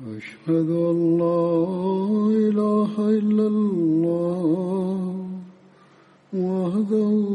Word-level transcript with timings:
أشهد 0.00 0.70
أن 0.70 1.18
لا 1.18 1.56
إله 2.48 2.92
إلا 2.98 3.46
الله 3.46 5.16
وحده 6.34 7.25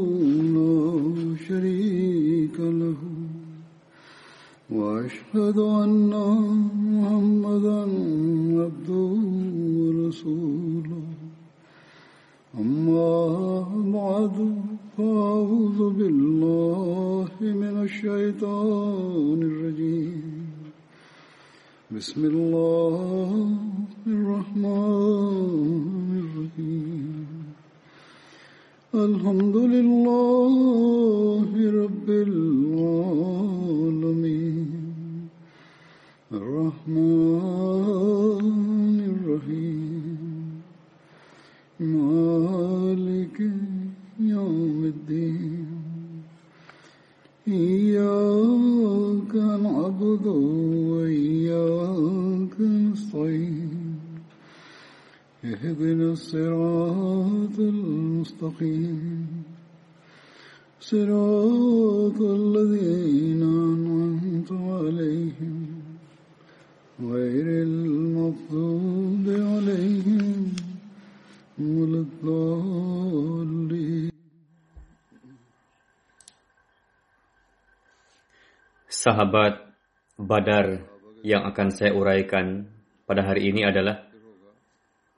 akan 81.51 81.67
saya 81.75 81.91
uraikan 81.91 82.63
pada 83.03 83.27
hari 83.27 83.51
ini 83.51 83.67
adalah 83.67 84.07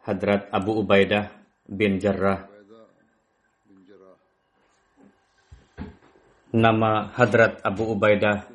Hadrat 0.02 0.50
Abu 0.50 0.81
Ubaidah 0.81 1.30
bin 1.70 2.02
Jarrah. 2.02 2.50
Nama 6.54 7.14
Hadrat 7.14 7.61
Abu 7.61 7.94
Ubaidah 7.94 8.50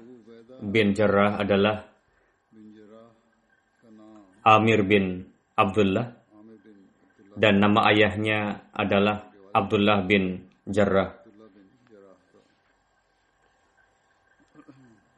bin 0.58 0.92
Jarrah 0.92 1.38
adalah 1.38 1.86
Amir 4.42 4.82
bin 4.82 5.22
Abdullah 5.54 6.18
dan 7.38 7.62
nama 7.62 7.86
ayahnya 7.94 8.68
adalah 8.74 9.30
Abdullah 9.54 10.02
bin 10.02 10.50
Jarrah. 10.66 11.14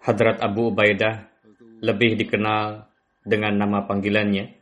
Hadrat 0.01 0.41
Abu 0.45 0.73
Ubaidah 0.73 1.30
lebih 1.81 2.17
dikenal 2.21 2.87
dengan 3.25 3.57
nama 3.57 3.85
panggilannya, 3.89 4.53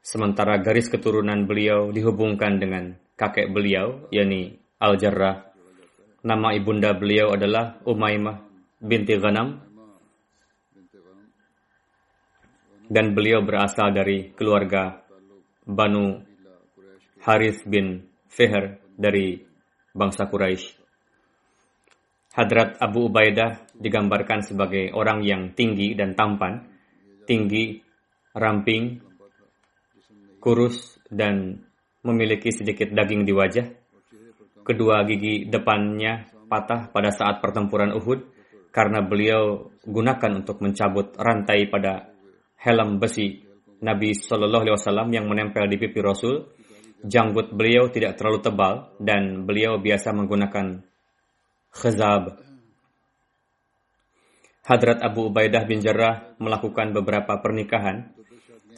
sementara 0.00 0.58
garis 0.62 0.86
keturunan 0.86 1.44
beliau 1.44 1.90
dihubungkan 1.90 2.58
dengan 2.62 2.94
kakek 3.18 3.50
beliau, 3.52 4.08
yakni 4.14 4.58
Al-Jarrah. 4.80 5.50
Nama 6.20 6.48
ibunda 6.56 6.94
beliau 6.96 7.34
adalah 7.36 7.80
Umaymah 7.84 8.44
binti 8.80 9.18
Ghanam, 9.20 9.60
dan 12.90 13.14
beliau 13.14 13.44
berasal 13.46 13.94
dari 13.94 14.34
keluarga 14.34 15.06
Banu 15.62 16.18
Harith 17.22 17.62
bin 17.68 18.10
Feher 18.26 18.82
dari 18.98 19.38
bangsa 19.94 20.26
Quraisy. 20.26 20.79
Hadrat 22.30 22.78
Abu 22.78 23.10
Ubaidah 23.10 23.66
digambarkan 23.74 24.46
sebagai 24.46 24.94
orang 24.94 25.26
yang 25.26 25.50
tinggi 25.58 25.98
dan 25.98 26.14
tampan, 26.14 26.62
tinggi, 27.26 27.82
ramping, 28.38 29.02
kurus, 30.38 30.94
dan 31.10 31.58
memiliki 32.06 32.54
sedikit 32.54 32.94
daging 32.94 33.26
di 33.26 33.32
wajah. 33.34 33.66
Kedua 34.62 35.02
gigi 35.02 35.50
depannya 35.50 36.30
patah 36.46 36.94
pada 36.94 37.10
saat 37.10 37.42
pertempuran 37.42 37.90
Uhud 37.98 38.30
karena 38.70 39.02
beliau 39.02 39.74
gunakan 39.82 40.30
untuk 40.38 40.62
mencabut 40.62 41.18
rantai 41.18 41.66
pada 41.66 42.14
helm 42.62 43.02
besi 43.02 43.42
Nabi 43.82 44.14
Shallallahu 44.14 44.62
Alaihi 44.68 44.76
Wasallam 44.78 45.08
yang 45.10 45.26
menempel 45.26 45.66
di 45.66 45.76
pipi 45.80 45.98
Rasul. 45.98 46.46
Janggut 47.00 47.56
beliau 47.56 47.88
tidak 47.88 48.20
terlalu 48.20 48.44
tebal 48.44 48.92
dan 49.00 49.48
beliau 49.48 49.80
biasa 49.80 50.12
menggunakan 50.12 50.89
khazab. 51.74 52.42
Hadrat 54.66 55.02
Abu 55.02 55.32
Ubaidah 55.32 55.66
bin 55.66 55.82
Jarrah 55.82 56.36
melakukan 56.38 56.94
beberapa 56.94 57.40
pernikahan, 57.42 58.14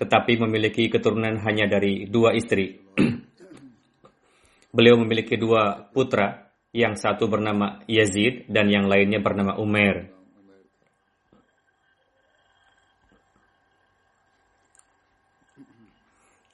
tetapi 0.00 0.40
memiliki 0.40 0.88
keturunan 0.88 1.36
hanya 1.44 1.68
dari 1.68 2.08
dua 2.08 2.32
istri. 2.32 2.80
Beliau 4.76 4.96
memiliki 4.96 5.36
dua 5.36 5.84
putra, 5.92 6.52
yang 6.72 6.96
satu 6.96 7.28
bernama 7.28 7.84
Yazid 7.84 8.48
dan 8.48 8.72
yang 8.72 8.88
lainnya 8.88 9.20
bernama 9.20 9.60
Umair. 9.60 10.08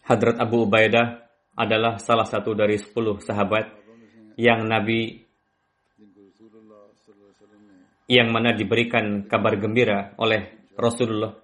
Hadrat 0.03 0.43
Abu 0.43 0.67
Ubaidah 0.67 1.23
adalah 1.55 2.03
salah 2.03 2.27
satu 2.27 2.57
dari 2.57 2.81
sepuluh 2.81 3.23
sahabat 3.23 3.71
yang 4.35 4.67
Nabi 4.67 5.28
yang 8.09 8.33
mana 8.33 8.57
diberikan 8.57 9.29
kabar 9.29 9.61
gembira 9.61 10.17
oleh 10.17 10.73
Rasulullah 10.75 11.37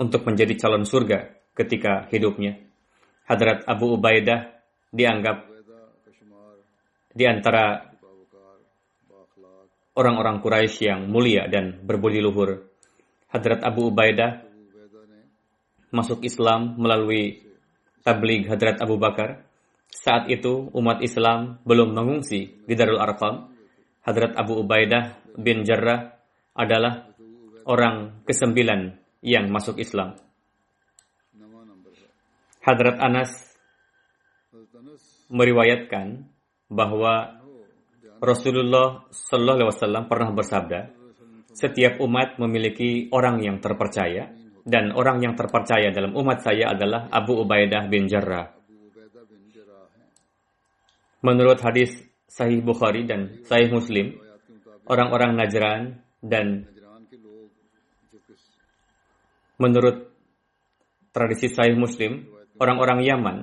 untuk 0.00 0.24
menjadi 0.24 0.56
calon 0.56 0.88
surga 0.88 1.52
ketika 1.54 2.08
hidupnya. 2.10 2.58
Hadrat 3.28 3.64
Abu 3.68 3.96
Ubaidah 3.96 4.52
dianggap 4.90 5.48
di 7.14 7.24
antara 7.24 7.94
orang-orang 9.94 10.42
Quraisy 10.42 10.90
yang 10.90 11.06
mulia 11.06 11.46
dan 11.46 11.78
berbudi 11.86 12.18
luhur. 12.18 12.66
Hadrat 13.30 13.62
Abu 13.62 13.94
Ubaidah 13.94 14.42
masuk 15.94 16.26
Islam 16.26 16.74
melalui 16.74 17.46
tabligh 18.02 18.50
Hadrat 18.50 18.82
Abu 18.82 18.98
Bakar. 18.98 19.46
Saat 19.94 20.26
itu 20.26 20.74
umat 20.74 20.98
Islam 21.06 21.62
belum 21.62 21.94
mengungsi 21.94 22.66
di 22.66 22.74
Darul 22.74 22.98
Arqam. 22.98 23.53
Hadrat 24.04 24.36
Abu 24.36 24.60
Ubaidah 24.60 25.16
bin 25.40 25.64
Jarrah 25.64 26.12
adalah 26.52 27.08
orang 27.64 28.20
kesembilan 28.28 29.00
yang 29.24 29.48
masuk 29.48 29.80
Islam. 29.80 30.20
Hadrat 32.60 33.00
Anas 33.00 33.32
meriwayatkan 35.32 36.28
bahwa 36.68 37.40
Rasulullah 38.20 39.04
Shallallahu 39.12 39.56
Alaihi 39.56 39.70
Wasallam 39.72 40.04
pernah 40.08 40.30
bersabda, 40.32 40.80
setiap 41.52 42.00
umat 42.00 42.36
memiliki 42.40 43.08
orang 43.12 43.40
yang 43.40 43.60
terpercaya 43.60 44.32
dan 44.64 44.96
orang 44.96 45.20
yang 45.20 45.36
terpercaya 45.36 45.92
dalam 45.92 46.16
umat 46.16 46.40
saya 46.40 46.72
adalah 46.72 47.08
Abu 47.12 47.40
Ubaidah 47.40 47.84
bin 47.88 48.08
Jarrah. 48.08 48.48
Menurut 51.24 51.60
hadis 51.64 52.04
Sahih 52.28 52.60
Bukhari 52.64 53.06
dan 53.06 53.44
Sahih 53.46 53.70
Muslim, 53.70 54.18
orang-orang 54.88 55.38
Najran 55.38 56.02
dan 56.24 56.66
menurut 59.60 60.10
tradisi 61.14 61.46
Sahih 61.52 61.78
Muslim, 61.78 62.26
orang-orang 62.58 63.06
Yaman 63.06 63.36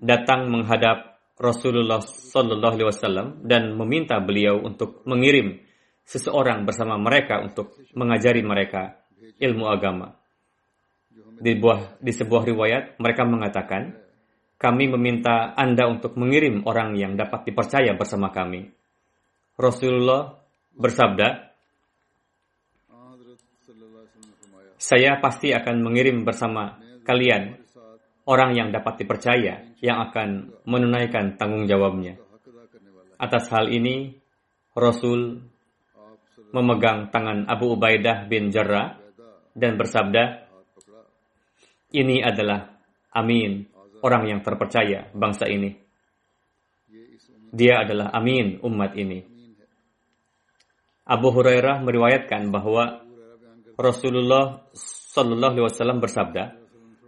datang 0.00 0.48
menghadap 0.48 1.20
Rasulullah 1.38 2.02
Sallallahu 2.02 2.74
Alaihi 2.74 2.88
Wasallam 2.90 3.28
dan 3.46 3.78
meminta 3.78 4.18
beliau 4.18 4.58
untuk 4.58 5.06
mengirim 5.06 5.62
seseorang 6.02 6.66
bersama 6.66 6.98
mereka 6.98 7.44
untuk 7.44 7.78
mengajari 7.94 8.42
mereka 8.42 8.98
ilmu 9.38 9.68
agama. 9.70 10.18
Di, 11.38 11.54
buah, 11.54 12.02
di 12.02 12.10
sebuah 12.10 12.42
riwayat 12.42 12.98
mereka 12.98 13.22
mengatakan, 13.22 13.94
kami 14.58 14.90
meminta 14.90 15.54
Anda 15.54 15.86
untuk 15.86 16.18
mengirim 16.18 16.66
orang 16.66 16.98
yang 16.98 17.14
dapat 17.14 17.46
dipercaya 17.46 17.94
bersama 17.94 18.34
kami. 18.34 18.66
Rasulullah 19.54 20.34
bersabda, 20.74 21.54
saya 24.78 25.18
pasti 25.22 25.54
akan 25.54 25.76
mengirim 25.82 26.26
bersama 26.26 26.78
kalian 27.06 27.54
orang 28.26 28.54
yang 28.58 28.68
dapat 28.74 29.02
dipercaya 29.02 29.78
yang 29.78 29.98
akan 30.10 30.58
menunaikan 30.66 31.38
tanggung 31.38 31.70
jawabnya. 31.70 32.18
Atas 33.18 33.50
hal 33.50 33.70
ini, 33.70 34.14
Rasul 34.74 35.42
memegang 36.50 37.10
tangan 37.14 37.46
Abu 37.46 37.74
Ubaidah 37.78 38.26
bin 38.26 38.50
Jarrah 38.50 38.98
dan 39.54 39.74
bersabda, 39.74 40.46
ini 41.94 42.22
adalah 42.22 42.78
Amin, 43.10 43.66
orang 44.02 44.28
yang 44.30 44.40
terpercaya 44.42 45.10
bangsa 45.14 45.46
ini. 45.50 45.74
Dia 47.48 47.82
adalah 47.82 48.12
Amin 48.12 48.60
umat 48.60 48.92
ini. 48.94 49.24
Abu 51.08 51.32
Hurairah 51.32 51.80
meriwayatkan 51.80 52.52
bahwa 52.52 53.00
Rasulullah 53.80 54.68
Shallallahu 54.76 55.54
Alaihi 55.56 55.66
Wasallam 55.72 55.98
bersabda, 56.04 56.58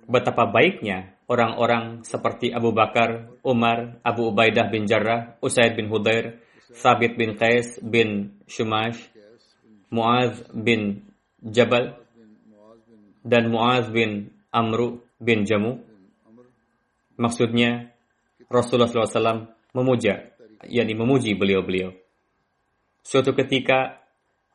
betapa 0.08 0.48
baiknya 0.48 1.20
orang-orang 1.28 2.02
seperti 2.02 2.48
Abu 2.50 2.72
Bakar, 2.72 3.28
Umar, 3.44 4.00
Abu 4.00 4.32
Ubaidah 4.32 4.72
bin 4.72 4.88
Jarrah, 4.88 5.36
Usaid 5.44 5.76
bin 5.76 5.92
Hudair, 5.92 6.40
Sabit 6.72 7.18
bin 7.18 7.36
Qais 7.36 7.76
bin 7.82 8.40
Shumash, 8.48 8.98
Muaz 9.92 10.40
bin 10.54 11.10
Jabal, 11.42 11.98
dan 13.26 13.52
Muaz 13.52 13.90
bin 13.92 14.32
Amru 14.48 15.04
bin 15.20 15.44
Jamu. 15.44 15.82
Maksudnya 17.20 17.92
Rasulullah 18.48 18.88
SAW 18.88 19.52
memuja, 19.76 20.32
yakni 20.64 20.96
memuji 20.96 21.36
beliau-beliau. 21.36 21.92
Suatu 23.04 23.36
ketika 23.36 24.00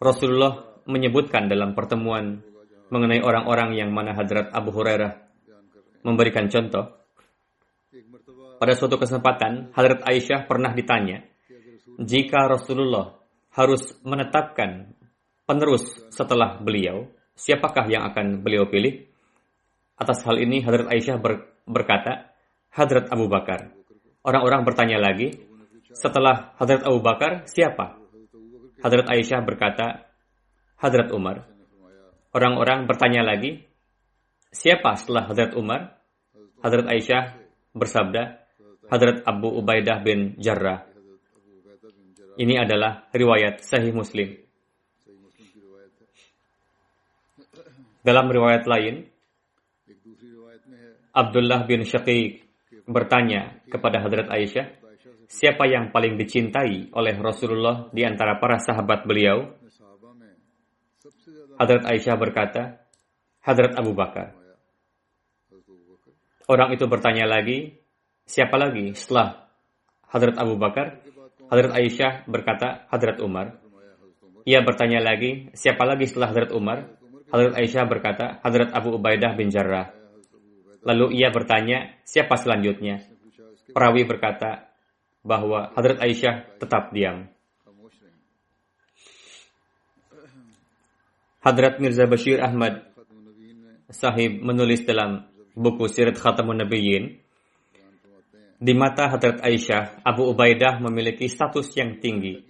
Rasulullah 0.01 0.81
menyebutkan 0.89 1.45
dalam 1.45 1.77
pertemuan 1.77 2.41
mengenai 2.89 3.21
orang-orang 3.21 3.77
yang 3.77 3.93
mana 3.93 4.17
Hadrat 4.17 4.49
Abu 4.49 4.73
Hurairah 4.73 5.13
memberikan 6.05 6.49
contoh. 6.49 7.05
Pada 8.55 8.73
suatu 8.73 8.97
kesempatan, 8.97 9.73
Hadrat 9.75 10.05
Aisyah 10.05 10.47
pernah 10.49 10.71
ditanya, 10.71 11.21
jika 12.01 12.49
Rasulullah 12.49 13.19
harus 13.55 13.95
menetapkan 14.03 14.95
penerus 15.45 15.85
setelah 16.11 16.59
beliau, 16.61 17.07
siapakah 17.35 17.85
yang 17.87 18.03
akan 18.09 18.41
beliau 18.41 18.67
pilih? 18.67 19.05
Atas 19.95 20.23
hal 20.23 20.39
ini, 20.39 20.63
Hadrat 20.63 20.91
Aisyah 20.91 21.17
ber, 21.19 21.63
berkata, 21.67 22.34
Hadrat 22.75 23.07
Abu 23.07 23.31
Bakar. 23.31 23.71
Orang-orang 24.19 24.67
bertanya 24.67 24.99
lagi, 24.99 25.31
setelah 25.95 26.51
Hadrat 26.59 26.83
Abu 26.83 26.99
Bakar, 26.99 27.47
siapa? 27.47 27.95
Hadrat 28.83 29.07
Aisyah 29.07 29.39
berkata, 29.47 30.03
Hadrat 30.75 31.07
Umar. 31.15 31.47
Orang-orang 32.35 32.83
bertanya 32.83 33.23
lagi, 33.23 33.63
siapa 34.51 34.99
setelah 34.99 35.31
Hadrat 35.31 35.55
Umar? 35.55 35.95
Hadrat 36.59 36.91
Aisyah 36.91 37.39
bersabda, 37.71 38.43
Hadrat 38.91 39.23
Abu 39.23 39.55
Ubaidah 39.55 40.03
bin 40.03 40.35
Jarrah. 40.43 40.83
Ini 42.35 42.67
adalah 42.67 43.07
riwayat 43.15 43.63
Sahih 43.63 43.95
Muslim. 43.95 44.35
Dalam 48.03 48.27
riwayat 48.27 48.67
lain, 48.67 49.07
Abdullah 51.15 51.63
bin 51.63 51.87
Syaqiq 51.87 52.44
bertanya 52.85 53.61
kepada 53.69 54.01
Hadrat 54.01 54.29
Aisyah, 54.29 54.65
siapa 55.25 55.65
yang 55.65 55.89
paling 55.89 56.17
dicintai 56.17 56.93
oleh 56.93 57.15
Rasulullah 57.17 57.89
di 57.89 58.05
antara 58.05 58.37
para 58.37 58.61
sahabat 58.61 59.05
beliau? 59.09 59.53
Hadrat 61.57 61.83
Aisyah 61.87 62.15
berkata, 62.19 62.83
Hadrat 63.41 63.77
Abu 63.77 63.93
Bakar. 63.93 64.33
Orang 66.45 66.73
itu 66.77 66.85
bertanya 66.85 67.25
lagi, 67.25 67.73
siapa 68.25 68.53
lagi 68.57 68.93
setelah 68.93 69.49
Hadrat 70.09 70.37
Abu 70.37 70.57
Bakar? 70.61 71.01
Hadrat 71.49 71.73
Aisyah 71.73 72.29
berkata, 72.29 72.85
Hadrat 72.89 73.17
Umar. 73.21 73.57
Ia 74.45 74.61
bertanya 74.61 75.01
lagi, 75.01 75.49
siapa 75.57 75.81
lagi 75.89 76.05
setelah 76.05 76.29
Hadrat 76.29 76.51
Umar? 76.53 76.85
Hadrat 77.33 77.53
Aisyah 77.57 77.83
berkata, 77.89 78.25
Hadrat 78.45 78.69
Abu 78.77 78.93
Ubaidah 78.93 79.33
bin 79.33 79.49
Jarrah. 79.49 80.04
Lalu 80.85 81.17
ia 81.17 81.33
bertanya, 81.33 81.97
siapa 82.05 82.37
selanjutnya? 82.37 83.01
Perawi 83.73 84.05
berkata 84.05 84.69
bahwa 85.25 85.73
Hadrat 85.73 85.97
Aisyah 85.97 86.61
tetap 86.61 86.93
diam. 86.93 87.25
Hadrat 91.41 91.81
Mirza 91.81 92.05
Bashir 92.05 92.37
Ahmad 92.41 92.85
sahib 93.89 94.41
menulis 94.41 94.85
dalam 94.85 95.25
buku 95.57 95.89
Sirat 95.89 96.17
Khatamun 96.17 96.61
Nabiyyin, 96.61 97.17
di 98.61 98.73
mata 98.73 99.09
Hadrat 99.09 99.41
Aisyah, 99.45 100.01
Abu 100.01 100.25
Ubaidah 100.29 100.81
memiliki 100.81 101.29
status 101.29 101.69
yang 101.77 102.01
tinggi, 102.01 102.41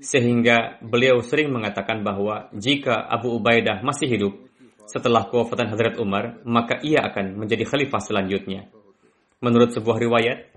sehingga 0.00 0.80
beliau 0.80 1.20
sering 1.20 1.52
mengatakan 1.52 2.00
bahwa 2.00 2.48
jika 2.56 2.96
Abu 2.96 3.36
Ubaidah 3.36 3.84
masih 3.84 4.08
hidup, 4.08 4.34
setelah 4.90 5.30
kewafatan 5.30 5.70
Hadrat 5.70 5.94
Umar, 6.02 6.42
maka 6.42 6.82
ia 6.82 7.06
akan 7.06 7.38
menjadi 7.38 7.62
khalifah 7.62 8.02
selanjutnya. 8.02 8.66
Menurut 9.38 9.70
sebuah 9.70 10.02
riwayat, 10.02 10.50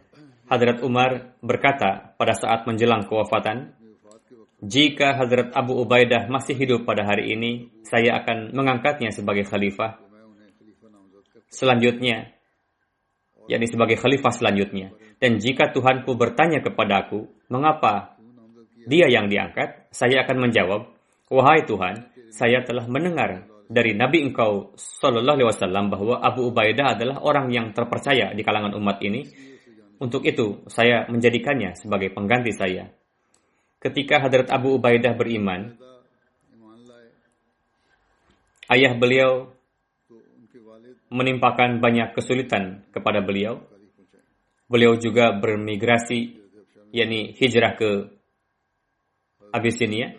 Hadrat 0.50 0.82
Umar 0.82 1.38
berkata 1.46 2.18
pada 2.18 2.34
saat 2.34 2.66
menjelang 2.66 3.06
kewafatan, 3.06 3.78
jika 4.66 5.14
Hadrat 5.22 5.54
Abu 5.54 5.78
Ubaidah 5.78 6.26
masih 6.34 6.58
hidup 6.58 6.82
pada 6.82 7.06
hari 7.06 7.30
ini, 7.38 7.70
saya 7.86 8.18
akan 8.26 8.58
mengangkatnya 8.58 9.14
sebagai 9.14 9.46
khalifah. 9.46 10.02
Selanjutnya, 11.54 12.34
yakni 13.46 13.70
sebagai 13.70 14.02
khalifah 14.02 14.34
selanjutnya. 14.34 14.98
Dan 15.22 15.38
jika 15.38 15.70
Tuhanku 15.70 16.18
bertanya 16.18 16.60
kepadaku, 16.66 17.30
mengapa 17.54 18.18
dia 18.90 19.06
yang 19.14 19.30
diangkat, 19.30 19.94
saya 19.94 20.26
akan 20.26 20.50
menjawab, 20.50 20.82
Wahai 21.30 21.64
Tuhan, 21.70 22.10
saya 22.34 22.66
telah 22.66 22.90
mendengar 22.90 23.53
dari 23.74 23.98
Nabi 23.98 24.30
engkau 24.30 24.78
Sallallahu 24.78 25.42
Alaihi 25.42 25.50
Wasallam 25.50 25.90
bahwa 25.90 26.22
Abu 26.22 26.54
Ubaidah 26.54 26.94
adalah 26.94 27.26
orang 27.26 27.50
yang 27.50 27.74
terpercaya 27.74 28.30
di 28.38 28.46
kalangan 28.46 28.78
umat 28.78 29.02
ini. 29.02 29.26
Untuk 29.98 30.22
itu, 30.30 30.62
saya 30.70 31.10
menjadikannya 31.10 31.74
sebagai 31.74 32.14
pengganti 32.14 32.54
saya. 32.54 32.94
Ketika 33.82 34.22
Hadrat 34.22 34.54
Abu 34.54 34.78
Ubaidah 34.78 35.18
beriman, 35.18 35.74
ayah 38.70 38.94
beliau 38.94 39.50
menimpakan 41.10 41.82
banyak 41.82 42.14
kesulitan 42.14 42.86
kepada 42.94 43.22
beliau. 43.26 43.62
Beliau 44.70 44.98
juga 44.98 45.34
bermigrasi, 45.34 46.42
yakni 46.94 47.34
hijrah 47.38 47.74
ke 47.78 48.10
Abyssinia. 49.54 50.18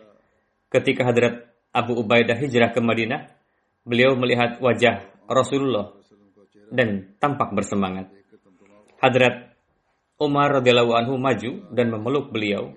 Ketika 0.71 1.07
Hadrat 1.07 1.51
Abu 1.75 1.99
Ubaidah 1.99 2.39
hijrah 2.39 2.71
ke 2.71 2.79
Madinah, 2.79 3.34
beliau 3.85 4.17
melihat 4.17 4.59
wajah 4.59 5.05
Rasulullah 5.29 5.93
dan 6.73 7.15
tampak 7.21 7.53
bersemangat. 7.53 8.11
Hadrat 8.99 9.55
Umar 10.19 10.61
radhiyallahu 10.61 10.93
anhu 10.97 11.15
maju 11.21 11.69
dan 11.71 11.93
memeluk 11.93 12.33
beliau. 12.33 12.73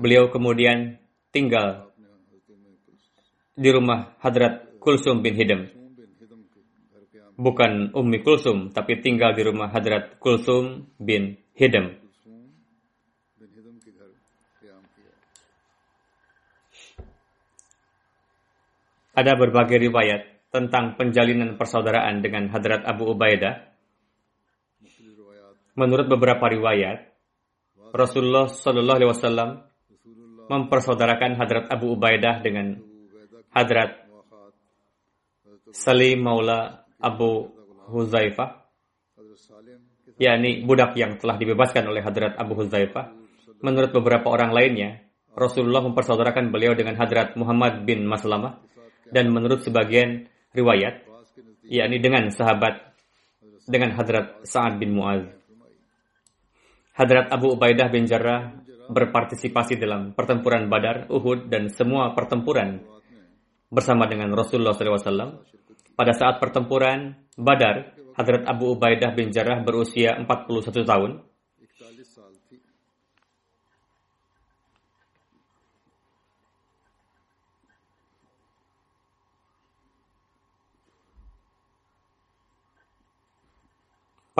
Beliau 0.00 0.30
kemudian 0.32 0.96
tinggal 1.34 1.92
di 3.52 3.68
rumah 3.68 4.16
Hadrat 4.24 4.80
Kulsum 4.80 5.20
bin 5.20 5.36
Hidam. 5.36 5.68
Bukan 7.36 7.92
Ummi 7.92 8.24
Kulsum, 8.24 8.72
tapi 8.72 9.00
tinggal 9.04 9.36
di 9.36 9.44
rumah 9.44 9.68
Hadrat 9.68 10.16
Kulsum 10.16 10.88
bin 10.96 11.36
Hidam. 11.52 11.99
Ada 19.10 19.34
berbagai 19.34 19.78
riwayat 19.78 20.50
tentang 20.50 20.98
penjalinan 20.98 21.54
persaudaraan 21.54 22.22
dengan 22.22 22.50
Hadrat 22.50 22.82
Abu 22.82 23.10
Ubaidah. 23.14 23.70
Menurut 25.78 26.10
beberapa 26.10 26.50
riwayat, 26.50 27.10
Rasulullah 27.94 28.50
Shallallahu 28.50 28.98
Alaihi 28.98 29.10
Wasallam 29.10 29.50
mempersaudarakan 30.50 31.38
Hadrat 31.38 31.66
Abu 31.70 31.94
Ubaidah 31.94 32.42
dengan 32.42 32.82
Hadrat 33.54 34.02
Salim 35.70 36.26
Maula 36.26 36.82
Abu 36.98 37.46
Huzaifah, 37.90 38.66
yakni 40.18 40.66
budak 40.66 40.98
yang 40.98 41.18
telah 41.22 41.38
dibebaskan 41.38 41.86
oleh 41.86 42.02
Hadrat 42.02 42.34
Abu 42.34 42.58
Huzaifah. 42.58 43.14
Menurut 43.62 43.94
beberapa 43.94 44.30
orang 44.34 44.50
lainnya, 44.50 45.06
Rasulullah 45.38 45.86
mempersaudarakan 45.86 46.50
beliau 46.50 46.74
dengan 46.74 46.98
Hadrat 46.98 47.38
Muhammad 47.38 47.86
bin 47.86 48.02
Maslamah 48.10 48.58
dan 49.10 49.30
menurut 49.30 49.62
sebagian 49.62 50.26
riwayat, 50.54 51.06
yakni 51.66 51.98
dengan 52.02 52.30
sahabat 52.30 52.90
dengan 53.70 53.94
Hadrat 53.94 54.42
Sa'ad 54.42 54.82
bin 54.82 54.94
Mu'az. 54.96 55.30
Hadrat 56.98 57.30
Abu 57.30 57.54
Ubaidah 57.54 57.88
bin 57.88 58.04
Jarrah 58.04 58.50
berpartisipasi 58.90 59.78
dalam 59.78 60.12
pertempuran 60.12 60.66
Badar, 60.66 61.06
Uhud, 61.06 61.46
dan 61.46 61.70
semua 61.70 62.10
pertempuran 62.12 62.82
bersama 63.70 64.10
dengan 64.10 64.34
Rasulullah 64.34 64.74
SAW. 64.74 65.46
Pada 65.94 66.12
saat 66.12 66.42
pertempuran 66.42 67.14
Badar, 67.38 67.94
Hadrat 68.18 68.44
Abu 68.50 68.74
Ubaidah 68.74 69.14
bin 69.14 69.30
Jarrah 69.30 69.62
berusia 69.62 70.18
41 70.18 70.82
tahun. 70.82 71.29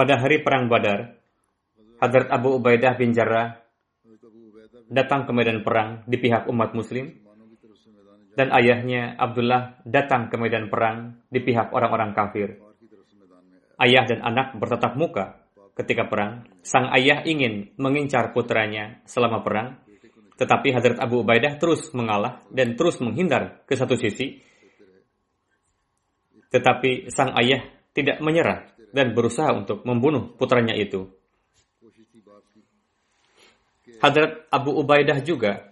pada 0.01 0.17
hari 0.17 0.41
Perang 0.41 0.65
Badar, 0.65 1.13
Hadrat 2.01 2.33
Abu 2.33 2.57
Ubaidah 2.57 2.97
bin 2.97 3.13
Jarrah 3.13 3.53
datang 4.89 5.29
ke 5.29 5.31
medan 5.31 5.61
perang 5.61 6.01
di 6.09 6.17
pihak 6.17 6.49
umat 6.49 6.73
muslim 6.73 7.21
dan 8.33 8.49
ayahnya 8.49 9.13
Abdullah 9.13 9.77
datang 9.85 10.33
ke 10.33 10.41
medan 10.41 10.73
perang 10.73 11.21
di 11.29 11.37
pihak 11.45 11.69
orang-orang 11.69 12.17
kafir. 12.17 12.57
Ayah 13.77 14.09
dan 14.09 14.25
anak 14.25 14.57
bertatap 14.57 14.97
muka 14.97 15.37
ketika 15.77 16.09
perang. 16.09 16.49
Sang 16.65 16.89
ayah 16.97 17.21
ingin 17.21 17.69
mengincar 17.77 18.33
putranya 18.33 19.05
selama 19.05 19.45
perang, 19.45 19.85
tetapi 20.33 20.73
Hadrat 20.73 20.97
Abu 20.97 21.21
Ubaidah 21.21 21.61
terus 21.61 21.93
mengalah 21.93 22.41
dan 22.49 22.73
terus 22.73 22.97
menghindar 23.05 23.61
ke 23.69 23.77
satu 23.77 23.93
sisi. 23.93 24.41
Tetapi 26.49 27.13
sang 27.13 27.37
ayah 27.37 27.61
tidak 27.93 28.17
menyerah 28.17 28.80
dan 28.91 29.15
berusaha 29.15 29.51
untuk 29.55 29.83
membunuh 29.87 30.31
putranya 30.35 30.75
itu. 30.75 31.07
Hadrat 34.01 34.49
Abu 34.49 34.75
Ubaidah 34.75 35.21
juga 35.21 35.71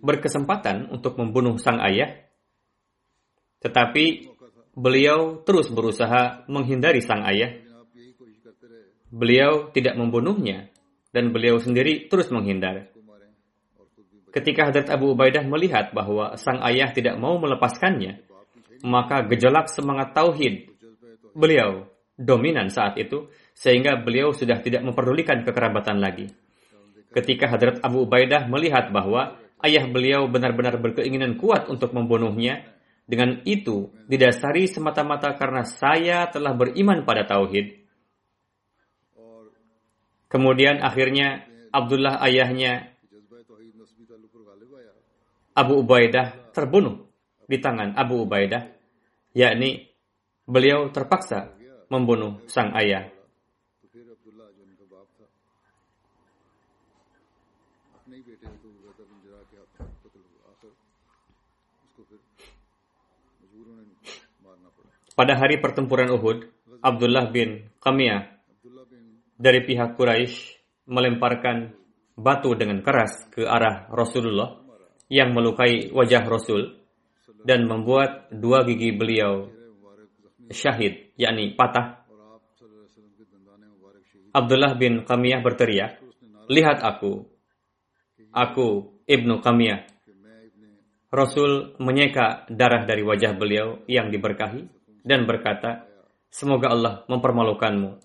berkesempatan 0.00 0.90
untuk 0.90 1.16
membunuh 1.20 1.60
sang 1.60 1.78
ayah, 1.80 2.18
tetapi 3.62 4.32
beliau 4.74 5.44
terus 5.44 5.68
berusaha 5.70 6.44
menghindari 6.50 7.04
sang 7.04 7.22
ayah. 7.26 7.56
Beliau 9.10 9.74
tidak 9.74 9.98
membunuhnya, 9.98 10.70
dan 11.10 11.34
beliau 11.34 11.58
sendiri 11.58 12.06
terus 12.06 12.30
menghindar. 12.30 12.90
Ketika 14.30 14.70
Hadrat 14.70 14.86
Abu 14.94 15.10
Ubaidah 15.10 15.42
melihat 15.42 15.90
bahwa 15.90 16.38
sang 16.38 16.62
ayah 16.62 16.94
tidak 16.94 17.18
mau 17.18 17.34
melepaskannya, 17.42 18.22
maka 18.86 19.26
gejolak 19.26 19.66
semangat 19.66 20.14
tauhid 20.14 20.70
beliau 21.34 21.89
dominan 22.20 22.68
saat 22.68 23.00
itu, 23.00 23.32
sehingga 23.56 23.96
beliau 23.96 24.36
sudah 24.36 24.60
tidak 24.60 24.84
memperdulikan 24.84 25.40
kekerabatan 25.40 25.96
lagi. 25.96 26.28
Ketika 27.10 27.48
Hadrat 27.48 27.80
Abu 27.80 28.04
Ubaidah 28.04 28.46
melihat 28.46 28.92
bahwa 28.92 29.40
ayah 29.64 29.88
beliau 29.88 30.28
benar-benar 30.28 30.76
berkeinginan 30.78 31.40
kuat 31.40 31.66
untuk 31.72 31.96
membunuhnya, 31.96 32.62
dengan 33.10 33.42
itu 33.42 33.90
didasari 34.06 34.70
semata-mata 34.70 35.34
karena 35.34 35.66
saya 35.66 36.30
telah 36.30 36.54
beriman 36.54 37.02
pada 37.02 37.26
tauhid. 37.26 37.82
Kemudian 40.30 40.78
akhirnya 40.78 41.42
Abdullah 41.74 42.22
ayahnya 42.22 42.94
Abu 45.58 45.82
Ubaidah 45.82 46.54
terbunuh 46.54 47.10
di 47.50 47.58
tangan 47.58 47.98
Abu 47.98 48.22
Ubaidah, 48.22 48.70
yakni 49.34 49.90
beliau 50.46 50.94
terpaksa 50.94 51.58
membunuh 51.90 52.38
sang 52.46 52.70
ayah. 52.78 53.10
Pada 65.18 65.36
hari 65.36 65.60
pertempuran 65.60 66.08
Uhud, 66.16 66.48
Abdullah 66.80 67.28
bin 67.28 67.68
Kamiyah 67.76 68.40
dari 69.36 69.60
pihak 69.68 69.92
Quraisy 69.98 70.56
melemparkan 70.88 71.76
batu 72.16 72.56
dengan 72.56 72.80
keras 72.80 73.28
ke 73.28 73.44
arah 73.44 73.84
Rasulullah 73.92 74.64
yang 75.12 75.36
melukai 75.36 75.92
wajah 75.92 76.24
Rasul 76.24 76.80
dan 77.44 77.68
membuat 77.68 78.32
dua 78.32 78.64
gigi 78.64 78.96
beliau 78.96 79.50
syahid 80.48 81.09
yakni 81.20 81.52
patah. 81.52 82.00
Abdullah 84.32 84.72
bin 84.80 85.04
Kamiyah 85.04 85.44
berteriak, 85.44 86.00
"Lihat 86.48 86.80
aku. 86.80 87.28
Aku 88.32 88.96
Ibnu 89.04 89.44
Kamiyah. 89.44 89.84
Rasul 91.10 91.74
menyeka 91.82 92.46
darah 92.46 92.86
dari 92.86 93.02
wajah 93.02 93.34
beliau 93.34 93.82
yang 93.90 94.08
diberkahi 94.14 94.62
dan 95.02 95.26
berkata, 95.26 95.84
"Semoga 96.30 96.70
Allah 96.70 96.94
mempermalukanmu." 97.10 97.98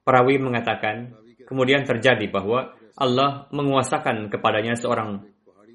Perawi 0.00 0.40
mengatakan, 0.40 1.12
kemudian 1.44 1.84
terjadi 1.84 2.24
bahwa 2.32 2.72
Allah 2.96 3.44
menguasakan 3.52 4.32
kepadanya 4.32 4.72
seorang 4.72 5.28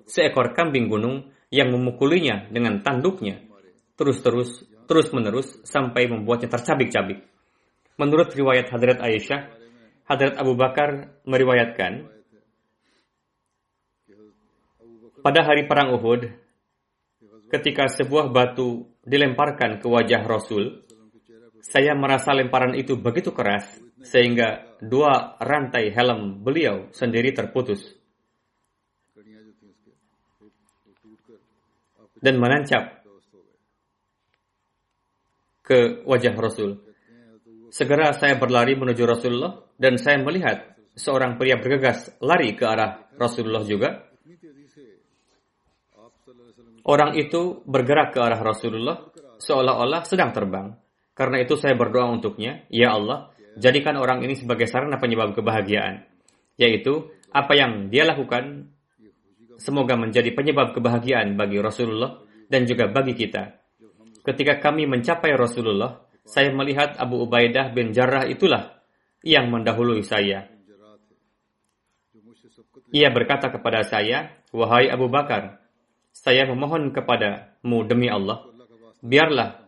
seekor 0.09 0.57
kambing 0.57 0.89
gunung 0.89 1.29
yang 1.53 1.69
memukulinya 1.69 2.49
dengan 2.49 2.81
tanduknya. 2.81 3.37
Terus-terus 3.93 4.65
terus-menerus 4.91 5.63
sampai 5.63 6.11
membuatnya 6.11 6.51
tercabik-cabik. 6.51 7.23
Menurut 7.95 8.35
riwayat 8.35 8.67
Hadrat 8.67 8.99
Aisyah, 8.99 9.47
Hadrat 10.03 10.35
Abu 10.35 10.59
Bakar 10.59 11.15
meriwayatkan, 11.23 12.11
pada 15.23 15.47
hari 15.47 15.63
Perang 15.63 15.95
Uhud, 15.95 16.27
ketika 17.47 17.87
sebuah 17.87 18.35
batu 18.35 18.91
dilemparkan 19.07 19.79
ke 19.79 19.87
wajah 19.87 20.27
Rasul, 20.27 20.83
saya 21.63 21.95
merasa 21.95 22.35
lemparan 22.35 22.75
itu 22.75 22.99
begitu 22.99 23.31
keras 23.31 23.79
sehingga 24.03 24.75
dua 24.81 25.37
rantai 25.39 25.93
helm 25.93 26.41
beliau 26.41 26.89
sendiri 26.89 27.31
terputus 27.37 27.85
dan 32.17 32.41
menancap 32.41 33.00
ke 35.71 36.03
wajah 36.03 36.35
Rasul. 36.35 36.83
Segera 37.71 38.11
saya 38.11 38.35
berlari 38.35 38.75
menuju 38.75 39.07
Rasulullah 39.07 39.63
dan 39.79 39.95
saya 39.95 40.19
melihat 40.19 40.75
seorang 40.99 41.39
pria 41.39 41.55
bergegas 41.55 42.11
lari 42.19 42.51
ke 42.59 42.67
arah 42.67 43.07
Rasulullah 43.15 43.63
juga. 43.63 44.11
Orang 46.83 47.15
itu 47.15 47.63
bergerak 47.63 48.11
ke 48.11 48.19
arah 48.19 48.43
Rasulullah 48.43 48.99
seolah-olah 49.39 50.03
sedang 50.03 50.35
terbang. 50.35 50.75
Karena 51.15 51.39
itu 51.39 51.55
saya 51.55 51.77
berdoa 51.79 52.11
untuknya, 52.11 52.67
Ya 52.67 52.91
Allah, 52.91 53.31
jadikan 53.55 53.95
orang 53.95 54.25
ini 54.27 54.35
sebagai 54.35 54.67
sarana 54.67 54.99
penyebab 54.99 55.31
kebahagiaan. 55.37 56.03
Yaitu, 56.59 57.15
apa 57.31 57.53
yang 57.55 57.87
dia 57.87 58.03
lakukan, 58.03 58.73
semoga 59.55 59.95
menjadi 59.95 60.33
penyebab 60.35 60.75
kebahagiaan 60.75 61.37
bagi 61.39 61.61
Rasulullah 61.61 62.19
dan 62.49 62.65
juga 62.67 62.89
bagi 62.89 63.15
kita 63.15 63.60
ketika 64.25 64.61
kami 64.61 64.85
mencapai 64.89 65.33
Rasulullah, 65.33 66.05
saya 66.25 66.53
melihat 66.53 66.97
Abu 67.01 67.21
Ubaidah 67.25 67.73
bin 67.73 67.91
Jarrah 67.91 68.29
itulah 68.29 68.81
yang 69.25 69.49
mendahului 69.49 70.05
saya. 70.05 70.49
Ia 72.91 73.09
berkata 73.09 73.47
kepada 73.49 73.87
saya, 73.87 74.43
Wahai 74.51 74.91
Abu 74.91 75.07
Bakar, 75.07 75.63
saya 76.11 76.43
memohon 76.43 76.91
kepadamu 76.91 77.87
demi 77.87 78.11
Allah, 78.11 78.43
biarlah 78.99 79.63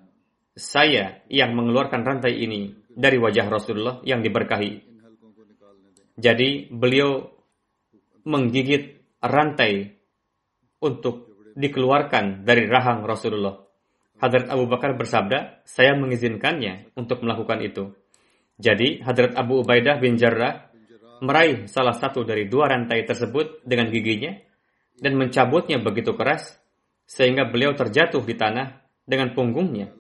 saya 0.54 1.24
yang 1.32 1.56
mengeluarkan 1.56 2.04
rantai 2.04 2.36
ini 2.44 2.76
dari 2.92 3.18
wajah 3.18 3.48
Rasulullah 3.48 4.04
yang 4.06 4.22
diberkahi. 4.22 4.94
Jadi 6.14 6.70
beliau 6.70 7.26
menggigit 8.28 9.02
rantai 9.24 9.98
untuk 10.84 11.32
dikeluarkan 11.56 12.44
dari 12.44 12.68
rahang 12.68 13.08
Rasulullah. 13.08 13.63
Hadrat 14.24 14.48
Abu 14.48 14.72
Bakar 14.72 14.96
bersabda, 14.96 15.68
saya 15.68 16.00
mengizinkannya 16.00 16.96
untuk 16.96 17.28
melakukan 17.28 17.60
itu. 17.60 17.92
Jadi, 18.56 19.04
Hadrat 19.04 19.36
Abu 19.36 19.60
Ubaidah 19.60 20.00
bin 20.00 20.16
Jarrah 20.16 20.72
meraih 21.20 21.68
salah 21.68 21.92
satu 21.92 22.24
dari 22.24 22.48
dua 22.48 22.72
rantai 22.72 23.04
tersebut 23.04 23.68
dengan 23.68 23.92
giginya 23.92 24.32
dan 24.96 25.20
mencabutnya 25.20 25.84
begitu 25.84 26.16
keras 26.16 26.56
sehingga 27.04 27.52
beliau 27.52 27.76
terjatuh 27.76 28.24
di 28.24 28.36
tanah 28.40 28.80
dengan 29.04 29.36
punggungnya. 29.36 29.92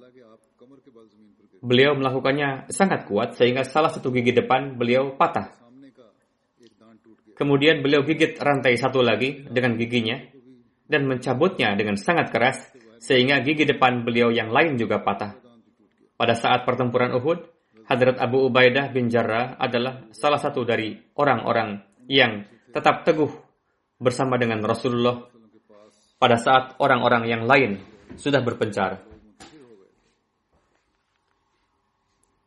Beliau 1.59 1.91
melakukannya 1.99 2.71
sangat 2.71 3.03
kuat 3.03 3.35
sehingga 3.35 3.67
salah 3.67 3.91
satu 3.91 4.07
gigi 4.07 4.31
depan 4.31 4.79
beliau 4.79 5.19
patah. 5.19 5.51
Kemudian 7.35 7.83
beliau 7.83 8.07
gigit 8.07 8.39
rantai 8.39 8.79
satu 8.79 9.03
lagi 9.03 9.43
dengan 9.51 9.75
giginya 9.75 10.15
dan 10.87 11.11
mencabutnya 11.11 11.75
dengan 11.75 11.99
sangat 11.99 12.31
keras 12.31 12.71
sehingga 13.03 13.43
gigi 13.43 13.67
depan 13.67 14.07
beliau 14.07 14.31
yang 14.31 14.47
lain 14.47 14.79
juga 14.79 15.03
patah. 15.03 15.35
Pada 16.15 16.39
saat 16.39 16.63
pertempuran 16.63 17.11
Uhud, 17.19 17.43
Hadrat 17.83 18.15
Abu 18.15 18.47
Ubaidah 18.47 18.87
bin 18.95 19.11
Jarrah 19.11 19.59
adalah 19.59 20.07
salah 20.15 20.39
satu 20.39 20.63
dari 20.63 20.95
orang-orang 21.19 21.83
yang 22.07 22.47
tetap 22.71 23.03
teguh 23.03 23.27
bersama 23.99 24.39
dengan 24.39 24.63
Rasulullah 24.63 25.19
pada 26.15 26.39
saat 26.39 26.79
orang-orang 26.79 27.27
yang 27.27 27.43
lain 27.43 27.83
sudah 28.15 28.39
berpencar. 28.39 29.03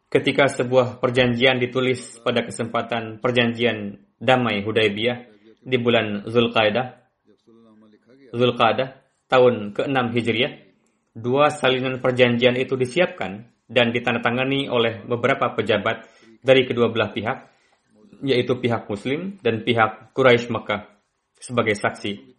Ketika 0.08 0.48
sebuah 0.48 0.96
perjanjian 0.96 1.60
ditulis 1.60 2.16
pada 2.24 2.40
kesempatan 2.40 3.20
perjanjian 3.20 4.00
damai 4.16 4.64
Hudaybiyah 4.64 5.28
di 5.60 5.76
bulan 5.76 6.24
Zulqa'dah, 6.24 6.86
Zulqa'dah 8.32 9.05
tahun 9.26 9.74
ke-6 9.74 9.98
Hijriah, 10.14 10.52
dua 11.16 11.50
salinan 11.50 11.98
perjanjian 11.98 12.54
itu 12.54 12.78
disiapkan 12.78 13.48
dan 13.66 13.90
ditandatangani 13.90 14.70
oleh 14.70 15.02
beberapa 15.02 15.50
pejabat 15.54 16.06
dari 16.42 16.62
kedua 16.62 16.90
belah 16.90 17.10
pihak, 17.10 17.38
yaitu 18.22 18.54
pihak 18.56 18.86
Muslim 18.86 19.38
dan 19.42 19.66
pihak 19.66 20.14
Quraisy 20.14 20.48
Mekah 20.54 20.86
sebagai 21.42 21.74
saksi. 21.74 22.36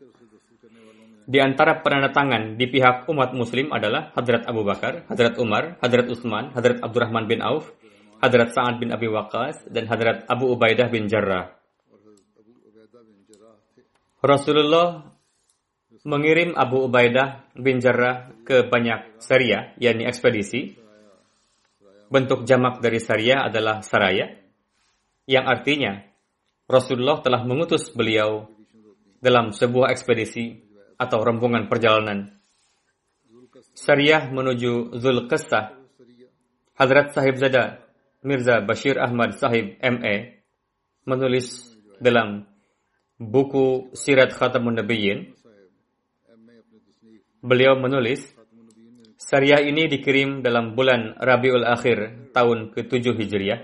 Di 1.28 1.44
antara 1.44 1.84
penandatangan 1.84 2.56
di 2.56 2.72
pihak 2.72 3.04
umat 3.12 3.36
Muslim 3.36 3.76
adalah 3.76 4.16
Hadrat 4.16 4.48
Abu 4.48 4.64
Bakar, 4.64 5.04
Hadrat 5.12 5.36
Umar, 5.36 5.76
Hadrat 5.84 6.08
Utsman, 6.08 6.56
Hadrat 6.56 6.80
Abdurrahman 6.80 7.28
bin 7.28 7.44
Auf, 7.44 7.68
Hadrat 8.24 8.56
Sa'ad 8.56 8.80
bin 8.80 8.96
Abi 8.96 9.12
Waqqas, 9.12 9.68
dan 9.68 9.92
Hadrat 9.92 10.24
Abu 10.32 10.56
Ubaidah 10.56 10.88
bin 10.88 11.12
Jarrah. 11.12 11.52
Rasulullah 14.24 15.17
mengirim 16.08 16.56
Abu 16.56 16.88
Ubaidah 16.88 17.52
bin 17.60 17.84
Jarrah 17.84 18.32
ke 18.48 18.64
banyak 18.64 19.20
syariah, 19.20 19.76
yakni 19.76 20.08
ekspedisi. 20.08 20.80
Bentuk 22.08 22.48
jamak 22.48 22.80
dari 22.80 23.04
syariah 23.04 23.52
adalah 23.52 23.84
saraya, 23.84 24.32
yang 25.28 25.44
artinya 25.44 26.08
Rasulullah 26.64 27.20
telah 27.20 27.44
mengutus 27.44 27.92
beliau 27.92 28.48
dalam 29.20 29.52
sebuah 29.52 29.92
ekspedisi 29.92 30.64
atau 30.96 31.20
rombongan 31.20 31.68
perjalanan. 31.68 32.32
Syariah 33.76 34.32
menuju 34.32 34.96
Zulqissah. 34.96 35.76
Hadrat 36.78 37.12
Sahib 37.12 37.42
Zada 37.42 37.82
Mirza 38.22 38.62
Bashir 38.62 39.02
Ahmad 39.02 39.34
Sahib 39.36 39.82
MA 39.82 40.40
menulis 41.10 41.74
dalam 41.98 42.46
buku 43.18 43.90
Sirat 43.98 44.34
Khatamun 44.34 44.78
Nabiyyin. 44.78 45.37
Beliau 47.42 47.78
menulis, 47.78 48.34
Syariah 49.18 49.66
ini 49.66 49.90
dikirim 49.90 50.46
dalam 50.46 50.78
bulan 50.78 51.18
Rabiul 51.18 51.66
Akhir 51.66 52.30
tahun 52.34 52.70
ke-7 52.70 53.18
Hijriah 53.18 53.60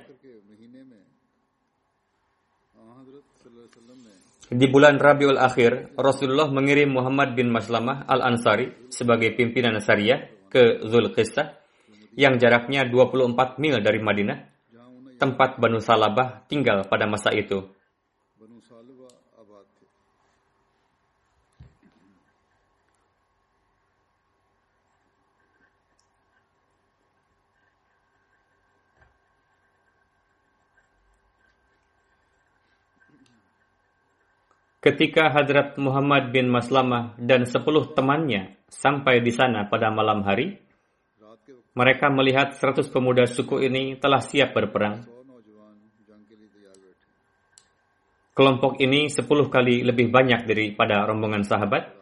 Di 4.53 4.69
bulan 4.69 5.01
Rabiul 5.01 5.41
Akhir, 5.41 5.97
Rasulullah 5.97 6.45
mengirim 6.45 6.93
Muhammad 6.93 7.33
bin 7.33 7.49
Maslamah 7.49 8.05
Al-Ansari 8.05 8.89
sebagai 8.93 9.33
pimpinan 9.33 9.81
syariah 9.81 10.29
ke 10.53 10.85
Zulqistah 10.85 11.57
yang 12.13 12.37
jaraknya 12.37 12.85
24 12.85 13.57
mil 13.57 13.81
dari 13.81 13.97
Madinah, 13.97 14.37
tempat 15.17 15.57
Banu 15.57 15.81
Salabah 15.81 16.45
tinggal 16.45 16.85
pada 16.85 17.09
masa 17.09 17.33
itu. 17.33 17.65
Ketika 34.83 35.31
Hadrat 35.31 35.79
Muhammad 35.79 36.35
bin 36.35 36.51
Maslamah 36.51 37.15
dan 37.15 37.47
sepuluh 37.47 37.95
temannya 37.95 38.59
sampai 38.67 39.23
di 39.23 39.31
sana 39.31 39.63
pada 39.71 39.87
malam 39.87 40.27
hari, 40.27 40.59
mereka 41.71 42.11
melihat 42.11 42.51
seratus 42.59 42.91
pemuda 42.91 43.23
suku 43.23 43.63
ini 43.63 43.95
telah 43.95 44.19
siap 44.19 44.51
berperang. 44.51 45.07
Kelompok 48.35 48.83
ini 48.83 49.07
sepuluh 49.07 49.47
kali 49.47 49.87
lebih 49.87 50.11
banyak 50.11 50.43
daripada 50.43 51.07
rombongan 51.07 51.47
sahabat. 51.47 51.95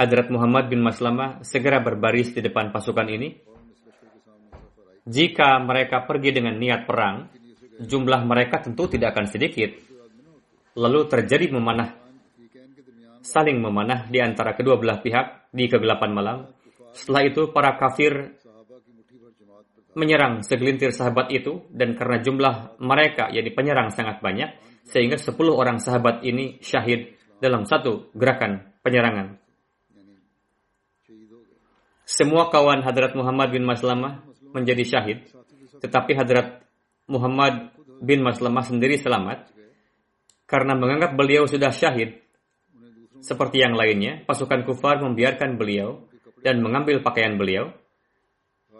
Hadrat 0.00 0.32
Muhammad 0.32 0.72
bin 0.72 0.80
Maslamah 0.80 1.44
segera 1.44 1.84
berbaris 1.84 2.32
di 2.32 2.40
depan 2.40 2.72
pasukan 2.72 3.04
ini. 3.04 3.36
Jika 5.04 5.60
mereka 5.60 6.08
pergi 6.08 6.40
dengan 6.40 6.56
niat 6.56 6.88
perang, 6.88 7.28
jumlah 7.84 8.24
mereka 8.24 8.64
tentu 8.64 8.88
tidak 8.88 9.12
akan 9.12 9.28
sedikit. 9.28 9.76
Lalu 10.72 11.04
terjadi 11.04 11.52
memanah 11.52 12.03
saling 13.24 13.56
memanah 13.56 14.04
di 14.12 14.20
antara 14.20 14.52
kedua 14.52 14.76
belah 14.76 15.00
pihak 15.00 15.48
di 15.48 15.64
kegelapan 15.66 16.10
malam. 16.12 16.38
Setelah 16.92 17.22
itu 17.24 17.48
para 17.50 17.74
kafir 17.80 18.36
menyerang 19.96 20.44
segelintir 20.44 20.92
sahabat 20.92 21.32
itu 21.32 21.64
dan 21.72 21.96
karena 21.96 22.20
jumlah 22.20 22.54
mereka 22.82 23.32
yang 23.32 23.48
penyerang 23.56 23.88
sangat 23.88 24.20
banyak 24.20 24.52
sehingga 24.84 25.16
10 25.16 25.34
orang 25.48 25.80
sahabat 25.80 26.20
ini 26.22 26.60
syahid 26.60 27.16
dalam 27.40 27.64
satu 27.64 28.12
gerakan 28.12 28.74
penyerangan. 28.84 29.40
Semua 32.04 32.52
kawan 32.52 32.84
Hadrat 32.84 33.16
Muhammad 33.16 33.48
bin 33.48 33.64
Maslamah 33.64 34.20
menjadi 34.52 34.84
syahid, 34.84 35.18
tetapi 35.80 36.12
Hadrat 36.12 36.60
Muhammad 37.08 37.72
bin 38.04 38.20
Maslamah 38.20 38.60
sendiri 38.60 39.00
selamat 39.00 39.48
karena 40.44 40.76
menganggap 40.76 41.16
beliau 41.16 41.48
sudah 41.48 41.72
syahid 41.72 42.23
seperti 43.24 43.64
yang 43.64 43.72
lainnya, 43.72 44.20
pasukan 44.28 44.68
kufar 44.68 45.00
membiarkan 45.00 45.56
beliau 45.56 46.04
dan 46.44 46.60
mengambil 46.60 47.00
pakaian 47.00 47.40
beliau. 47.40 47.72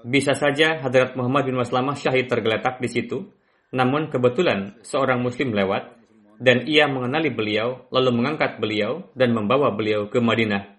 Bisa 0.04 0.36
saja 0.36 0.84
Hadrat 0.84 1.16
Muhammad 1.16 1.48
bin 1.48 1.56
Maslamah 1.56 1.96
syahid 1.96 2.28
tergeletak 2.28 2.76
di 2.76 2.92
situ, 2.92 3.32
namun 3.72 4.12
kebetulan 4.12 4.76
seorang 4.84 5.24
muslim 5.24 5.56
lewat 5.56 5.96
dan 6.36 6.68
ia 6.68 6.84
mengenali 6.84 7.32
beliau, 7.32 7.88
lalu 7.88 8.20
mengangkat 8.20 8.60
beliau 8.60 9.08
dan 9.16 9.32
membawa 9.32 9.72
beliau 9.72 10.12
ke 10.12 10.20
Madinah. 10.20 10.76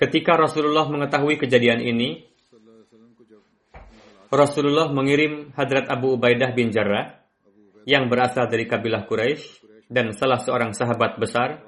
Ketika 0.00 0.40
Rasulullah 0.40 0.88
mengetahui 0.88 1.36
kejadian 1.36 1.84
ini, 1.84 2.24
Rasulullah 4.32 4.88
mengirim 4.88 5.52
Hadrat 5.52 5.92
Abu 5.92 6.16
Ubaidah 6.16 6.56
bin 6.56 6.72
Jarrah 6.72 7.20
yang 7.84 8.08
berasal 8.08 8.48
dari 8.48 8.64
kabilah 8.64 9.04
Quraisy 9.04 9.62
dan 9.92 10.16
salah 10.16 10.40
seorang 10.40 10.72
sahabat 10.72 11.20
besar 11.20 11.60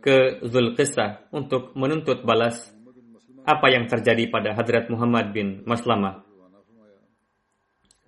ke 0.00 0.40
Zulqissah 0.40 1.28
untuk 1.36 1.76
menuntut 1.76 2.24
balas 2.24 2.72
apa 3.44 3.68
yang 3.68 3.84
terjadi 3.84 4.32
pada 4.32 4.56
Hadrat 4.56 4.88
Muhammad 4.88 5.36
bin 5.36 5.60
Maslamah. 5.68 6.24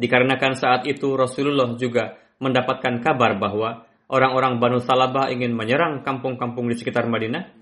Dikarenakan 0.00 0.56
saat 0.56 0.82
itu 0.88 1.12
Rasulullah 1.14 1.68
juga 1.76 2.16
mendapatkan 2.40 2.98
kabar 3.04 3.36
bahwa 3.36 3.84
orang-orang 4.08 4.56
Banu 4.58 4.80
Salabah 4.80 5.28
ingin 5.28 5.52
menyerang 5.52 6.00
kampung-kampung 6.00 6.72
di 6.72 6.74
sekitar 6.74 7.06
Madinah, 7.06 7.52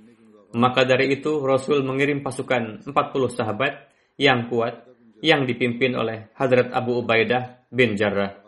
maka 0.55 0.87
dari 0.87 1.11
itu 1.15 1.43
Rasul 1.43 1.83
mengirim 1.83 2.23
pasukan 2.23 2.87
40 2.87 2.95
sahabat 3.35 3.91
yang 4.17 4.47
kuat 4.47 4.87
yang 5.21 5.45
dipimpin 5.45 5.93
oleh 5.99 6.33
Hadrat 6.39 6.73
Abu 6.73 7.03
Ubaidah 7.03 7.67
bin 7.69 7.99
Jarrah. 7.99 8.41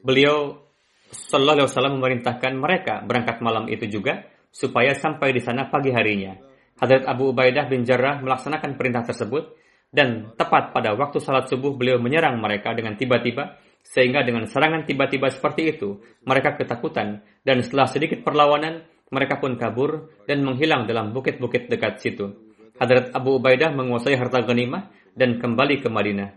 Beliau 0.00 0.67
Sallallahu 1.08 1.64
Alaihi 1.64 1.68
Wasallam 1.72 1.94
memerintahkan 2.00 2.52
mereka 2.56 2.94
berangkat 3.00 3.40
malam 3.40 3.64
itu 3.72 3.88
juga 3.88 4.28
supaya 4.52 4.92
sampai 4.92 5.32
di 5.32 5.40
sana 5.40 5.68
pagi 5.72 5.88
harinya. 5.88 6.36
Hadrat 6.78 7.08
Abu 7.08 7.32
Ubaidah 7.32 7.66
bin 7.66 7.82
Jarrah 7.82 8.20
melaksanakan 8.20 8.76
perintah 8.76 9.02
tersebut 9.08 9.56
dan 9.88 10.36
tepat 10.36 10.76
pada 10.76 10.92
waktu 10.92 11.18
salat 11.18 11.48
subuh 11.48 11.74
beliau 11.74 11.96
menyerang 11.96 12.36
mereka 12.38 12.76
dengan 12.76 12.94
tiba-tiba 12.94 13.56
sehingga 13.80 14.20
dengan 14.20 14.44
serangan 14.44 14.84
tiba-tiba 14.84 15.32
seperti 15.32 15.74
itu 15.74 15.96
mereka 16.28 16.60
ketakutan 16.60 17.24
dan 17.40 17.56
setelah 17.64 17.88
sedikit 17.88 18.20
perlawanan 18.20 18.84
mereka 19.08 19.40
pun 19.40 19.56
kabur 19.56 20.12
dan 20.28 20.44
menghilang 20.44 20.84
dalam 20.84 21.16
bukit-bukit 21.16 21.72
dekat 21.72 22.04
situ. 22.04 22.36
Hadrat 22.76 23.10
Abu 23.16 23.40
Ubaidah 23.40 23.72
menguasai 23.72 24.14
harta 24.14 24.44
ghanimah 24.44 24.92
dan 25.16 25.40
kembali 25.40 25.80
ke 25.80 25.88
Madinah. 25.88 26.30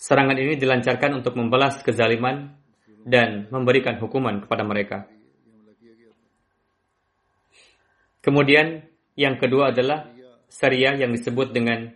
Serangan 0.00 0.34
ini 0.34 0.58
dilancarkan 0.58 1.22
untuk 1.22 1.38
membalas 1.38 1.78
kezaliman 1.84 2.61
dan 3.02 3.50
memberikan 3.50 3.98
hukuman 3.98 4.42
kepada 4.42 4.62
mereka. 4.62 5.06
Kemudian 8.22 8.86
yang 9.18 9.34
kedua 9.36 9.74
adalah 9.74 10.06
syariah 10.46 10.94
yang 10.94 11.10
disebut 11.10 11.50
dengan 11.50 11.90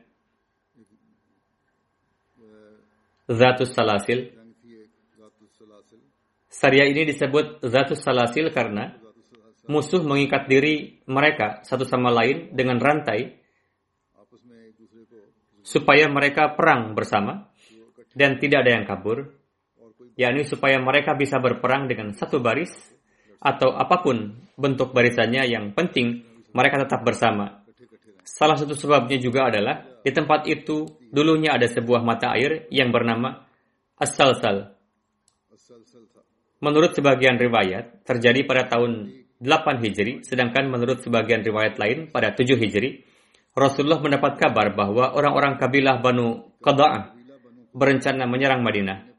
Zatus 3.26 3.74
Salasil. 3.74 4.34
Syariah 6.50 6.88
ini 6.90 7.02
disebut 7.10 7.62
Zatus 7.62 8.02
Salasil 8.02 8.50
karena 8.50 8.94
musuh 9.66 10.02
mengikat 10.02 10.46
diri 10.46 11.02
mereka 11.10 11.62
satu 11.66 11.82
sama 11.82 12.10
lain 12.14 12.54
dengan 12.54 12.78
rantai 12.78 13.42
supaya 15.66 16.06
mereka 16.06 16.54
perang 16.54 16.94
bersama 16.94 17.50
dan 18.14 18.38
tidak 18.38 18.62
ada 18.62 18.70
yang 18.78 18.86
kabur 18.86 19.35
yakni 20.16 20.48
supaya 20.48 20.80
mereka 20.80 21.12
bisa 21.12 21.36
berperang 21.36 21.86
dengan 21.86 22.16
satu 22.16 22.40
baris 22.40 22.72
atau 23.36 23.76
apa 23.76 24.00
pun 24.00 24.32
bentuk 24.56 24.96
barisannya 24.96 25.44
yang 25.46 25.76
penting 25.76 26.24
mereka 26.56 26.82
tetap 26.82 27.04
bersama. 27.04 27.62
Salah 28.26 28.58
satu 28.58 28.74
sebabnya 28.74 29.20
juga 29.22 29.46
adalah 29.46 29.86
di 30.02 30.10
tempat 30.10 30.50
itu 30.50 30.88
dulunya 31.12 31.54
ada 31.54 31.68
sebuah 31.70 32.02
mata 32.02 32.34
air 32.34 32.66
yang 32.74 32.90
bernama 32.90 33.46
As-Salsal. 33.96 34.74
Menurut 36.58 36.96
sebagian 36.96 37.36
riwayat, 37.38 38.02
terjadi 38.02 38.42
pada 38.48 38.66
tahun 38.66 39.12
8 39.38 39.84
Hijri, 39.84 40.24
sedangkan 40.24 40.72
menurut 40.72 41.04
sebagian 41.04 41.44
riwayat 41.44 41.76
lain 41.76 42.08
pada 42.08 42.32
7 42.32 42.56
Hijri, 42.56 43.04
Rasulullah 43.56 44.00
mendapat 44.00 44.36
kabar 44.36 44.72
bahwa 44.76 45.16
orang-orang 45.16 45.56
kabilah 45.56 46.00
Banu 46.00 46.56
Qada'ah 46.60 47.16
berencana 47.72 48.24
menyerang 48.28 48.64
Madinah. 48.64 49.15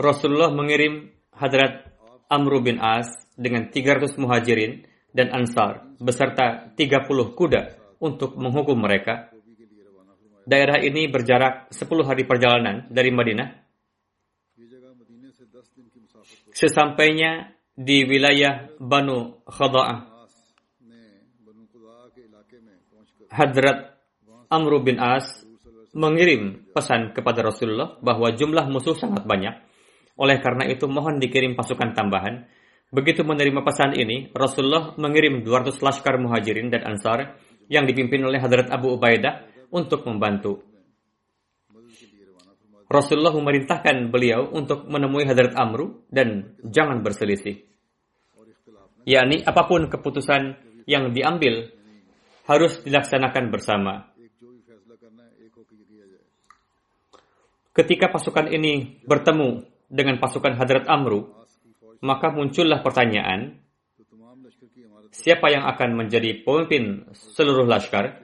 Rasulullah 0.00 0.48
mengirim 0.48 1.12
Hadrat 1.36 1.92
Amr 2.32 2.64
bin 2.64 2.80
As 2.80 3.12
dengan 3.36 3.68
300 3.68 4.16
muhajirin 4.16 4.88
dan 5.12 5.28
ansar 5.36 5.92
beserta 6.00 6.72
30 6.72 7.36
kuda 7.36 7.62
untuk 8.00 8.34
menghukum 8.40 8.80
mereka. 8.80 9.28
Daerah 10.48 10.80
ini 10.80 11.04
berjarak 11.06 11.68
10 11.68 12.08
hari 12.08 12.24
perjalanan 12.24 12.88
dari 12.88 13.12
Madinah. 13.12 13.48
Sesampainya 16.50 17.52
di 17.76 18.02
wilayah 18.08 18.72
Banu 18.80 19.44
Khada'ah. 19.44 20.08
Hadrat 23.30 23.78
Amr 24.50 24.72
bin 24.82 24.98
As 24.98 25.46
mengirim 25.94 26.66
pesan 26.74 27.14
kepada 27.14 27.46
Rasulullah 27.46 27.94
bahwa 28.02 28.34
jumlah 28.34 28.66
musuh 28.66 28.98
sangat 28.98 29.22
banyak. 29.22 29.69
Oleh 30.20 30.36
karena 30.44 30.68
itu 30.68 30.84
mohon 30.84 31.16
dikirim 31.16 31.56
pasukan 31.56 31.96
tambahan. 31.96 32.44
Begitu 32.92 33.24
menerima 33.24 33.64
pesan 33.64 33.96
ini, 33.96 34.28
Rasulullah 34.36 34.92
mengirim 35.00 35.40
200 35.40 35.80
laskar 35.80 36.20
muhajirin 36.20 36.68
dan 36.68 36.84
ansar 36.84 37.40
yang 37.70 37.88
dipimpin 37.88 38.20
oleh 38.20 38.36
Hadrat 38.36 38.68
Abu 38.68 38.92
Ubaidah 38.98 39.46
untuk 39.72 40.04
membantu. 40.04 40.60
Rasulullah 42.90 43.32
memerintahkan 43.32 44.10
beliau 44.10 44.50
untuk 44.50 44.84
menemui 44.90 45.22
Hadrat 45.24 45.54
Amru 45.54 46.02
dan 46.10 46.58
jangan 46.66 47.00
berselisih 47.06 47.70
yakni 49.08 49.40
apa 49.44 49.64
pun 49.64 49.88
keputusan 49.88 50.42
yang 50.84 51.12
diambil 51.14 51.72
harus 52.48 52.82
dilaksanakan 52.82 53.44
bersama. 53.52 53.94
Ketika 57.70 58.10
pasukan 58.10 58.50
ini 58.50 58.98
bertemu 59.06 59.62
dengan 59.90 60.22
pasukan 60.22 60.54
Hadrat 60.54 60.86
Amru, 60.86 61.26
maka 62.00 62.30
muncullah 62.30 62.80
pertanyaan, 62.80 63.58
siapa 65.10 65.50
yang 65.50 65.66
akan 65.66 65.98
menjadi 65.98 66.46
pemimpin 66.46 67.10
seluruh 67.12 67.66
laskar? 67.66 68.22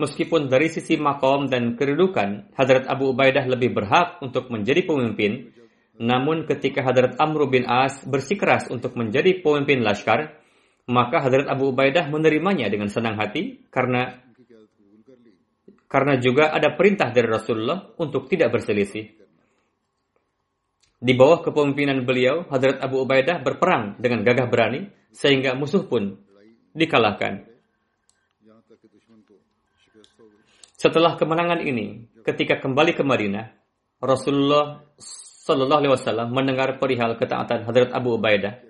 Meskipun 0.00 0.48
dari 0.50 0.72
sisi 0.72 0.96
makom 0.98 1.46
dan 1.46 1.78
kedudukan, 1.78 2.56
Hadrat 2.58 2.90
Abu 2.90 3.14
Ubaidah 3.14 3.46
lebih 3.46 3.70
berhak 3.70 4.18
untuk 4.24 4.50
menjadi 4.50 4.82
pemimpin, 4.82 5.54
namun 6.00 6.48
ketika 6.48 6.80
Hadrat 6.80 7.20
Amr 7.20 7.46
bin 7.52 7.68
As 7.68 8.00
bersikeras 8.08 8.72
untuk 8.72 8.96
menjadi 8.96 9.44
pemimpin 9.44 9.84
laskar, 9.84 10.40
maka 10.88 11.20
Hadrat 11.20 11.46
Abu 11.46 11.70
Ubaidah 11.70 12.08
menerimanya 12.08 12.72
dengan 12.72 12.88
senang 12.88 13.20
hati 13.20 13.68
karena 13.68 14.24
karena 15.90 16.16
juga 16.22 16.54
ada 16.54 16.72
perintah 16.78 17.12
dari 17.12 17.28
Rasulullah 17.28 17.92
untuk 18.00 18.30
tidak 18.30 18.54
berselisih. 18.56 19.19
Di 21.00 21.16
bawah 21.16 21.40
kepemimpinan 21.40 22.04
beliau, 22.04 22.44
Hadrat 22.52 22.76
Abu 22.84 23.00
Ubaidah 23.00 23.40
berperang 23.40 23.96
dengan 23.96 24.20
gagah 24.20 24.52
berani 24.52 24.92
sehingga 25.16 25.56
musuh 25.56 25.88
pun 25.88 26.20
dikalahkan. 26.76 27.48
Setelah 30.76 31.16
kemenangan 31.16 31.64
ini, 31.64 32.04
ketika 32.20 32.60
kembali 32.60 32.92
ke 32.96 33.00
Madinah, 33.00 33.48
Rasulullah 34.00 34.84
Sallallahu 35.00 35.80
Alaihi 35.84 35.92
Wasallam 35.92 36.28
mendengar 36.36 36.76
perihal 36.76 37.16
ketaatan 37.16 37.64
Hadrat 37.64 37.92
Abu 37.96 38.20
Ubaidah. 38.20 38.60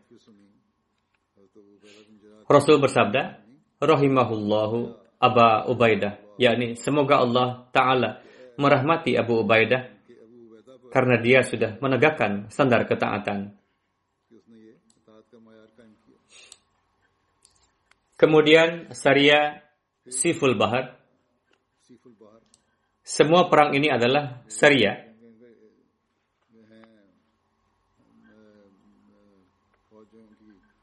Rasul 2.50 2.82
bersabda, 2.82 3.42
Rahimahullahu 3.78 4.78
Aba 5.22 5.66
Ubaidah, 5.70 6.18
yakni 6.38 6.74
semoga 6.78 7.22
Allah 7.22 7.66
Ta'ala 7.70 8.22
merahmati 8.58 9.14
Abu 9.14 9.42
Ubaidah 9.42 9.99
karena 10.90 11.16
dia 11.22 11.40
sudah 11.46 11.78
menegakkan 11.78 12.50
standar 12.50 12.84
ketaatan. 12.84 13.54
Kemudian 18.20 18.92
Saria 18.92 19.64
Siful 20.04 20.58
Bahar. 20.58 21.00
Semua 23.00 23.48
perang 23.50 23.74
ini 23.74 23.90
adalah 23.90 24.44
Saria 24.46 25.10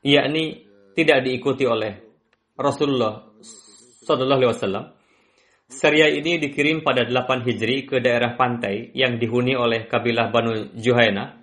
yakni 0.07 0.63
tidak 0.95 1.27
diikuti 1.27 1.67
oleh 1.67 1.99
Rasulullah 2.55 3.27
Sallallahu 4.07 4.39
Alaihi 4.39 4.53
Wasallam. 4.55 4.85
Syariah 5.67 6.15
ini 6.15 6.39
dikirim 6.39 6.79
pada 6.79 7.03
8 7.03 7.43
Hijri 7.43 7.83
ke 7.83 7.99
daerah 7.99 8.39
pantai 8.39 8.95
yang 8.95 9.19
dihuni 9.19 9.51
oleh 9.51 9.83
kabilah 9.83 10.31
Banu 10.31 10.71
Juhaina. 10.79 11.35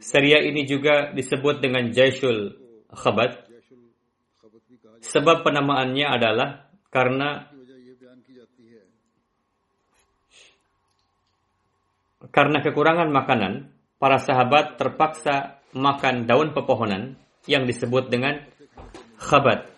Syariah 0.00 0.48
ini 0.48 0.64
juga 0.64 1.12
disebut 1.12 1.60
dengan 1.60 1.92
Jaisul 1.92 2.56
Khabat. 2.88 3.44
Sebab 5.04 5.44
penamaannya 5.44 6.06
adalah 6.08 6.48
karena 6.88 7.52
karena 12.32 12.64
kekurangan 12.64 13.12
makanan, 13.12 13.68
para 14.00 14.16
sahabat 14.16 14.80
terpaksa 14.80 15.60
makan 15.76 16.24
daun 16.24 16.56
pepohonan 16.56 17.20
yang 17.44 17.68
disebut 17.68 18.08
dengan 18.08 18.40
khabat. 19.20 19.73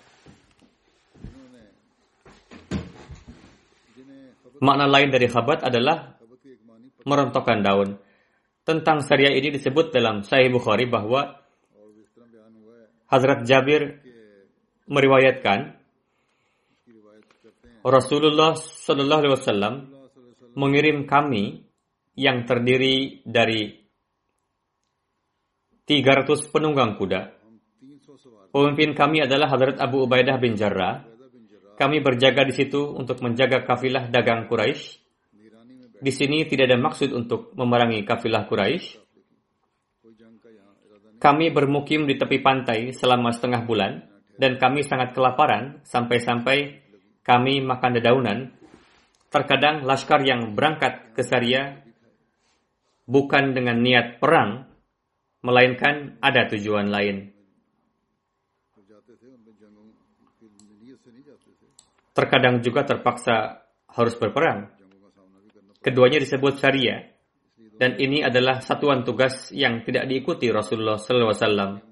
Makna 4.62 4.86
lain 4.88 5.12
dari 5.12 5.28
khabat 5.28 5.64
adalah 5.64 6.16
merontokkan 7.04 7.60
daun. 7.60 8.00
Tentang 8.66 9.04
syariah 9.04 9.38
ini 9.38 9.54
disebut 9.54 9.94
dalam 9.94 10.26
Sahih 10.26 10.50
Bukhari 10.50 10.90
bahwa 10.90 11.38
Hazrat 13.06 13.46
Jabir 13.46 14.02
meriwayatkan 14.90 15.78
Rasulullah 17.86 18.58
Shallallahu 18.58 19.20
Alaihi 19.22 19.34
Wasallam 19.38 19.74
mengirim 20.58 21.06
kami 21.06 21.62
yang 22.18 22.42
terdiri 22.42 23.22
dari 23.22 23.70
300 25.86 26.50
penunggang 26.50 26.98
kuda 26.98 27.36
Pemimpin 28.56 28.96
kami 28.96 29.20
adalah 29.20 29.52
Hadrat 29.52 29.76
Abu 29.76 30.08
Ubaidah 30.08 30.40
bin 30.40 30.56
Jarrah. 30.56 31.04
Kami 31.76 32.00
berjaga 32.00 32.48
di 32.48 32.56
situ 32.56 32.96
untuk 32.96 33.20
menjaga 33.20 33.60
kafilah 33.68 34.08
dagang 34.08 34.48
Quraisy. 34.48 35.04
Di 35.96 36.12
sini 36.12 36.48
tidak 36.48 36.72
ada 36.72 36.78
maksud 36.80 37.12
untuk 37.12 37.52
memerangi 37.52 38.00
kafilah 38.04 38.48
Quraisy. 38.48 39.04
Kami 41.16 41.52
bermukim 41.52 42.08
di 42.08 42.16
tepi 42.16 42.40
pantai 42.40 42.92
selama 42.92 43.32
setengah 43.32 43.64
bulan 43.64 44.04
dan 44.36 44.56
kami 44.60 44.84
sangat 44.84 45.12
kelaparan 45.16 45.80
sampai-sampai 45.84 46.80
kami 47.24 47.60
makan 47.60 47.92
dedaunan. 48.00 48.38
Terkadang 49.28 49.84
laskar 49.84 50.24
yang 50.24 50.56
berangkat 50.56 51.12
ke 51.12 51.20
Syria 51.20 51.76
bukan 53.04 53.52
dengan 53.52 53.80
niat 53.84 54.16
perang, 54.16 54.64
melainkan 55.44 56.16
ada 56.24 56.48
tujuan 56.48 56.88
lain. 56.88 57.35
Terkadang 62.16 62.64
juga 62.64 62.88
terpaksa 62.88 63.68
harus 63.92 64.16
berperang. 64.16 64.72
Keduanya 65.84 66.18
disebut 66.18 66.56
syariah, 66.56 67.12
dan 67.76 68.00
ini 68.00 68.24
adalah 68.24 68.64
satuan 68.64 69.04
tugas 69.04 69.52
yang 69.52 69.84
tidak 69.84 70.08
diikuti 70.08 70.48
Rasulullah 70.48 70.96
SAW. 70.96 71.84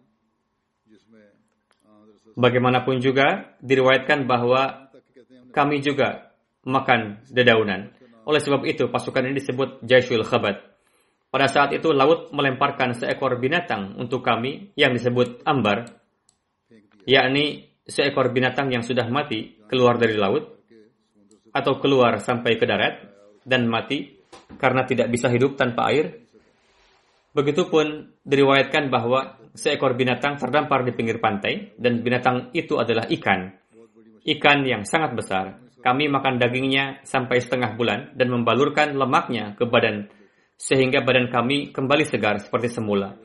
Bagaimanapun 2.34 2.98
juga 2.98 3.54
diriwayatkan 3.62 4.26
bahwa 4.26 4.90
kami 5.54 5.84
juga 5.84 6.34
makan 6.66 7.22
dedaunan. 7.30 7.94
Oleh 8.24 8.40
sebab 8.40 8.64
itu 8.66 8.88
pasukan 8.88 9.28
ini 9.28 9.38
disebut 9.38 9.84
Jaisul 9.84 10.24
Khabat. 10.26 10.56
Pada 11.30 11.46
saat 11.46 11.70
itu 11.76 11.92
laut 11.92 12.32
melemparkan 12.32 12.96
seekor 12.96 13.38
binatang 13.38 13.94
untuk 14.00 14.24
kami 14.24 14.72
yang 14.74 14.96
disebut 14.96 15.44
ambar, 15.46 15.94
yakni 17.04 17.73
seekor 17.84 18.32
binatang 18.32 18.72
yang 18.72 18.80
sudah 18.80 19.04
mati 19.12 19.60
keluar 19.68 20.00
dari 20.00 20.16
laut 20.16 20.56
atau 21.54 21.78
keluar 21.78 22.18
sampai 22.18 22.56
ke 22.56 22.64
darat 22.64 23.04
dan 23.44 23.68
mati 23.68 24.18
karena 24.56 24.88
tidak 24.88 25.12
bisa 25.12 25.28
hidup 25.30 25.54
tanpa 25.54 25.92
air. 25.92 26.24
Begitupun 27.34 28.14
diriwayatkan 28.22 28.88
bahwa 28.88 29.36
seekor 29.54 29.98
binatang 29.98 30.38
terdampar 30.38 30.86
di 30.86 30.94
pinggir 30.94 31.18
pantai 31.18 31.74
dan 31.76 32.00
binatang 32.00 32.54
itu 32.54 32.78
adalah 32.78 33.06
ikan. 33.10 33.50
Ikan 34.24 34.64
yang 34.64 34.82
sangat 34.86 35.12
besar. 35.12 35.44
Kami 35.84 36.08
makan 36.08 36.40
dagingnya 36.40 37.04
sampai 37.04 37.44
setengah 37.44 37.76
bulan 37.76 38.16
dan 38.16 38.32
membalurkan 38.32 38.96
lemaknya 38.96 39.52
ke 39.52 39.68
badan 39.68 40.08
sehingga 40.56 41.04
badan 41.04 41.28
kami 41.28 41.76
kembali 41.76 42.08
segar 42.08 42.40
seperti 42.40 42.72
semula. 42.72 43.20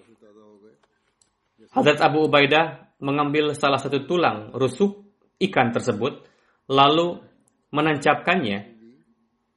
Hadrat 1.71 2.01
Abu 2.03 2.27
Ubaidah 2.27 2.88
mengambil 2.99 3.55
salah 3.55 3.79
satu 3.79 4.03
tulang 4.03 4.51
rusuk 4.55 5.07
ikan 5.39 5.71
tersebut 5.71 6.23
lalu 6.67 7.19
menancapkannya 7.71 8.75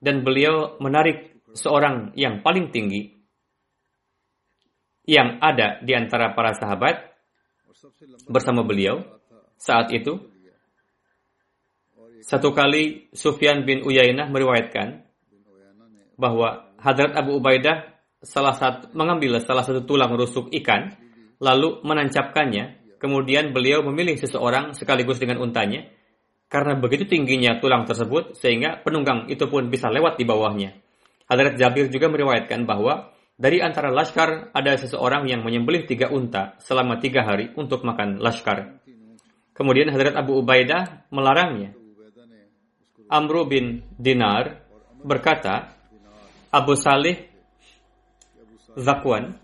dan 0.02 0.22
beliau 0.22 0.78
menarik 0.78 1.42
seorang 1.52 2.14
yang 2.14 2.40
paling 2.40 2.70
tinggi 2.70 3.12
yang 5.06 5.42
ada 5.42 5.82
di 5.82 5.92
antara 5.94 6.30
para 6.32 6.54
sahabat 6.54 7.12
bersama 8.30 8.62
beliau 8.62 9.02
saat 9.58 9.90
itu 9.90 10.32
satu 12.22 12.54
kali 12.54 13.10
Sufyan 13.10 13.66
bin 13.66 13.82
Uyainah 13.82 14.30
meriwayatkan 14.30 15.02
bahwa 16.14 16.70
Hadrat 16.78 17.18
Abu 17.18 17.42
Ubaidah 17.42 17.82
salah 18.22 18.54
satu, 18.54 18.94
mengambil 18.94 19.42
salah 19.42 19.66
satu 19.66 19.82
tulang 19.82 20.14
rusuk 20.14 20.54
ikan, 20.62 20.94
lalu 21.42 21.82
menancapkannya. 21.82 22.81
Kemudian 23.02 23.50
beliau 23.50 23.82
memilih 23.82 24.14
seseorang 24.14 24.78
sekaligus 24.78 25.18
dengan 25.18 25.42
untanya, 25.42 25.82
karena 26.46 26.78
begitu 26.78 27.10
tingginya 27.10 27.58
tulang 27.58 27.82
tersebut 27.82 28.38
sehingga 28.38 28.78
penunggang 28.78 29.26
itu 29.26 29.50
pun 29.50 29.66
bisa 29.66 29.90
lewat 29.90 30.22
di 30.22 30.22
bawahnya. 30.22 30.70
Hadrat 31.26 31.58
Jabir 31.58 31.90
juga 31.90 32.06
meriwayatkan 32.06 32.62
bahwa 32.62 33.10
dari 33.34 33.58
antara 33.58 33.90
laskar 33.90 34.54
ada 34.54 34.78
seseorang 34.78 35.26
yang 35.26 35.42
menyembelih 35.42 35.82
tiga 35.82 36.14
unta 36.14 36.54
selama 36.62 37.02
tiga 37.02 37.26
hari 37.26 37.50
untuk 37.58 37.82
makan 37.82 38.22
laskar. 38.22 38.78
Kemudian 39.50 39.90
Hadrat 39.90 40.14
Abu 40.14 40.38
Ubaidah 40.38 41.10
melarangnya. 41.10 41.74
Amru 43.10 43.50
bin 43.50 43.82
Dinar 43.98 44.62
berkata, 45.02 45.74
Abu 46.54 46.78
Salih 46.78 47.18
Zakwan 48.78 49.41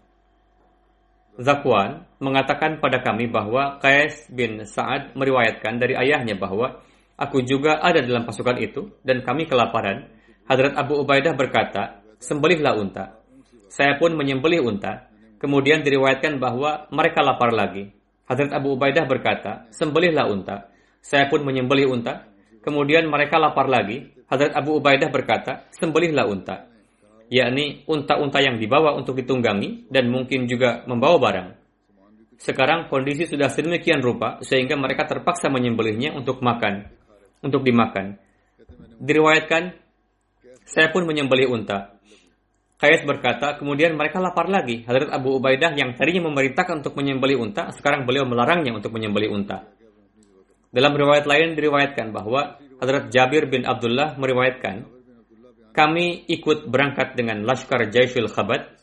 Zakwan 1.38 2.02
mengatakan 2.18 2.82
pada 2.82 2.98
kami 2.98 3.30
bahwa 3.30 3.78
Qais 3.78 4.26
bin 4.26 4.66
Sa'ad 4.66 5.14
meriwayatkan 5.14 5.78
dari 5.78 5.94
ayahnya 5.94 6.34
bahwa 6.34 6.82
aku 7.14 7.46
juga 7.46 7.78
ada 7.78 8.02
dalam 8.02 8.26
pasukan 8.26 8.58
itu 8.58 8.90
dan 9.06 9.22
kami 9.22 9.46
kelaparan. 9.46 10.10
Hadrat 10.50 10.74
Abu 10.74 10.98
Ubaidah 10.98 11.38
berkata, 11.38 12.02
sembelihlah 12.18 12.74
unta. 12.74 13.22
Saya 13.70 13.94
pun 14.02 14.18
menyembelih 14.18 14.66
unta. 14.66 15.06
Kemudian 15.38 15.86
diriwayatkan 15.86 16.42
bahwa 16.42 16.90
mereka 16.90 17.22
lapar 17.22 17.54
lagi. 17.54 17.94
Hadrat 18.26 18.50
Abu 18.50 18.74
Ubaidah 18.74 19.06
berkata, 19.06 19.70
sembelihlah 19.70 20.26
unta. 20.26 20.74
Saya 20.98 21.30
pun 21.30 21.46
menyembelih 21.46 21.86
unta. 21.86 22.26
Kemudian 22.66 23.06
mereka 23.06 23.38
lapar 23.38 23.70
lagi. 23.70 24.10
Hadrat 24.26 24.58
Abu 24.58 24.82
Ubaidah 24.82 25.06
berkata, 25.14 25.70
sembelihlah 25.70 26.26
unta. 26.26 26.66
Yakni 27.28 27.84
unta-unta 27.84 28.40
yang 28.40 28.56
dibawa 28.56 28.96
untuk 28.96 29.20
ditunggangi 29.20 29.92
dan 29.92 30.08
mungkin 30.08 30.48
juga 30.48 30.84
membawa 30.88 31.16
barang. 31.20 31.48
Sekarang 32.40 32.88
kondisi 32.88 33.28
sudah 33.28 33.52
sedemikian 33.52 34.00
rupa 34.00 34.40
sehingga 34.40 34.78
mereka 34.80 35.04
terpaksa 35.04 35.52
menyembelihnya 35.52 36.16
untuk 36.16 36.40
makan, 36.40 36.88
untuk 37.44 37.66
dimakan. 37.66 38.16
Diriwayatkan, 38.98 39.76
saya 40.64 40.88
pun 40.88 41.04
menyembelih 41.04 41.52
unta. 41.52 41.98
Kais 42.78 43.02
berkata, 43.02 43.58
kemudian 43.58 43.98
mereka 43.98 44.22
lapar 44.22 44.46
lagi. 44.46 44.86
Hadrat 44.86 45.10
Abu 45.10 45.34
Ubaidah 45.34 45.74
yang 45.74 45.98
tadinya 45.98 46.30
memerintahkan 46.30 46.86
untuk 46.86 46.94
menyembelih 46.94 47.42
unta, 47.42 47.74
sekarang 47.74 48.06
beliau 48.06 48.22
melarangnya 48.22 48.70
untuk 48.70 48.94
menyembelih 48.94 49.34
unta. 49.34 49.66
Dalam 50.70 50.94
riwayat 50.94 51.26
lain 51.26 51.58
diriwayatkan 51.58 52.14
bahwa 52.14 52.62
Hadrat 52.78 53.10
Jabir 53.10 53.50
bin 53.50 53.66
Abdullah 53.66 54.14
meriwayatkan, 54.14 54.97
kami 55.72 56.26
ikut 56.26 56.66
berangkat 56.68 57.14
dengan 57.14 57.44
Laskar 57.44 57.88
Jaisul 57.88 58.28
Khabat 58.28 58.78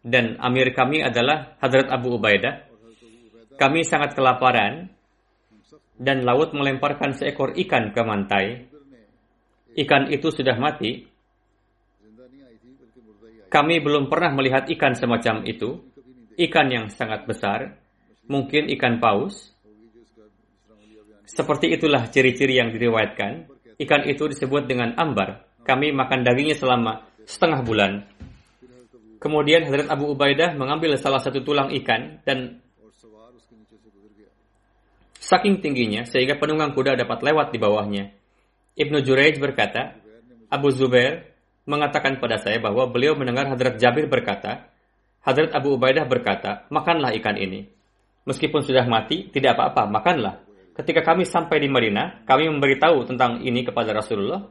dan 0.00 0.40
amir 0.40 0.72
kami 0.72 1.04
adalah 1.04 1.56
Hadrat 1.60 1.92
Abu 1.92 2.16
Ubaidah. 2.16 2.64
Kami 3.60 3.84
sangat 3.84 4.16
kelaparan 4.16 4.88
dan 6.00 6.24
laut 6.24 6.56
melemparkan 6.56 7.12
seekor 7.12 7.52
ikan 7.60 7.92
ke 7.92 8.00
mantai. 8.00 8.72
Ikan 9.76 10.08
itu 10.08 10.32
sudah 10.32 10.56
mati. 10.56 11.04
Kami 13.50 13.82
belum 13.82 14.08
pernah 14.08 14.32
melihat 14.32 14.64
ikan 14.72 14.96
semacam 14.96 15.44
itu. 15.44 15.76
Ikan 16.40 16.72
yang 16.72 16.86
sangat 16.88 17.28
besar, 17.28 17.76
mungkin 18.24 18.72
ikan 18.72 18.96
paus, 18.96 19.52
seperti 21.30 21.70
itulah 21.70 22.10
ciri-ciri 22.10 22.58
yang 22.58 22.74
diriwayatkan. 22.74 23.46
Ikan 23.78 24.02
itu 24.10 24.26
disebut 24.26 24.66
dengan 24.66 24.98
ambar. 24.98 25.49
Kami 25.70 25.94
makan 25.94 26.26
dagingnya 26.26 26.58
selama 26.58 27.06
setengah 27.22 27.62
bulan. 27.62 28.02
Kemudian 29.22 29.70
Hadrat 29.70 29.86
Abu 29.86 30.10
Ubaidah 30.10 30.58
mengambil 30.58 30.98
salah 30.98 31.22
satu 31.22 31.46
tulang 31.46 31.70
ikan 31.78 32.18
dan 32.26 32.58
saking 35.14 35.62
tingginya 35.62 36.02
sehingga 36.10 36.34
penunggang 36.42 36.74
kuda 36.74 36.98
dapat 36.98 37.22
lewat 37.22 37.54
di 37.54 37.62
bawahnya. 37.62 38.10
Ibnu 38.74 38.98
Jurayj 38.98 39.38
berkata, 39.38 39.94
Abu 40.50 40.74
Zubair 40.74 41.30
mengatakan 41.70 42.18
pada 42.18 42.42
saya 42.42 42.58
bahwa 42.58 42.90
beliau 42.90 43.14
mendengar 43.14 43.46
Hadrat 43.46 43.78
Jabir 43.78 44.10
berkata, 44.10 44.66
Hadrat 45.22 45.54
Abu 45.54 45.78
Ubaidah 45.78 46.02
berkata, 46.02 46.66
makanlah 46.74 47.14
ikan 47.14 47.38
ini. 47.38 47.70
Meskipun 48.26 48.66
sudah 48.66 48.82
mati, 48.90 49.30
tidak 49.30 49.54
apa-apa, 49.54 49.86
makanlah. 49.86 50.42
Ketika 50.74 51.06
kami 51.06 51.22
sampai 51.22 51.62
di 51.62 51.70
Madinah, 51.70 52.26
kami 52.26 52.50
memberitahu 52.50 53.06
tentang 53.06 53.38
ini 53.46 53.62
kepada 53.62 53.94
Rasulullah 53.94 54.50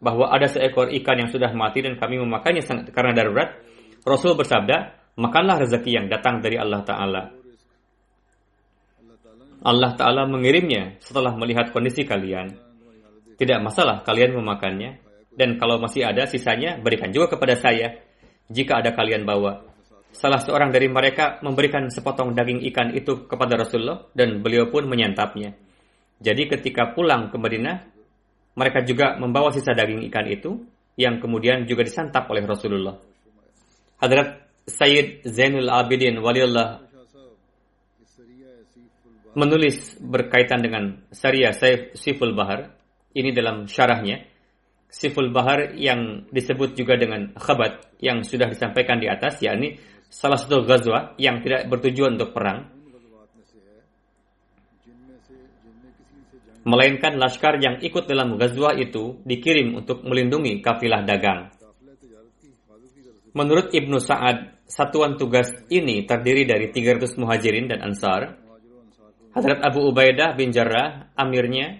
bahwa 0.00 0.32
ada 0.32 0.48
seekor 0.48 0.88
ikan 1.00 1.20
yang 1.20 1.30
sudah 1.30 1.52
mati 1.52 1.84
dan 1.84 2.00
kami 2.00 2.16
memakannya 2.18 2.64
karena 2.90 3.12
darurat. 3.12 3.60
Rasul 4.00 4.32
bersabda, 4.32 4.96
makanlah 5.20 5.60
rezeki 5.60 5.90
yang 5.92 6.06
datang 6.08 6.40
dari 6.40 6.56
Allah 6.56 6.80
Ta'ala. 6.80 7.22
Allah 9.60 9.92
Ta'ala 9.92 10.24
mengirimnya 10.24 10.96
setelah 11.04 11.36
melihat 11.36 11.68
kondisi 11.68 12.08
kalian. 12.08 12.56
Tidak 13.36 13.60
masalah 13.60 14.00
kalian 14.00 14.40
memakannya. 14.40 15.04
Dan 15.30 15.60
kalau 15.60 15.76
masih 15.80 16.04
ada 16.04 16.24
sisanya, 16.24 16.80
berikan 16.80 17.12
juga 17.12 17.36
kepada 17.36 17.56
saya. 17.60 18.00
Jika 18.48 18.80
ada 18.80 18.96
kalian 18.96 19.28
bawa. 19.28 19.68
Salah 20.10 20.42
seorang 20.42 20.74
dari 20.74 20.90
mereka 20.90 21.38
memberikan 21.44 21.86
sepotong 21.86 22.34
daging 22.34 22.66
ikan 22.72 22.90
itu 22.96 23.30
kepada 23.30 23.54
Rasulullah 23.54 24.10
dan 24.10 24.42
beliau 24.42 24.66
pun 24.66 24.88
menyantapnya. 24.90 25.54
Jadi 26.18 26.50
ketika 26.50 26.92
pulang 26.92 27.30
ke 27.30 27.36
Madinah, 27.38 27.99
mereka 28.54 28.82
juga 28.82 29.16
membawa 29.16 29.54
sisa 29.54 29.72
daging 29.72 30.06
ikan 30.10 30.26
itu 30.26 30.60
yang 30.98 31.22
kemudian 31.22 31.64
juga 31.64 31.86
disantap 31.86 32.28
oleh 32.28 32.44
Rasulullah. 32.44 32.98
Hadrat 34.00 34.48
Sayyid 34.66 35.24
Zainul 35.28 35.68
Abidin 35.68 36.20
waliullah 36.20 36.90
menulis 39.34 39.96
berkaitan 40.02 40.60
dengan 40.60 41.06
Syariah 41.14 41.54
Siful 41.94 42.34
Bahar. 42.34 42.74
Ini 43.10 43.34
dalam 43.34 43.66
syarahnya. 43.66 44.26
Siful 44.90 45.30
Bahar 45.30 45.74
yang 45.78 46.26
disebut 46.34 46.74
juga 46.74 46.98
dengan 46.98 47.30
khabat 47.38 47.94
yang 48.02 48.26
sudah 48.26 48.50
disampaikan 48.50 48.98
di 48.98 49.06
atas, 49.06 49.38
yakni 49.38 49.78
salah 50.10 50.34
satu 50.34 50.66
ghazwa 50.66 51.14
yang 51.14 51.38
tidak 51.46 51.70
bertujuan 51.70 52.18
untuk 52.18 52.34
perang, 52.34 52.66
melainkan 56.64 57.16
laskar 57.16 57.56
yang 57.60 57.80
ikut 57.80 58.04
dalam 58.04 58.36
ghazwa 58.36 58.76
itu 58.76 59.20
dikirim 59.24 59.80
untuk 59.80 60.04
melindungi 60.04 60.60
kafilah 60.60 61.04
dagang. 61.04 61.52
Menurut 63.30 63.70
Ibnu 63.70 64.02
Sa'ad, 64.02 64.66
satuan 64.66 65.14
tugas 65.14 65.54
ini 65.70 66.02
terdiri 66.02 66.44
dari 66.44 66.74
300 66.74 67.14
muhajirin 67.14 67.70
dan 67.70 67.80
ansar. 67.86 68.36
Hadrat 69.30 69.62
Abu 69.62 69.86
Ubaidah 69.86 70.34
bin 70.34 70.50
Jarrah, 70.50 71.14
amirnya, 71.14 71.78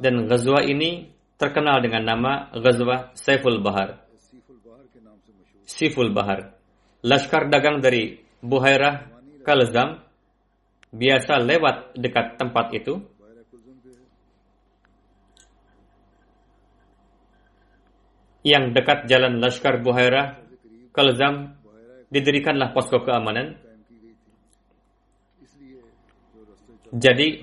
dan 0.00 0.24
ghazwa 0.24 0.64
ini 0.64 1.12
terkenal 1.36 1.84
dengan 1.84 2.02
nama 2.08 2.32
Ghazwa 2.56 3.12
Saiful 3.12 3.60
Bahar. 3.60 4.00
Siful 5.68 6.12
Bahar. 6.12 6.56
Laskar 7.04 7.52
dagang 7.52 7.84
dari 7.84 8.16
Buhairah 8.40 9.12
Kalzam 9.44 10.00
biasa 10.88 11.36
lewat 11.42 11.96
dekat 12.00 12.40
tempat 12.40 12.72
itu 12.72 13.04
yang 18.44 18.76
dekat 18.76 19.08
jalan 19.08 19.40
Lashkar 19.40 19.80
Buhairah, 19.80 20.38
Kalzam, 20.92 21.56
didirikanlah 22.12 22.76
posko 22.76 23.00
keamanan. 23.00 23.56
Jadi, 26.94 27.42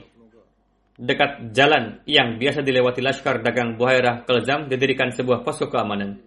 dekat 0.95 1.51
jalan 1.51 1.99
yang 2.05 2.37
biasa 2.37 2.61
dilewati 2.61 3.01
Lashkar 3.01 3.41
dagang 3.41 3.75
Buhairah, 3.75 4.23
Kalzam, 4.23 4.69
didirikan 4.69 5.09
sebuah 5.11 5.41
posko 5.41 5.67
keamanan. 5.67 6.21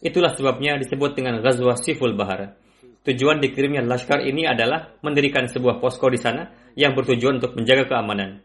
Itulah 0.00 0.32
sebabnya 0.32 0.80
disebut 0.80 1.12
dengan 1.12 1.44
Ghazwa 1.44 1.76
Siful 1.76 2.16
Bahar. 2.16 2.56
tujuan 3.00 3.40
dikirimnya 3.40 3.80
laskar 3.80 4.20
ini 4.20 4.44
adalah 4.44 4.92
mendirikan 5.00 5.48
sebuah 5.48 5.80
posko 5.80 6.12
di 6.12 6.20
sana 6.20 6.52
yang 6.76 6.92
bertujuan 6.92 7.40
untuk 7.40 7.56
menjaga 7.56 7.88
keamanan. 7.88 8.44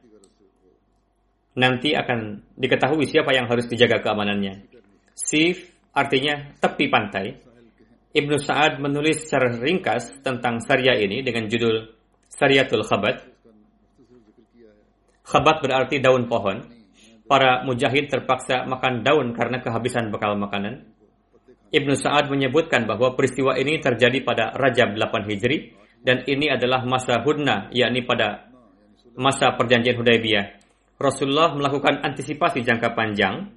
Nanti 1.59 1.91
akan 1.91 2.39
diketahui 2.55 3.03
siapa 3.03 3.35
yang 3.35 3.51
harus 3.51 3.67
dijaga 3.67 3.99
keamanannya. 3.99 4.67
Sif 5.11 5.74
artinya 5.95 6.53
tepi 6.59 6.91
pantai. 6.91 7.39
Ibnu 8.15 8.35
Sa'ad 8.39 8.79
menulis 8.83 9.27
secara 9.27 9.55
ringkas 9.55 10.19
tentang 10.23 10.59
syariah 10.63 11.03
ini 11.03 11.23
dengan 11.23 11.47
judul 11.47 11.95
Syariatul 12.31 12.83
Khabat. 12.83 13.27
Khabat 15.23 15.57
berarti 15.63 15.99
daun 16.03 16.27
pohon. 16.27 16.75
Para 17.25 17.65
mujahid 17.65 18.05
terpaksa 18.05 18.69
makan 18.69 19.01
daun 19.01 19.33
karena 19.33 19.57
kehabisan 19.57 20.13
bekal 20.13 20.37
makanan. 20.37 20.85
Ibnu 21.73 21.97
Sa'ad 21.97 22.29
menyebutkan 22.29 22.85
bahwa 22.85 23.17
peristiwa 23.17 23.57
ini 23.57 23.81
terjadi 23.81 24.21
pada 24.21 24.53
Rajab 24.53 24.93
8 24.93 25.25
Hijri 25.27 25.73
dan 26.05 26.21
ini 26.29 26.53
adalah 26.53 26.85
masa 26.85 27.17
hudna, 27.25 27.73
yakni 27.73 28.05
pada 28.05 28.53
masa 29.17 29.57
perjanjian 29.57 29.97
Hudaybiyah. 29.97 30.45
Rasulullah 31.01 31.51
melakukan 31.57 32.05
antisipasi 32.05 32.61
jangka 32.63 32.93
panjang 32.93 33.51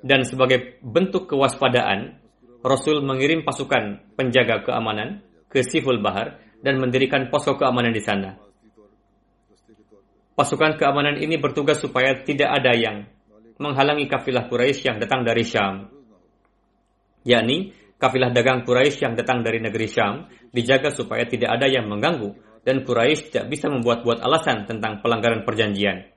dan 0.00 0.24
sebagai 0.24 0.80
bentuk 0.80 1.28
kewaspadaan, 1.28 2.20
Rasul 2.60 3.00
mengirim 3.00 3.44
pasukan 3.44 4.14
penjaga 4.16 4.64
keamanan 4.64 5.24
ke 5.48 5.64
Siful 5.64 6.00
Bahar 6.00 6.40
dan 6.60 6.76
mendirikan 6.76 7.32
posko 7.32 7.56
keamanan 7.56 7.92
di 7.92 8.02
sana. 8.04 8.36
Pasukan 10.36 10.76
keamanan 10.80 11.20
ini 11.20 11.36
bertugas 11.36 11.80
supaya 11.80 12.20
tidak 12.24 12.48
ada 12.48 12.72
yang 12.72 13.04
menghalangi 13.60 14.08
kafilah 14.08 14.48
Quraisy 14.48 14.88
yang 14.88 14.96
datang 14.96 15.20
dari 15.24 15.44
Syam 15.44 16.00
yakni 17.24 17.76
kafilah 18.00 18.32
dagang 18.32 18.64
Quraisy 18.64 19.04
yang 19.04 19.14
datang 19.16 19.44
dari 19.44 19.60
negeri 19.60 19.88
Syam 19.88 20.28
dijaga 20.50 20.88
supaya 20.88 21.28
tidak 21.28 21.60
ada 21.60 21.68
yang 21.68 21.88
mengganggu 21.88 22.62
dan 22.64 22.84
Quraisy 22.84 23.32
tidak 23.32 23.46
bisa 23.52 23.68
membuat-buat 23.68 24.20
alasan 24.20 24.68
tentang 24.68 25.00
pelanggaran 25.00 25.44
perjanjian. 25.44 26.12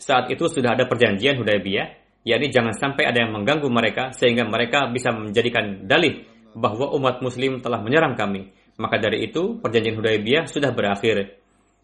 Saat 0.00 0.32
itu 0.32 0.48
sudah 0.48 0.78
ada 0.78 0.88
perjanjian 0.88 1.36
Hudaybiyah, 1.36 1.99
yakni 2.30 2.54
jangan 2.54 2.72
sampai 2.72 3.10
ada 3.10 3.26
yang 3.26 3.34
mengganggu 3.34 3.66
mereka 3.66 4.14
sehingga 4.14 4.46
mereka 4.46 4.86
bisa 4.88 5.10
menjadikan 5.10 5.84
dalih 5.90 6.22
bahwa 6.54 6.94
umat 6.96 7.18
muslim 7.20 7.58
telah 7.58 7.82
menyerang 7.82 8.14
kami. 8.14 8.54
Maka 8.78 8.96
dari 8.96 9.28
itu 9.28 9.58
perjanjian 9.60 9.98
Hudaybiyah 9.98 10.46
sudah 10.46 10.70
berakhir. 10.72 11.36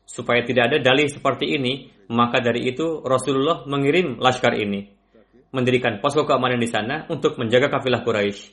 Supaya 0.06 0.46
tidak 0.46 0.70
ada 0.70 0.78
dalih 0.78 1.10
seperti 1.10 1.58
ini, 1.58 1.90
maka 2.14 2.38
dari 2.38 2.70
itu 2.70 3.02
Rasulullah 3.02 3.66
mengirim 3.66 4.22
laskar 4.22 4.54
ini 4.54 4.96
mendirikan 5.56 6.04
posko 6.04 6.28
keamanan 6.28 6.60
di 6.60 6.68
sana 6.68 7.08
untuk 7.08 7.40
menjaga 7.40 7.72
kafilah 7.72 8.04
Quraisy. 8.04 8.52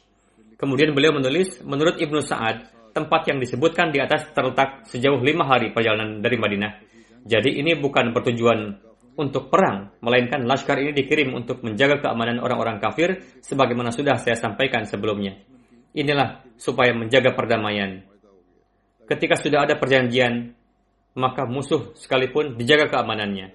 Kemudian 0.55 0.95
beliau 0.95 1.11
menulis, 1.11 1.59
menurut 1.67 1.99
Ibnu 1.99 2.23
Sa'ad, 2.23 2.71
tempat 2.95 3.27
yang 3.27 3.43
disebutkan 3.43 3.91
di 3.91 3.99
atas 3.99 4.31
terletak 4.31 4.87
sejauh 4.87 5.19
lima 5.19 5.43
hari 5.43 5.75
perjalanan 5.75 6.23
dari 6.23 6.39
Madinah. 6.39 6.71
Jadi 7.27 7.59
ini 7.59 7.75
bukan 7.75 8.15
bertujuan 8.15 8.79
untuk 9.13 9.53
perang, 9.53 9.93
melainkan 10.01 10.41
laskar 10.49 10.81
ini 10.81 10.89
dikirim 10.89 11.37
untuk 11.37 11.61
menjaga 11.61 12.01
keamanan 12.01 12.41
orang-orang 12.41 12.81
kafir 12.81 13.21
sebagaimana 13.45 13.93
sudah 13.93 14.17
saya 14.17 14.33
sampaikan 14.33 14.89
sebelumnya. 14.89 15.37
Inilah 15.93 16.41
supaya 16.57 16.97
menjaga 16.97 17.37
perdamaian. 17.37 18.01
Ketika 19.05 19.37
sudah 19.37 19.69
ada 19.69 19.77
perjanjian, 19.77 20.57
maka 21.13 21.45
musuh 21.45 21.93
sekalipun 21.93 22.57
dijaga 22.57 22.89
keamanannya. 22.89 23.53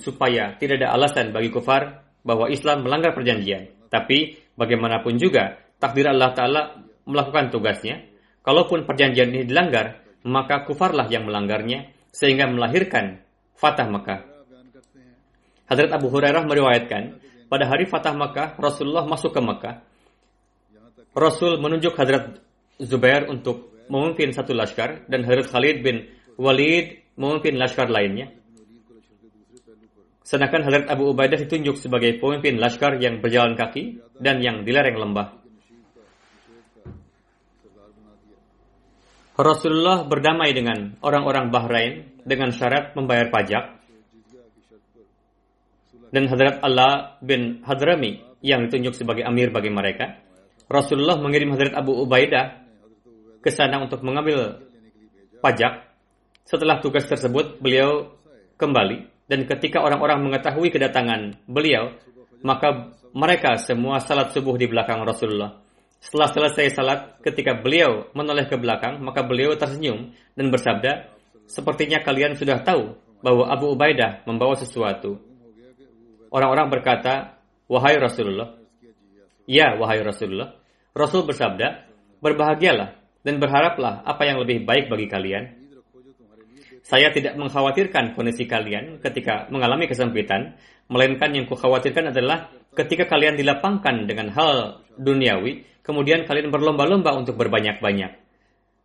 Supaya 0.00 0.56
tidak 0.56 0.80
ada 0.80 0.96
alasan 0.96 1.36
bagi 1.36 1.52
kufar 1.52 2.08
bahwa 2.24 2.48
Islam 2.48 2.88
melanggar 2.88 3.12
perjanjian. 3.12 3.92
Tapi 3.92 4.40
bagaimanapun 4.56 5.20
juga 5.20 5.60
takdir 5.76 6.08
Allah 6.08 6.32
Ta'ala 6.32 6.62
melakukan 7.04 7.52
tugasnya. 7.52 8.08
Kalaupun 8.40 8.88
perjanjian 8.88 9.28
ini 9.28 9.44
dilanggar, 9.44 10.00
maka 10.24 10.64
kufarlah 10.64 11.12
yang 11.12 11.28
melanggarnya 11.28 11.92
sehingga 12.08 12.48
melahirkan 12.48 13.20
Fatah 13.52 13.84
Makkah. 13.84 14.29
Hadrat 15.70 15.94
Abu 15.94 16.10
Hurairah 16.10 16.42
meriwayatkan, 16.50 17.22
pada 17.46 17.64
hari 17.70 17.86
Fatah 17.86 18.10
Makkah, 18.10 18.58
Rasulullah 18.58 19.06
masuk 19.06 19.30
ke 19.30 19.38
Makkah. 19.38 19.86
Rasul 21.14 21.62
menunjuk 21.62 21.94
Hadrat 21.94 22.42
Zubair 22.82 23.30
untuk 23.30 23.70
memimpin 23.86 24.34
satu 24.34 24.50
laskar 24.50 25.06
dan 25.06 25.22
Hadrat 25.22 25.50
Khalid 25.50 25.82
bin 25.82 26.10
Walid 26.38 27.14
memimpin 27.14 27.58
laskar 27.58 27.86
lainnya. 27.86 28.30
Sedangkan 30.22 30.62
Hadrat 30.62 30.86
Abu 30.86 31.10
Ubaidah 31.10 31.38
ditunjuk 31.38 31.74
sebagai 31.74 32.18
pemimpin 32.22 32.58
laskar 32.58 32.98
yang 33.02 33.18
berjalan 33.18 33.58
kaki 33.58 33.98
dan 34.22 34.38
yang 34.38 34.62
di 34.62 34.70
lereng 34.70 34.98
lembah. 34.98 35.38
Rasulullah 39.40 40.04
berdamai 40.04 40.52
dengan 40.52 41.00
orang-orang 41.00 41.48
Bahrain 41.48 41.92
dengan 42.22 42.52
syarat 42.52 42.92
membayar 42.92 43.32
pajak. 43.32 43.79
Dan 46.10 46.26
Hadrat 46.26 46.58
Allah 46.60 47.16
bin 47.22 47.62
Hadrami 47.62 48.18
yang 48.42 48.66
ditunjuk 48.66 48.98
sebagai 48.98 49.22
amir 49.22 49.54
bagi 49.54 49.70
mereka. 49.70 50.18
Rasulullah 50.66 51.18
mengirim 51.18 51.54
Hadrat 51.54 51.74
Abu 51.78 51.94
Ubaidah 52.02 52.66
ke 53.40 53.50
sana 53.50 53.78
untuk 53.78 54.02
mengambil 54.02 54.58
pajak. 55.38 55.86
Setelah 56.46 56.82
tugas 56.82 57.06
tersebut, 57.06 57.62
beliau 57.62 58.18
kembali 58.58 59.30
dan 59.30 59.46
ketika 59.46 59.78
orang-orang 59.78 60.26
mengetahui 60.26 60.74
kedatangan 60.74 61.38
beliau, 61.46 61.94
maka 62.42 62.90
mereka 63.14 63.54
semua 63.62 64.02
salat 64.02 64.34
subuh 64.34 64.58
di 64.58 64.66
belakang 64.66 65.06
Rasulullah. 65.06 65.62
Setelah 66.02 66.28
selesai 66.32 66.66
salat, 66.74 67.00
ketika 67.22 67.54
beliau 67.54 68.10
menoleh 68.16 68.50
ke 68.50 68.58
belakang, 68.58 68.98
maka 69.04 69.22
beliau 69.22 69.54
tersenyum 69.54 70.10
dan 70.34 70.48
bersabda, 70.50 71.20
Sepertinya 71.50 71.98
kalian 71.98 72.38
sudah 72.38 72.62
tahu 72.62 72.94
bahwa 73.26 73.50
Abu 73.50 73.74
Ubaidah 73.74 74.22
membawa 74.22 74.54
sesuatu. 74.54 75.18
Orang-orang 76.30 76.70
berkata, 76.70 77.36
Wahai 77.70 77.98
Rasulullah. 77.98 78.56
Ya, 79.46 79.74
wahai 79.78 80.02
Rasulullah. 80.02 80.54
Rasul 80.94 81.26
bersabda, 81.26 81.90
Berbahagialah 82.22 82.96
dan 83.26 83.42
berharaplah 83.42 84.06
apa 84.06 84.22
yang 84.24 84.40
lebih 84.40 84.64
baik 84.64 84.88
bagi 84.88 85.08
kalian 85.08 85.60
saya 86.80 87.12
tidak 87.12 87.36
mengkhawatirkan 87.36 88.16
kondisi 88.16 88.48
kalian 88.48 88.98
ketika 88.98 89.46
mengalami 89.52 89.86
kesempitan, 89.86 90.56
melainkan 90.88 91.30
yang 91.30 91.46
kukhawatirkan 91.46 92.10
adalah 92.10 92.48
ketika 92.74 93.06
kalian 93.06 93.36
dilapangkan 93.36 94.08
dengan 94.08 94.32
hal 94.32 94.82
duniawi, 94.96 95.62
kemudian 95.84 96.24
kalian 96.24 96.48
berlomba-lomba 96.48 97.14
untuk 97.14 97.36
berbanyak-banyak. 97.36 98.16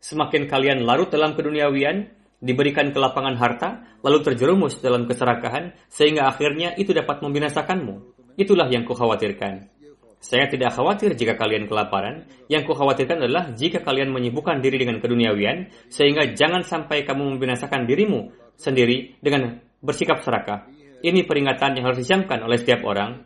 Semakin 0.04 0.46
kalian 0.46 0.86
larut 0.86 1.10
dalam 1.10 1.34
keduniawian, 1.34 2.06
diberikan 2.46 2.94
kelapangan 2.94 3.36
harta, 3.42 3.70
lalu 4.06 4.22
terjerumus 4.22 4.78
dalam 4.78 5.10
keserakahan, 5.10 5.74
sehingga 5.90 6.30
akhirnya 6.30 6.78
itu 6.78 6.94
dapat 6.94 7.26
membinasakanmu. 7.26 8.14
Itulah 8.38 8.70
yang 8.70 8.86
kukhawatirkan. 8.86 9.74
Saya 10.22 10.50
tidak 10.50 10.74
khawatir 10.74 11.14
jika 11.14 11.38
kalian 11.38 11.70
kelaparan. 11.70 12.26
Yang 12.50 12.74
kukhawatirkan 12.74 13.22
adalah 13.22 13.54
jika 13.54 13.82
kalian 13.82 14.10
menyibukkan 14.10 14.62
diri 14.62 14.82
dengan 14.82 14.98
keduniawian, 15.02 15.70
sehingga 15.90 16.34
jangan 16.34 16.62
sampai 16.66 17.06
kamu 17.06 17.38
membinasakan 17.38 17.86
dirimu 17.90 18.34
sendiri 18.58 19.18
dengan 19.22 19.62
bersikap 19.82 20.22
serakah. 20.26 20.66
Ini 21.06 21.30
peringatan 21.30 21.78
yang 21.78 21.86
harus 21.90 22.02
disiapkan 22.02 22.42
oleh 22.42 22.58
setiap 22.58 22.82
orang. 22.86 23.22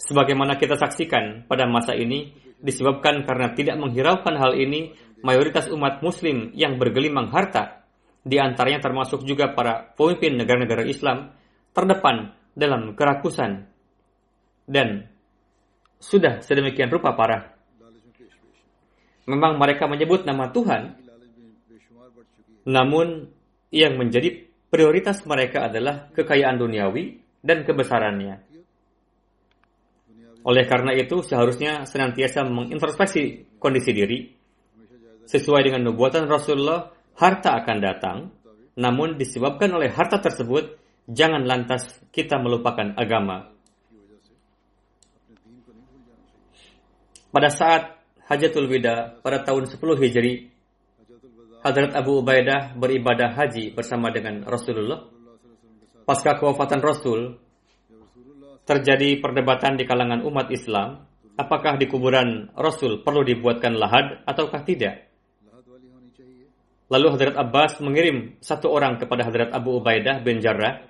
Sebagaimana 0.00 0.56
kita 0.56 0.80
saksikan 0.80 1.44
pada 1.44 1.68
masa 1.68 1.92
ini, 1.92 2.32
disebabkan 2.56 3.28
karena 3.28 3.52
tidak 3.52 3.76
menghiraukan 3.76 4.34
hal 4.40 4.56
ini, 4.56 4.96
mayoritas 5.22 5.68
umat 5.72 6.00
muslim 6.04 6.52
yang 6.52 6.76
bergelimang 6.76 7.32
harta, 7.32 7.86
di 8.26 8.36
antaranya 8.42 8.82
termasuk 8.82 9.22
juga 9.22 9.54
para 9.54 9.94
pemimpin 9.94 10.34
negara-negara 10.36 10.82
Islam, 10.84 11.32
terdepan 11.72 12.34
dalam 12.56 12.96
kerakusan 12.96 13.68
dan 14.66 15.06
sudah 16.02 16.42
sedemikian 16.42 16.90
rupa 16.90 17.14
parah. 17.14 17.54
Memang 19.26 19.58
mereka 19.58 19.90
menyebut 19.90 20.22
nama 20.22 20.50
Tuhan, 20.50 20.96
namun 22.66 23.30
yang 23.70 23.98
menjadi 23.98 24.46
prioritas 24.70 25.22
mereka 25.26 25.66
adalah 25.70 26.10
kekayaan 26.14 26.58
duniawi 26.58 27.22
dan 27.42 27.62
kebesarannya. 27.62 28.42
Oleh 30.46 30.64
karena 30.70 30.94
itu, 30.94 31.26
seharusnya 31.26 31.82
senantiasa 31.90 32.46
mengintrospeksi 32.46 33.58
kondisi 33.58 33.90
diri. 33.90 34.18
Sesuai 35.26 35.66
dengan 35.66 35.90
nubuatan 35.90 36.30
Rasulullah, 36.30 36.94
harta 37.18 37.58
akan 37.58 37.78
datang, 37.82 38.18
namun 38.78 39.18
disebabkan 39.18 39.74
oleh 39.74 39.90
harta 39.90 40.22
tersebut, 40.22 40.78
jangan 41.10 41.42
lantas 41.42 41.98
kita 42.14 42.38
melupakan 42.38 42.94
agama. 42.94 43.50
Pada 47.34 47.50
saat 47.50 47.98
Hajatul 48.26 48.66
Wida 48.66 49.22
pada 49.22 49.42
tahun 49.42 49.70
10 49.70 49.78
Hijri, 50.02 50.50
Hadrat 51.62 51.98
Abu 51.98 52.22
Ubaidah 52.22 52.78
beribadah 52.78 53.34
haji 53.34 53.74
bersama 53.74 54.14
dengan 54.14 54.46
Rasulullah. 54.46 55.02
Pasca 56.06 56.38
kewafatan 56.38 56.78
Rasul, 56.78 57.34
terjadi 58.66 59.18
perdebatan 59.22 59.78
di 59.78 59.86
kalangan 59.86 60.26
umat 60.26 60.50
Islam 60.50 61.06
apakah 61.38 61.78
di 61.78 61.86
kuburan 61.86 62.50
Rasul 62.58 63.06
perlu 63.06 63.22
dibuatkan 63.22 63.78
lahad 63.78 64.26
ataukah 64.26 64.66
tidak? 64.66 65.05
Lalu 66.86 67.06
Hadrat 67.18 67.34
Abbas 67.34 67.82
mengirim 67.82 68.38
satu 68.38 68.70
orang 68.70 69.02
kepada 69.02 69.26
Hadrat 69.26 69.50
Abu 69.50 69.82
Ubaidah 69.82 70.22
bin 70.22 70.38
Jarrah 70.38 70.86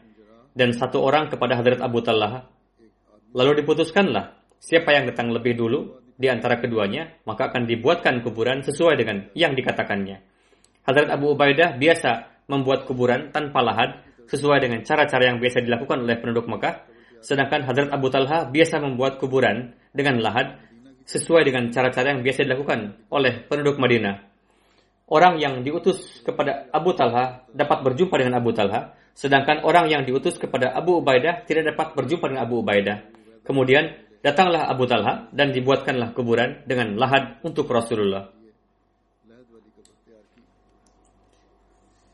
dan 0.52 0.76
satu 0.76 1.00
orang 1.00 1.32
kepada 1.32 1.56
Hadrat 1.56 1.80
Abu 1.80 2.04
Talha. 2.04 2.44
Lalu 3.32 3.64
diputuskanlah 3.64 4.36
siapa 4.60 4.92
yang 4.92 5.08
datang 5.08 5.32
lebih 5.32 5.56
dulu 5.56 6.04
di 6.16 6.28
antara 6.28 6.60
keduanya 6.60 7.16
maka 7.24 7.48
akan 7.48 7.64
dibuatkan 7.64 8.20
kuburan 8.20 8.60
sesuai 8.60 8.94
dengan 9.00 9.32
yang 9.32 9.56
dikatakannya. 9.56 10.20
Hadrat 10.84 11.08
Abu 11.08 11.32
Ubaidah 11.32 11.80
biasa 11.80 12.44
membuat 12.52 12.84
kuburan 12.84 13.32
tanpa 13.32 13.64
lahad 13.64 14.04
sesuai 14.28 14.68
dengan 14.68 14.84
cara-cara 14.84 15.32
yang 15.32 15.40
biasa 15.40 15.64
dilakukan 15.64 16.04
oleh 16.04 16.20
penduduk 16.20 16.44
Mekah, 16.44 16.84
sedangkan 17.24 17.64
Hadrat 17.64 17.88
Abu 17.88 18.12
Talha 18.12 18.44
biasa 18.44 18.84
membuat 18.84 19.16
kuburan 19.16 19.72
dengan 19.96 20.20
lahad 20.20 20.60
sesuai 21.08 21.46
dengan 21.46 21.72
cara-cara 21.72 22.12
yang 22.12 22.20
biasa 22.20 22.44
dilakukan 22.44 23.08
oleh 23.08 23.48
penduduk 23.48 23.78
Madinah 23.80 24.35
orang 25.06 25.38
yang 25.38 25.62
diutus 25.62 26.22
kepada 26.22 26.66
Abu 26.74 26.94
Talha 26.94 27.46
dapat 27.54 27.78
berjumpa 27.86 28.14
dengan 28.18 28.42
Abu 28.42 28.50
Talha, 28.50 28.94
sedangkan 29.14 29.62
orang 29.62 29.86
yang 29.90 30.02
diutus 30.02 30.36
kepada 30.36 30.74
Abu 30.74 31.00
Ubaidah 31.02 31.46
tidak 31.46 31.74
dapat 31.74 31.94
berjumpa 31.94 32.26
dengan 32.30 32.44
Abu 32.46 32.62
Ubaidah. 32.62 32.98
Kemudian 33.46 33.94
datanglah 34.20 34.66
Abu 34.66 34.84
Talha 34.90 35.30
dan 35.30 35.54
dibuatkanlah 35.54 36.10
kuburan 36.12 36.66
dengan 36.66 36.98
lahad 36.98 37.38
untuk 37.46 37.70
Rasulullah. 37.70 38.34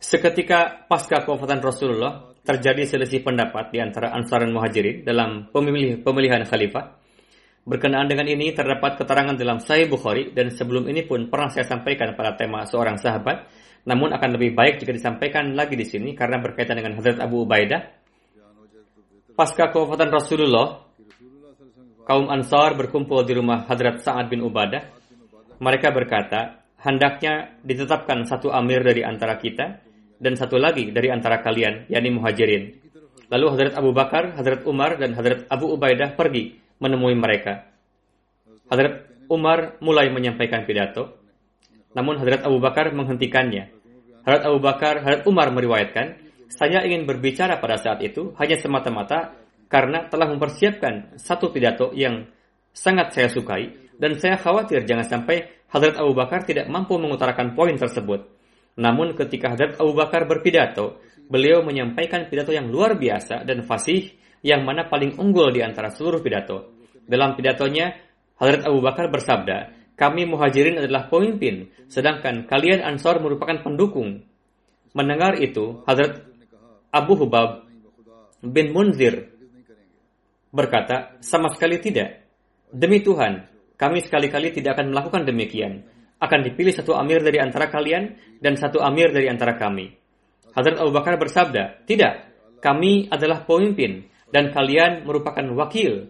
Seketika 0.02 0.84
pasca 0.92 1.24
kewafatan 1.24 1.64
Rasulullah, 1.64 2.32
terjadi 2.42 2.84
selisih 2.84 3.22
pendapat 3.22 3.70
di 3.70 3.78
antara 3.78 4.10
Ansar 4.12 4.42
dan 4.42 4.52
Muhajirin 4.52 5.06
dalam 5.06 5.48
pemilihan 5.54 6.42
khalifah. 6.44 7.01
Berkenaan 7.62 8.10
dengan 8.10 8.26
ini 8.26 8.50
terdapat 8.50 8.98
keterangan 8.98 9.38
dalam 9.38 9.62
Sahih 9.62 9.86
Bukhari 9.86 10.34
dan 10.34 10.50
sebelum 10.50 10.90
ini 10.90 11.06
pun 11.06 11.30
pernah 11.30 11.46
saya 11.46 11.62
sampaikan 11.62 12.10
pada 12.18 12.34
tema 12.34 12.66
seorang 12.66 12.98
sahabat, 12.98 13.46
namun 13.86 14.10
akan 14.10 14.34
lebih 14.34 14.58
baik 14.58 14.82
jika 14.82 14.90
disampaikan 14.90 15.54
lagi 15.54 15.78
di 15.78 15.86
sini 15.86 16.10
karena 16.18 16.42
berkaitan 16.42 16.74
dengan 16.74 16.98
Hadrat 16.98 17.22
Abu 17.22 17.46
Ubaidah. 17.46 17.86
Pasca 19.38 19.70
kewafatan 19.70 20.10
Rasulullah, 20.10 20.90
kaum 22.02 22.34
Ansar 22.34 22.74
berkumpul 22.74 23.22
di 23.22 23.38
rumah 23.38 23.62
Hadrat 23.70 24.02
Sa'ad 24.02 24.26
bin 24.26 24.42
Ubadah. 24.42 24.82
Mereka 25.62 25.94
berkata, 25.94 26.66
hendaknya 26.82 27.62
ditetapkan 27.62 28.26
satu 28.26 28.50
amir 28.50 28.82
dari 28.82 29.06
antara 29.06 29.38
kita 29.38 29.78
dan 30.18 30.34
satu 30.34 30.58
lagi 30.58 30.90
dari 30.90 31.14
antara 31.14 31.38
kalian, 31.38 31.86
yakni 31.86 32.10
muhajirin. 32.10 32.74
Lalu 33.30 33.46
Hadrat 33.54 33.74
Abu 33.78 33.94
Bakar, 33.94 34.34
Hadrat 34.34 34.66
Umar, 34.66 34.98
dan 34.98 35.14
Hadrat 35.14 35.46
Abu 35.46 35.70
Ubaidah 35.78 36.18
pergi 36.18 36.61
menemui 36.82 37.14
mereka. 37.14 37.70
Hadrat 38.66 39.06
Umar 39.30 39.78
mulai 39.78 40.10
menyampaikan 40.10 40.66
pidato, 40.66 41.22
namun 41.94 42.18
Hadrat 42.18 42.42
Abu 42.42 42.58
Bakar 42.58 42.90
menghentikannya. 42.90 43.70
Hadrat 44.26 44.42
Abu 44.50 44.58
Bakar, 44.58 45.06
Hadrat 45.06 45.22
Umar 45.30 45.54
meriwayatkan, 45.54 46.18
saya 46.50 46.82
ingin 46.82 47.06
berbicara 47.06 47.62
pada 47.62 47.78
saat 47.78 48.02
itu 48.02 48.34
hanya 48.36 48.58
semata-mata 48.58 49.38
karena 49.70 50.04
telah 50.10 50.28
mempersiapkan 50.28 51.16
satu 51.16 51.48
pidato 51.48 51.96
yang 51.96 52.28
sangat 52.76 53.16
saya 53.16 53.28
sukai 53.32 53.72
dan 53.96 54.18
saya 54.20 54.36
khawatir 54.36 54.84
jangan 54.84 55.06
sampai 55.06 55.64
Hadrat 55.72 55.96
Abu 55.96 56.12
Bakar 56.12 56.44
tidak 56.44 56.68
mampu 56.68 57.00
mengutarakan 57.00 57.56
poin 57.56 57.72
tersebut. 57.80 58.28
Namun 58.76 59.16
ketika 59.16 59.56
Hadrat 59.56 59.80
Abu 59.80 59.96
Bakar 59.96 60.28
berpidato, 60.28 61.00
beliau 61.28 61.64
menyampaikan 61.64 62.28
pidato 62.28 62.52
yang 62.52 62.68
luar 62.68 63.00
biasa 63.00 63.48
dan 63.48 63.64
fasih 63.64 64.12
yang 64.42 64.66
mana 64.66 64.90
paling 64.90 65.16
unggul 65.16 65.54
di 65.54 65.62
antara 65.62 65.88
seluruh 65.94 66.18
pidato. 66.18 66.74
Dalam 67.06 67.38
pidatonya, 67.38 67.94
Hadrat 68.38 68.66
Abu 68.66 68.82
Bakar 68.82 69.06
bersabda, 69.06 69.70
kami 69.94 70.26
muhajirin 70.26 70.82
adalah 70.82 71.06
pemimpin, 71.06 71.70
sedangkan 71.86 72.50
kalian 72.50 72.82
ansor 72.82 73.22
merupakan 73.22 73.62
pendukung. 73.62 74.26
Mendengar 74.92 75.38
itu, 75.38 75.86
Hadrat 75.86 76.26
Abu 76.90 77.14
Hubab 77.22 77.70
bin 78.42 78.74
Munzir 78.74 79.30
berkata, 80.50 81.16
sama 81.22 81.48
sekali 81.54 81.78
tidak. 81.78 82.26
Demi 82.68 83.00
Tuhan, 83.00 83.46
kami 83.78 84.02
sekali-kali 84.02 84.52
tidak 84.52 84.76
akan 84.76 84.90
melakukan 84.90 85.22
demikian. 85.22 85.86
Akan 86.22 86.42
dipilih 86.42 86.70
satu 86.74 86.94
amir 86.94 87.22
dari 87.22 87.42
antara 87.42 87.66
kalian 87.70 88.14
dan 88.38 88.54
satu 88.54 88.78
amir 88.82 89.10
dari 89.10 89.26
antara 89.26 89.58
kami. 89.58 89.90
Hadrat 90.52 90.78
Abu 90.82 90.92
Bakar 90.92 91.16
bersabda, 91.16 91.86
tidak, 91.88 92.30
kami 92.62 93.10
adalah 93.10 93.42
pemimpin 93.42 94.11
dan 94.32 94.50
kalian 94.50 95.04
merupakan 95.04 95.44
wakil. 95.54 96.08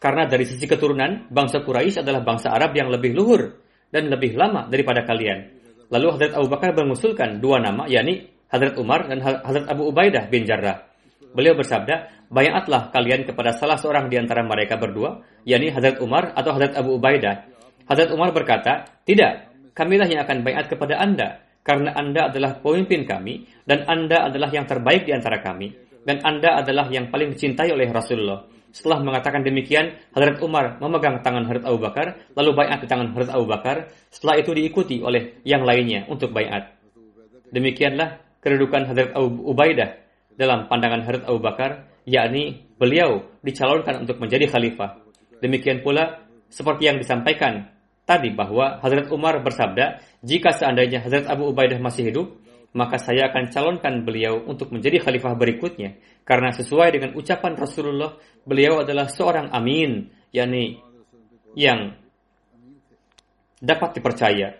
Karena 0.00 0.24
dari 0.24 0.48
sisi 0.48 0.64
keturunan, 0.64 1.28
bangsa 1.28 1.60
Quraisy 1.60 2.00
adalah 2.00 2.24
bangsa 2.24 2.48
Arab 2.56 2.72
yang 2.72 2.88
lebih 2.88 3.12
luhur 3.12 3.60
dan 3.92 4.08
lebih 4.08 4.32
lama 4.32 4.64
daripada 4.72 5.04
kalian. 5.04 5.60
Lalu 5.92 6.06
Hadrat 6.16 6.32
Abu 6.40 6.48
Bakar 6.48 6.72
mengusulkan 6.72 7.36
dua 7.44 7.60
nama, 7.60 7.84
yakni 7.84 8.32
Hadrat 8.48 8.80
Umar 8.80 9.04
dan 9.12 9.20
Hadrat 9.20 9.68
Abu 9.68 9.92
Ubaidah 9.92 10.32
bin 10.32 10.48
Jarrah. 10.48 10.88
Beliau 11.36 11.52
bersabda, 11.52 12.26
bayatlah 12.32 12.88
kalian 12.90 13.28
kepada 13.28 13.52
salah 13.52 13.76
seorang 13.76 14.08
di 14.08 14.16
antara 14.16 14.40
mereka 14.40 14.80
berdua, 14.80 15.20
yakni 15.44 15.68
Hadrat 15.68 16.00
Umar 16.00 16.32
atau 16.32 16.56
Hadrat 16.56 16.74
Abu 16.80 16.96
Ubaidah. 16.96 17.44
Hadrat 17.84 18.10
Umar 18.14 18.32
berkata, 18.32 18.88
tidak, 19.04 19.52
kamilah 19.76 20.08
yang 20.08 20.24
akan 20.24 20.46
bayat 20.46 20.70
kepada 20.70 20.96
anda, 20.96 21.44
karena 21.60 21.92
anda 21.92 22.32
adalah 22.32 22.56
pemimpin 22.62 23.04
kami, 23.04 23.50
dan 23.68 23.84
anda 23.84 24.30
adalah 24.30 24.48
yang 24.48 24.64
terbaik 24.64 25.04
di 25.04 25.12
antara 25.12 25.42
kami, 25.42 25.89
dan 26.04 26.22
anda 26.24 26.60
adalah 26.60 26.88
yang 26.88 27.12
paling 27.12 27.36
dicintai 27.36 27.70
oleh 27.72 27.88
Rasulullah. 27.92 28.48
Setelah 28.70 29.02
mengatakan 29.02 29.42
demikian, 29.42 29.98
Hadrat 30.14 30.38
Umar 30.46 30.78
memegang 30.78 31.20
tangan 31.26 31.42
Hadrat 31.42 31.66
Abu 31.66 31.78
Bakar, 31.82 32.22
lalu 32.38 32.50
bayat 32.54 32.78
di 32.78 32.86
tangan 32.86 33.10
Hadrat 33.10 33.30
Abu 33.34 33.46
Bakar. 33.50 33.76
Setelah 34.14 34.38
itu 34.38 34.50
diikuti 34.54 35.02
oleh 35.02 35.42
yang 35.42 35.66
lainnya 35.66 36.06
untuk 36.06 36.30
bayat. 36.30 36.78
Demikianlah 37.50 38.22
kedudukan 38.38 38.86
Hadrat 38.86 39.10
Abu 39.18 39.42
Ubaidah 39.42 39.98
dalam 40.38 40.70
pandangan 40.70 41.02
Hadrat 41.02 41.26
Abu 41.26 41.42
Bakar, 41.42 41.90
yakni 42.06 42.62
beliau 42.78 43.26
dicalonkan 43.42 44.06
untuk 44.06 44.22
menjadi 44.22 44.46
khalifah. 44.46 45.02
Demikian 45.42 45.82
pula 45.82 46.22
seperti 46.46 46.86
yang 46.86 47.02
disampaikan 47.02 47.74
tadi 48.06 48.30
bahwa 48.30 48.78
Hadrat 48.78 49.10
Umar 49.10 49.42
bersabda, 49.42 50.02
jika 50.22 50.54
seandainya 50.54 51.02
Hadrat 51.02 51.26
Abu 51.26 51.50
Ubaidah 51.50 51.82
masih 51.82 52.10
hidup, 52.10 52.39
maka 52.70 53.02
saya 53.02 53.30
akan 53.30 53.50
calonkan 53.50 54.06
beliau 54.06 54.46
untuk 54.46 54.70
menjadi 54.70 55.02
khalifah 55.02 55.34
berikutnya. 55.34 55.98
Karena 56.22 56.54
sesuai 56.54 56.88
dengan 56.94 57.10
ucapan 57.18 57.58
Rasulullah, 57.58 58.14
beliau 58.46 58.86
adalah 58.86 59.10
seorang 59.10 59.50
amin, 59.50 60.06
yakni 60.30 60.78
yang 61.58 61.98
dapat 63.58 63.98
dipercaya. 63.98 64.54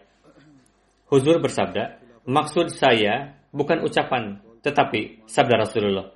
Huzur 1.06 1.38
bersabda, 1.38 2.02
maksud 2.26 2.74
saya 2.74 3.38
bukan 3.54 3.82
ucapan, 3.86 4.42
tetapi 4.62 5.26
sabda 5.26 5.54
Rasulullah. 5.62 6.11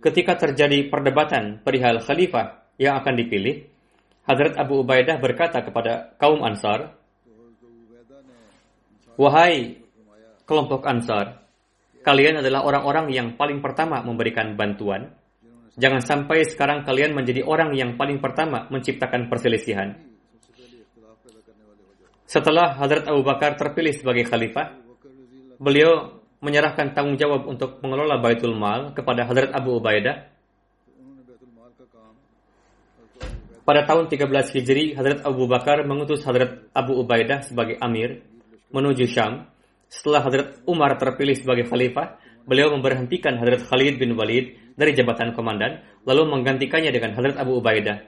Ketika 0.00 0.38
terjadi 0.38 0.88
perdebatan 0.88 1.60
perihal 1.60 2.00
khalifah 2.00 2.70
yang 2.80 2.98
akan 3.02 3.14
dipilih, 3.18 3.68
Hadrat 4.24 4.54
Abu 4.56 4.80
Ubaidah 4.86 5.18
berkata 5.18 5.60
kepada 5.60 6.14
kaum 6.16 6.40
Ansar, 6.46 6.94
Wahai 9.20 9.79
kelompok 10.50 10.82
Ansar, 10.90 11.46
kalian 12.02 12.42
adalah 12.42 12.66
orang-orang 12.66 13.14
yang 13.14 13.38
paling 13.38 13.62
pertama 13.62 14.02
memberikan 14.02 14.58
bantuan. 14.58 15.14
Jangan 15.78 16.02
sampai 16.02 16.42
sekarang 16.42 16.82
kalian 16.82 17.14
menjadi 17.14 17.46
orang 17.46 17.70
yang 17.78 17.94
paling 17.94 18.18
pertama 18.18 18.66
menciptakan 18.74 19.30
perselisihan. 19.30 19.94
Setelah 22.30 22.78
Hadrat 22.78 23.10
Abu 23.10 23.26
Bakar 23.26 23.58
terpilih 23.58 23.90
sebagai 23.90 24.22
khalifah, 24.26 24.78
beliau 25.58 26.22
menyerahkan 26.38 26.94
tanggung 26.94 27.18
jawab 27.18 27.50
untuk 27.50 27.82
mengelola 27.82 28.22
Baitul 28.22 28.54
Mal 28.54 28.94
kepada 28.94 29.26
Hadrat 29.26 29.50
Abu 29.50 29.82
Ubaidah. 29.82 30.30
Pada 33.66 33.82
tahun 33.82 34.06
13 34.06 34.30
Hijri, 34.56 34.94
Hadrat 34.94 35.26
Abu 35.26 35.50
Bakar 35.50 35.82
mengutus 35.82 36.22
Hadrat 36.22 36.70
Abu 36.70 37.02
Ubaidah 37.02 37.42
sebagai 37.42 37.82
amir 37.82 38.22
menuju 38.70 39.10
Syam. 39.10 39.49
Setelah 39.90 40.22
Hadrat 40.22 40.48
Umar 40.70 40.94
terpilih 41.02 41.34
sebagai 41.34 41.66
khalifah, 41.66 42.22
beliau 42.46 42.70
memberhentikan 42.70 43.34
Hadrat 43.42 43.66
Khalid 43.66 43.98
bin 43.98 44.14
Walid 44.14 44.54
dari 44.78 44.94
jabatan 44.94 45.34
komandan, 45.34 45.82
lalu 46.06 46.30
menggantikannya 46.30 46.94
dengan 46.94 47.18
Hadrat 47.18 47.36
Abu 47.42 47.58
Ubaidah. 47.58 48.06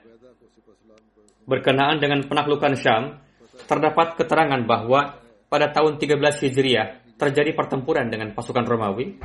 Berkenaan 1.43 1.99
dengan 1.99 2.23
penaklukan 2.23 2.79
Syam, 2.79 3.19
terdapat 3.67 4.15
keterangan 4.15 4.63
bahwa 4.63 5.19
pada 5.51 5.75
tahun 5.75 5.99
13 5.99 6.17
Hijriah 6.49 7.19
terjadi 7.19 7.51
pertempuran 7.53 8.09
dengan 8.09 8.31
pasukan 8.31 8.63
Romawi. 8.63 9.19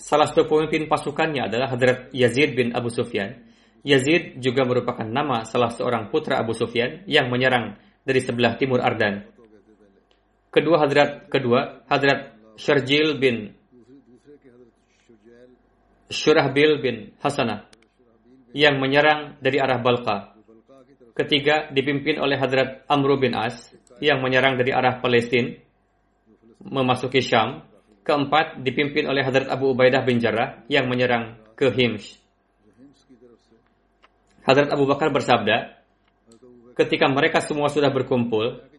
Salah 0.00 0.26
satu 0.26 0.48
pemimpin 0.48 0.88
pasukannya 0.88 1.46
adalah 1.46 1.70
Hadrat 1.70 2.10
Yazid 2.10 2.56
bin 2.56 2.72
Abu 2.72 2.88
Sufyan. 2.88 3.36
Yazid 3.84 4.40
juga 4.40 4.64
merupakan 4.64 5.04
nama 5.06 5.44
salah 5.44 5.70
seorang 5.70 6.08
putra 6.08 6.40
Abu 6.40 6.56
Sufyan 6.56 7.04
yang 7.04 7.28
menyerang 7.28 7.78
dari 8.02 8.18
sebelah 8.18 8.58
timur 8.58 8.82
Ardan. 8.82 9.31
Kedua 10.52 10.84
hadrat 10.84 11.32
kedua 11.32 11.80
Hadrat 11.88 12.36
Syarjil 12.60 13.16
bin 13.16 13.56
Syurahbil 16.12 16.72
bin 16.84 16.96
Hasanah 17.24 17.72
yang 18.52 18.76
menyerang 18.76 19.40
dari 19.40 19.56
arah 19.56 19.80
Balqa. 19.80 20.36
Ketiga, 21.16 21.72
dipimpin 21.72 22.20
oleh 22.20 22.36
Hadrat 22.36 22.84
Amr 22.84 23.16
bin 23.16 23.32
As 23.32 23.72
yang 24.04 24.20
menyerang 24.20 24.60
dari 24.60 24.76
arah 24.76 25.00
Palestina 25.00 25.56
memasuki 26.60 27.24
Syam. 27.24 27.64
Keempat, 28.04 28.60
dipimpin 28.60 29.08
oleh 29.08 29.24
Hadrat 29.24 29.48
Abu 29.48 29.72
Ubaidah 29.72 30.04
bin 30.04 30.20
Jarrah 30.20 30.68
yang 30.68 30.90
menyerang 30.90 31.38
ke 31.56 31.70
Hims. 31.72 32.18
Hadrat 34.42 34.74
Abu 34.74 34.90
Bakar 34.90 35.14
bersabda, 35.14 35.80
ketika 36.74 37.06
mereka 37.06 37.38
semua 37.40 37.70
sudah 37.70 37.94
berkumpul, 37.94 38.71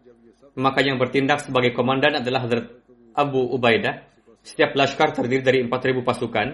maka 0.53 0.79
yang 0.85 1.01
bertindak 1.01 1.41
sebagai 1.41 1.73
komandan 1.73 2.21
adalah 2.21 2.45
Hadrat 2.45 2.67
Abu 3.13 3.41
Ubaidah. 3.53 4.05
Setiap 4.43 4.75
laskar 4.75 5.15
terdiri 5.15 5.41
dari 5.41 5.59
4.000 5.63 6.03
pasukan. 6.03 6.47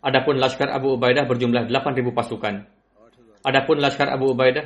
Adapun 0.00 0.40
laskar 0.40 0.72
Abu 0.72 0.96
Ubaidah 0.96 1.28
berjumlah 1.28 1.68
8.000 1.68 2.14
pasukan. 2.14 2.54
Adapun 3.44 3.76
laskar 3.78 4.08
Abu 4.10 4.32
Ubaidah, 4.32 4.64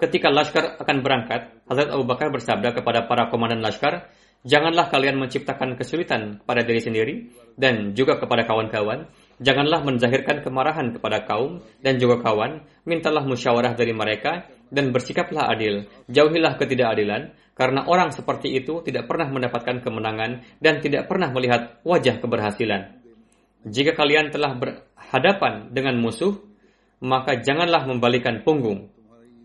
ketika 0.00 0.30
laskar 0.32 0.78
akan 0.78 0.96
berangkat, 1.02 1.52
Hadrat 1.66 1.90
Abu 1.92 2.04
Bakar 2.06 2.32
bersabda 2.32 2.72
kepada 2.72 3.04
para 3.04 3.28
komandan 3.28 3.60
laskar, 3.60 4.08
Janganlah 4.42 4.90
kalian 4.90 5.22
menciptakan 5.22 5.78
kesulitan 5.78 6.42
pada 6.42 6.66
diri 6.66 6.82
sendiri 6.82 7.14
dan 7.54 7.94
juga 7.94 8.18
kepada 8.18 8.42
kawan-kawan. 8.42 9.06
Janganlah 9.42 9.82
menzahirkan 9.82 10.46
kemarahan 10.46 10.94
kepada 10.94 11.26
kaum 11.26 11.58
dan 11.82 11.98
juga 11.98 12.22
kawan. 12.22 12.62
Mintalah 12.86 13.26
musyawarah 13.26 13.74
dari 13.74 13.90
mereka 13.90 14.46
dan 14.70 14.94
bersikaplah 14.94 15.50
adil. 15.50 15.90
Jauhilah 16.06 16.54
ketidakadilan 16.62 17.34
karena 17.58 17.82
orang 17.90 18.14
seperti 18.14 18.54
itu 18.54 18.86
tidak 18.86 19.10
pernah 19.10 19.26
mendapatkan 19.26 19.82
kemenangan 19.82 20.46
dan 20.62 20.78
tidak 20.78 21.10
pernah 21.10 21.34
melihat 21.34 21.82
wajah 21.82 22.22
keberhasilan. 22.22 23.02
Jika 23.66 23.98
kalian 23.98 24.30
telah 24.30 24.54
berhadapan 24.54 25.74
dengan 25.74 25.98
musuh, 25.98 26.38
maka 27.02 27.42
janganlah 27.42 27.82
membalikan 27.90 28.46
punggung. 28.46 28.94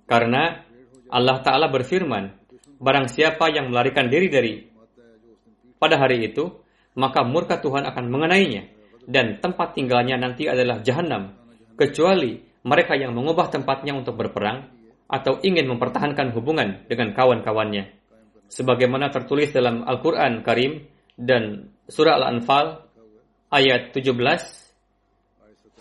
Karena 0.06 0.62
Allah 1.10 1.42
Ta'ala 1.42 1.74
berfirman, 1.74 2.38
Barang 2.78 3.10
siapa 3.10 3.50
yang 3.50 3.74
melarikan 3.74 4.06
diri 4.06 4.30
dari 4.30 4.62
pada 5.82 5.98
hari 5.98 6.30
itu, 6.30 6.54
maka 6.94 7.26
murka 7.26 7.58
Tuhan 7.58 7.90
akan 7.90 8.06
mengenainya 8.06 8.77
dan 9.08 9.40
tempat 9.40 9.74
tinggalnya 9.74 10.20
nanti 10.20 10.52
adalah 10.52 10.84
jahanam, 10.84 11.32
kecuali 11.80 12.44
mereka 12.68 13.00
yang 13.00 13.16
mengubah 13.16 13.48
tempatnya 13.48 13.96
untuk 13.96 14.20
berperang 14.20 14.68
atau 15.08 15.40
ingin 15.40 15.72
mempertahankan 15.72 16.36
hubungan 16.36 16.84
dengan 16.92 17.16
kawan-kawannya. 17.16 17.96
Sebagaimana 18.52 19.08
tertulis 19.08 19.56
dalam 19.56 19.88
Al-Quran 19.88 20.44
Karim 20.44 20.84
dan 21.16 21.72
Surah 21.88 22.20
Al-Anfal 22.20 22.84
ayat 23.48 23.96
17 23.96 24.12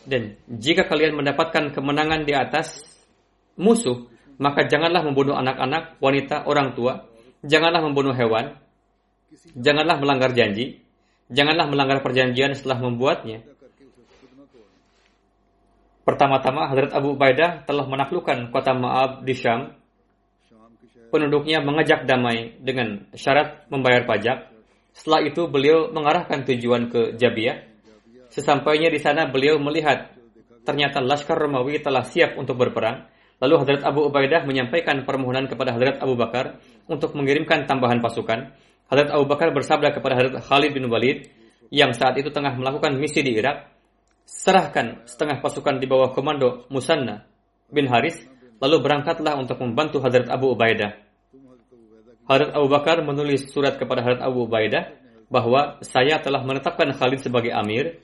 dan 0.07 0.39
jika 0.47 0.87
kalian 0.87 1.18
mendapatkan 1.18 1.74
kemenangan 1.74 2.22
di 2.22 2.31
atas 2.31 2.87
musuh, 3.59 4.07
maka 4.39 4.70
janganlah 4.70 5.03
membunuh 5.03 5.35
anak-anak, 5.35 5.99
wanita, 5.99 6.47
orang 6.47 6.79
tua, 6.79 7.11
janganlah 7.43 7.83
membunuh 7.83 8.14
hewan, 8.14 8.55
Janganlah 9.57 9.97
melanggar 10.01 10.31
janji. 10.33 10.81
Janganlah 11.27 11.66
melanggar 11.66 11.99
perjanjian 12.07 12.55
setelah 12.55 12.79
membuatnya. 12.79 13.43
Pertama-tama 16.07 16.70
Hadrat 16.70 16.95
Abu 16.95 17.18
Ubaidah 17.18 17.66
telah 17.66 17.83
menaklukkan 17.83 18.55
kota 18.55 18.70
Ma'ab 18.70 19.27
di 19.27 19.35
Syam. 19.35 19.74
Penduduknya 21.11 21.59
mengajak 21.66 22.07
damai 22.07 22.55
dengan 22.62 23.11
syarat 23.11 23.66
membayar 23.74 24.07
pajak. 24.07 24.55
Setelah 24.95 25.27
itu 25.27 25.51
beliau 25.51 25.91
mengarahkan 25.91 26.47
tujuan 26.47 26.95
ke 26.95 27.18
Jabiyah. 27.18 27.59
Sesampainya 28.31 28.87
di 28.87 29.03
sana 29.03 29.27
beliau 29.27 29.59
melihat 29.59 30.14
ternyata 30.62 31.03
Laskar 31.03 31.43
Romawi 31.43 31.83
telah 31.83 32.07
siap 32.07 32.39
untuk 32.39 32.55
berperang. 32.55 33.07
Lalu 33.43 33.55
Hadrat 33.66 33.83
Abu 33.83 34.07
Ubaidah 34.07 34.47
menyampaikan 34.47 35.03
permohonan 35.03 35.51
kepada 35.51 35.74
Hadrat 35.74 35.99
Abu 35.99 36.14
Bakar 36.14 36.62
untuk 36.87 37.18
mengirimkan 37.18 37.66
tambahan 37.66 37.99
pasukan. 37.99 38.55
Hadrat 38.87 39.11
Abu 39.11 39.26
Bakar 39.26 39.51
bersabda 39.51 39.91
kepada 39.91 40.14
Hadrat 40.14 40.39
Khalid 40.47 40.70
bin 40.70 40.87
Walid 40.87 41.26
yang 41.74 41.91
saat 41.91 42.14
itu 42.22 42.30
tengah 42.30 42.55
melakukan 42.55 42.95
misi 42.95 43.18
di 43.26 43.34
Irak, 43.34 43.66
serahkan 44.22 45.03
setengah 45.11 45.43
pasukan 45.43 45.82
di 45.82 45.91
bawah 45.91 46.14
komando 46.14 46.70
Musanna 46.70 47.26
bin 47.66 47.91
Haris, 47.91 48.22
lalu 48.62 48.76
berangkatlah 48.87 49.34
untuk 49.43 49.59
membantu 49.59 49.99
Hadrat 49.99 50.30
Abu 50.30 50.55
Ubaidah. 50.55 50.95
Hadrat 52.30 52.55
Abu 52.55 52.66
Bakar 52.70 53.03
menulis 53.03 53.51
surat 53.51 53.74
kepada 53.74 54.07
Hadrat 54.07 54.22
Abu 54.22 54.47
Ubaidah 54.47 54.95
bahwa 55.26 55.82
saya 55.82 56.22
telah 56.22 56.47
menetapkan 56.47 56.91
Khalid 56.95 57.22
sebagai 57.22 57.51
amir. 57.51 57.99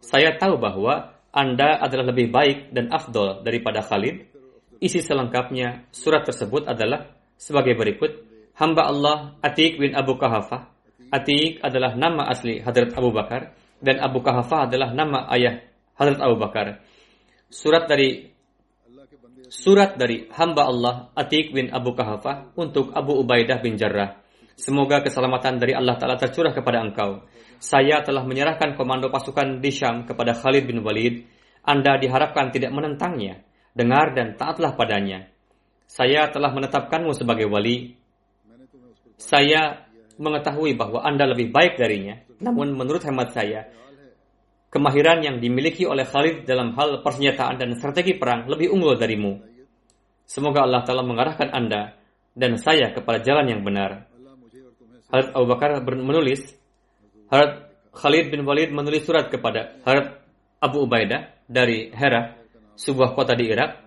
Saya 0.00 0.36
tahu 0.40 0.56
bahwa 0.56 1.16
Anda 1.28 1.84
adalah 1.84 2.16
lebih 2.16 2.32
baik 2.32 2.72
dan 2.72 2.88
afdol 2.88 3.44
daripada 3.44 3.84
Khalid. 3.84 4.24
Isi 4.80 5.04
selengkapnya 5.04 5.84
surat 5.92 6.24
tersebut 6.24 6.64
adalah 6.64 7.12
sebagai 7.36 7.76
berikut 7.76 8.27
hamba 8.58 8.90
Allah 8.90 9.18
Atik 9.40 9.78
bin 9.78 9.94
Abu 9.94 10.18
Kahafah. 10.18 10.68
Atik 11.08 11.62
adalah 11.64 11.96
nama 11.96 12.28
asli 12.28 12.60
Hadrat 12.60 12.92
Abu 12.92 13.14
Bakar 13.14 13.56
dan 13.80 14.02
Abu 14.02 14.20
Kahafah 14.20 14.68
adalah 14.68 14.92
nama 14.92 15.30
ayah 15.32 15.62
Hadrat 15.96 16.20
Abu 16.20 16.36
Bakar. 16.36 16.82
Surat 17.48 17.88
dari 17.88 18.34
Surat 19.48 19.96
dari 19.96 20.28
hamba 20.36 20.68
Allah 20.68 21.08
Atik 21.16 21.56
bin 21.56 21.72
Abu 21.72 21.96
Kahafah 21.96 22.52
untuk 22.60 22.92
Abu 22.92 23.16
Ubaidah 23.16 23.64
bin 23.64 23.80
Jarrah. 23.80 24.20
Semoga 24.60 25.00
keselamatan 25.00 25.56
dari 25.56 25.72
Allah 25.72 25.96
Ta'ala 25.96 26.20
tercurah 26.20 26.52
kepada 26.52 26.84
engkau. 26.84 27.24
Saya 27.56 28.04
telah 28.04 28.28
menyerahkan 28.28 28.76
komando 28.76 29.08
pasukan 29.08 29.64
di 29.64 29.72
Syam 29.72 30.04
kepada 30.04 30.36
Khalid 30.36 30.68
bin 30.68 30.84
Walid. 30.84 31.24
Anda 31.64 31.96
diharapkan 31.96 32.52
tidak 32.52 32.76
menentangnya. 32.76 33.40
Dengar 33.72 34.12
dan 34.12 34.36
taatlah 34.36 34.76
padanya. 34.76 35.32
Saya 35.88 36.28
telah 36.28 36.52
menetapkanmu 36.52 37.16
sebagai 37.16 37.48
wali 37.48 37.96
saya 39.18 39.84
mengetahui 40.16 40.78
bahwa 40.78 41.02
Anda 41.02 41.26
lebih 41.28 41.50
baik 41.50 41.76
darinya. 41.76 42.16
Namun 42.38 42.78
menurut 42.78 43.02
hemat 43.02 43.34
saya, 43.34 43.66
kemahiran 44.70 45.26
yang 45.26 45.36
dimiliki 45.42 45.84
oleh 45.84 46.06
Khalid 46.06 46.46
dalam 46.46 46.72
hal 46.78 47.02
persenjataan 47.02 47.58
dan 47.58 47.74
strategi 47.74 48.14
perang 48.14 48.46
lebih 48.46 48.70
unggul 48.70 48.94
darimu. 48.94 49.42
Semoga 50.22 50.62
Allah 50.62 50.86
telah 50.86 51.02
mengarahkan 51.02 51.50
Anda 51.50 51.98
dan 52.38 52.54
saya 52.62 52.94
kepada 52.94 53.18
jalan 53.26 53.50
yang 53.50 53.60
benar. 53.66 54.06
Harith 55.08 55.32
Abu 55.34 55.46
Bakar 55.50 55.82
menulis, 55.82 56.52
Harith 57.32 57.64
Khalid 57.96 58.30
bin 58.30 58.44
Walid 58.46 58.70
menulis 58.70 59.02
surat 59.02 59.32
kepada 59.32 59.80
Harith 59.82 60.14
Abu 60.62 60.84
Ubaidah 60.84 61.32
dari 61.48 61.88
Hera, 61.90 62.36
sebuah 62.76 63.16
kota 63.16 63.32
di 63.34 63.50
Irak. 63.50 63.82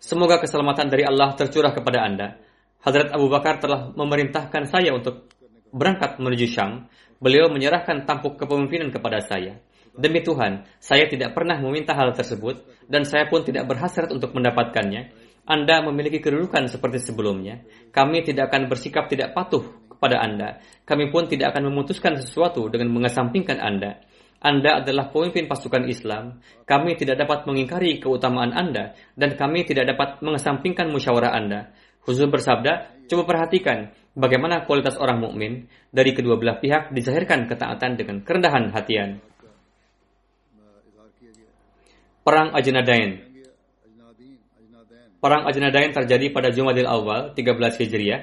Semoga 0.00 0.40
keselamatan 0.40 0.88
dari 0.88 1.04
Allah 1.04 1.36
tercurah 1.36 1.76
kepada 1.76 2.06
Anda 2.06 2.40
Hadrat 2.80 3.12
Abu 3.12 3.28
Bakar 3.28 3.60
telah 3.60 3.92
memerintahkan 3.92 4.64
saya 4.64 4.96
untuk 4.96 5.28
berangkat 5.68 6.16
menuju 6.16 6.48
Syam. 6.48 6.88
Beliau 7.20 7.52
menyerahkan 7.52 8.08
tampuk 8.08 8.40
kepemimpinan 8.40 8.88
kepada 8.88 9.20
saya. 9.20 9.60
Demi 9.92 10.24
Tuhan, 10.24 10.64
saya 10.80 11.04
tidak 11.04 11.36
pernah 11.36 11.60
meminta 11.60 11.92
hal 11.92 12.16
tersebut 12.16 12.64
dan 12.88 13.04
saya 13.04 13.28
pun 13.28 13.44
tidak 13.44 13.68
berhasrat 13.68 14.08
untuk 14.08 14.32
mendapatkannya. 14.32 15.12
Anda 15.44 15.84
memiliki 15.84 16.24
kedudukan 16.24 16.72
seperti 16.72 17.04
sebelumnya. 17.04 17.60
Kami 17.92 18.24
tidak 18.24 18.48
akan 18.48 18.72
bersikap 18.72 19.12
tidak 19.12 19.36
patuh 19.36 19.66
kepada 19.92 20.22
Anda. 20.24 20.64
Kami 20.88 21.12
pun 21.12 21.28
tidak 21.28 21.52
akan 21.52 21.68
memutuskan 21.68 22.16
sesuatu 22.16 22.72
dengan 22.72 22.88
mengesampingkan 22.96 23.60
Anda. 23.60 24.00
Anda 24.40 24.80
adalah 24.80 25.12
pemimpin 25.12 25.44
pasukan 25.44 25.84
Islam. 25.84 26.40
Kami 26.64 26.96
tidak 26.96 27.20
dapat 27.20 27.44
mengingkari 27.44 28.00
keutamaan 28.00 28.56
Anda 28.56 28.96
dan 29.12 29.36
kami 29.36 29.68
tidak 29.68 29.92
dapat 29.92 30.24
mengesampingkan 30.24 30.88
musyawarah 30.88 31.36
Anda. 31.36 31.76
Huzur 32.08 32.32
bersabda, 32.32 33.04
coba 33.10 33.22
perhatikan 33.28 33.92
bagaimana 34.16 34.64
kualitas 34.64 34.96
orang 34.96 35.20
mukmin 35.20 35.68
dari 35.92 36.16
kedua 36.16 36.40
belah 36.40 36.56
pihak 36.56 36.94
dizahirkan 36.96 37.44
ketaatan 37.44 38.00
dengan 38.00 38.24
kerendahan 38.24 38.72
hatian. 38.72 39.20
Perang 42.20 42.52
Ajnadain 42.52 43.26
Perang 45.20 45.44
Ajnadain 45.44 45.92
terjadi 45.92 46.32
pada 46.32 46.48
Jumadil 46.48 46.88
Awal 46.88 47.36
13 47.36 47.80
Hijriah. 47.80 48.22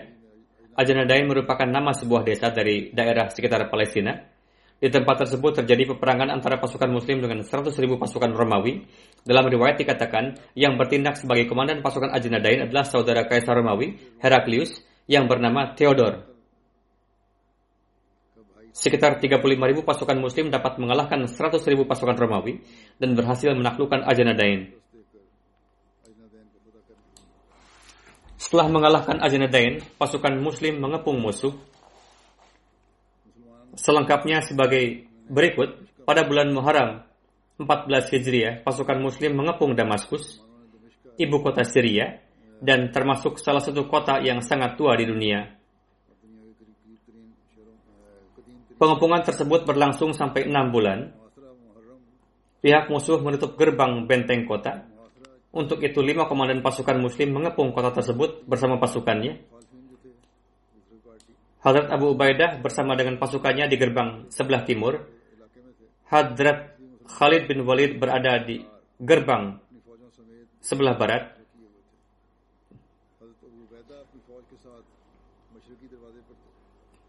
Ajnadain 0.78 1.25
merupakan 1.25 1.65
nama 1.65 1.93
sebuah 1.93 2.21
desa 2.21 2.53
dari 2.53 2.93
daerah 2.93 3.30
sekitar 3.34 3.65
Palestina 3.69 4.36
di 4.78 4.93
tempat 4.93 5.25
tersebut 5.25 5.63
terjadi 5.63 5.97
peperangan 5.97 6.30
antara 6.30 6.61
pasukan 6.61 6.89
muslim 6.93 7.17
dengan 7.17 7.41
100 7.41 7.73
ribu 7.82 7.97
pasukan 7.97 8.30
Romawi. 8.30 8.86
Dalam 9.25 9.49
riwayat 9.49 9.82
dikatakan, 9.82 10.38
yang 10.53 10.78
bertindak 10.78 11.17
sebagai 11.17 11.49
komandan 11.49 11.82
pasukan 11.82 12.13
Ajnadain 12.13 12.69
adalah 12.69 12.86
saudara 12.86 13.25
Kaisar 13.25 13.57
Romawi, 13.57 13.97
Heraklius, 14.21 14.86
yang 15.09 15.25
bernama 15.25 15.73
Theodor. 15.73 16.30
Sekitar 18.78 19.17
35 19.17 19.41
ribu 19.57 19.82
pasukan 19.82 20.21
muslim 20.21 20.53
dapat 20.53 20.78
mengalahkan 20.78 21.25
100 21.25 21.57
ribu 21.65 21.89
pasukan 21.89 22.13
Romawi 22.13 22.61
dan 23.01 23.17
berhasil 23.17 23.49
menaklukkan 23.57 24.05
Ajnadain. 24.05 24.78
Setelah 28.38 28.69
mengalahkan 28.69 29.17
Ajnadain, 29.17 29.82
pasukan 29.97 30.38
muslim 30.38 30.78
mengepung 30.78 31.17
musuh 31.17 31.57
Selengkapnya 33.78 34.41
sebagai 34.41 35.05
berikut, 35.30 35.86
pada 36.01 36.25
bulan 36.25 36.49
Muharram 36.49 37.05
14 37.61 38.09
Hijriah, 38.09 38.65
pasukan 38.65 38.97
muslim 38.97 39.38
mengepung 39.38 39.78
Damaskus. 39.78 40.41
ibu 41.17 41.41
kota 41.41 41.65
Syria 41.65 42.21
dan 42.61 42.93
termasuk 42.93 43.41
salah 43.41 43.57
satu 43.57 43.89
kota 43.89 44.21
yang 44.21 44.38
sangat 44.38 44.78
tua 44.78 44.93
di 44.93 45.09
dunia. 45.09 45.49
Pengepungan 48.78 49.25
tersebut 49.25 49.65
berlangsung 49.65 50.13
sampai 50.13 50.45
enam 50.45 50.69
bulan. 50.69 51.09
Pihak 52.61 52.93
musuh 52.93 53.17
menutup 53.17 53.57
gerbang 53.57 54.05
benteng 54.05 54.45
kota. 54.45 54.86
Untuk 55.49 55.82
itu 55.82 55.97
lima 56.05 56.30
komandan 56.30 56.61
pasukan 56.61 57.01
muslim 57.01 57.34
mengepung 57.34 57.73
kota 57.73 57.89
tersebut 57.89 58.45
bersama 58.45 58.78
pasukannya. 58.78 59.41
Hadrat 61.58 61.89
Abu 61.89 62.14
Ubaidah 62.14 62.62
bersama 62.62 62.93
dengan 62.93 63.18
pasukannya 63.18 63.66
di 63.66 63.76
gerbang 63.82 64.30
sebelah 64.30 64.62
timur. 64.62 65.01
Hadrat 66.08 66.78
Khalid 67.08 67.49
bin 67.49 67.66
Walid 67.66 67.97
berada 67.97 68.39
di 68.45 68.62
gerbang 69.01 69.58
sebelah 70.62 70.95
barat. 70.99 71.24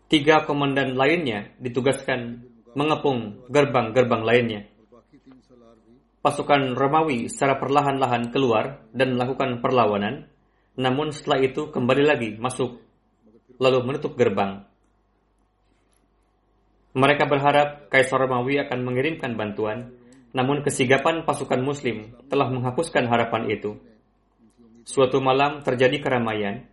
Tiga 0.09 0.49
komandan 0.49 0.97
lainnya 0.97 1.53
ditugaskan 1.61 2.41
mengepung 2.73 3.45
gerbang-gerbang 3.53 4.23
lainnya. 4.25 4.63
Pasukan 6.25 6.73
Romawi 6.73 7.29
secara 7.29 7.61
perlahan-lahan 7.61 8.33
keluar 8.33 8.89
dan 8.97 9.15
melakukan 9.15 9.61
perlawanan, 9.61 10.25
namun 10.81 11.13
setelah 11.13 11.45
itu 11.45 11.69
kembali 11.69 12.05
lagi 12.09 12.29
masuk, 12.41 12.88
lalu 13.59 13.79
menutup 13.85 14.15
gerbang. 14.15 14.65
Mereka 16.99 17.31
berharap 17.31 17.93
Kaisar 17.93 18.25
Romawi 18.25 18.59
akan 18.65 18.83
mengirimkan 18.83 19.39
bantuan, 19.39 19.93
namun 20.35 20.65
kesigapan 20.65 21.23
pasukan 21.23 21.61
Muslim 21.63 22.17
telah 22.27 22.51
menghapuskan 22.51 23.07
harapan 23.07 23.51
itu. 23.53 23.79
Suatu 24.89 25.21
malam 25.21 25.61
terjadi 25.61 26.01
keramaian, 26.01 26.65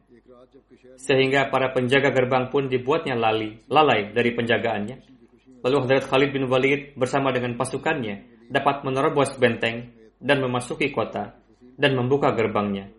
sehingga 0.96 1.52
para 1.52 1.76
penjaga 1.76 2.16
gerbang 2.16 2.48
pun 2.48 2.72
dibuatnya 2.72 3.20
lali, 3.20 3.60
lalai 3.68 4.16
dari 4.16 4.32
penjagaannya. 4.32 4.98
Lalu 5.66 5.78
Hadrat 5.84 6.06
Khalid 6.08 6.32
bin 6.32 6.46
Walid 6.48 6.96
bersama 6.96 7.34
dengan 7.36 7.58
pasukannya 7.60 8.48
dapat 8.48 8.86
menerobos 8.86 9.36
benteng 9.36 9.92
dan 10.22 10.40
memasuki 10.40 10.94
kota 10.94 11.36
dan 11.76 11.92
membuka 11.98 12.32
gerbangnya. 12.32 12.94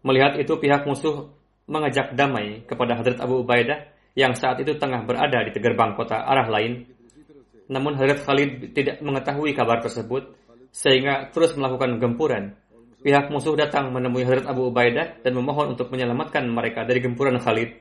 Melihat 0.00 0.40
itu 0.40 0.56
pihak 0.56 0.88
musuh 0.88 1.28
mengajak 1.70 2.18
damai 2.18 2.66
kepada 2.66 2.98
Hadrat 2.98 3.22
Abu 3.22 3.46
Ubaidah 3.46 3.86
yang 4.18 4.34
saat 4.34 4.58
itu 4.58 4.74
tengah 4.74 5.06
berada 5.06 5.46
di 5.46 5.54
gerbang 5.54 5.94
kota 5.94 6.26
arah 6.26 6.50
lain. 6.50 6.82
Namun 7.70 7.94
Hadrat 7.94 8.26
Khalid 8.26 8.74
tidak 8.74 8.98
mengetahui 8.98 9.54
kabar 9.54 9.78
tersebut 9.78 10.34
sehingga 10.74 11.30
terus 11.30 11.54
melakukan 11.54 12.02
gempuran 12.02 12.58
Pihak 13.00 13.32
musuh 13.32 13.56
datang 13.56 13.96
menemui 13.96 14.28
Hadrat 14.28 14.44
Abu 14.44 14.68
Ubaidah 14.68 15.24
dan 15.24 15.32
memohon 15.32 15.72
untuk 15.72 15.88
menyelamatkan 15.88 16.44
mereka 16.44 16.84
dari 16.84 17.00
gempuran 17.00 17.40
Khalid. 17.40 17.72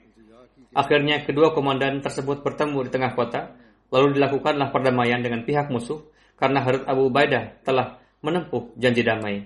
Akhirnya 0.71 1.27
kedua 1.27 1.51
komandan 1.51 1.99
tersebut 1.99 2.39
bertemu 2.39 2.87
di 2.87 2.89
tengah 2.95 3.11
kota, 3.19 3.51
lalu 3.91 4.15
dilakukanlah 4.15 4.71
perdamaian 4.71 5.19
dengan 5.19 5.43
pihak 5.43 5.67
musuh 5.67 6.07
karena 6.39 6.63
Hadrat 6.63 6.87
Abu 6.87 7.11
Ubaidah 7.11 7.51
telah 7.67 7.99
menempuh 8.23 8.71
janji 8.79 9.03
damai. 9.03 9.43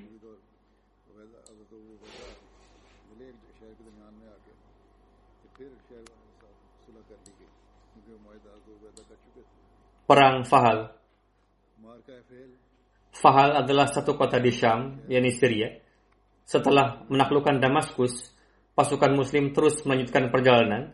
Perang 10.03 10.43
Fahal 10.43 10.93
Fahal 13.13 13.55
adalah 13.55 13.87
satu 13.87 14.17
kota 14.19 14.41
di 14.41 14.51
Syam, 14.51 15.05
yakni 15.07 15.31
Syria. 15.31 15.69
Setelah 16.43 17.07
menaklukkan 17.07 17.61
Damaskus, 17.61 18.33
pasukan 18.75 19.13
Muslim 19.15 19.53
terus 19.55 19.79
melanjutkan 19.85 20.27
perjalanan. 20.27 20.91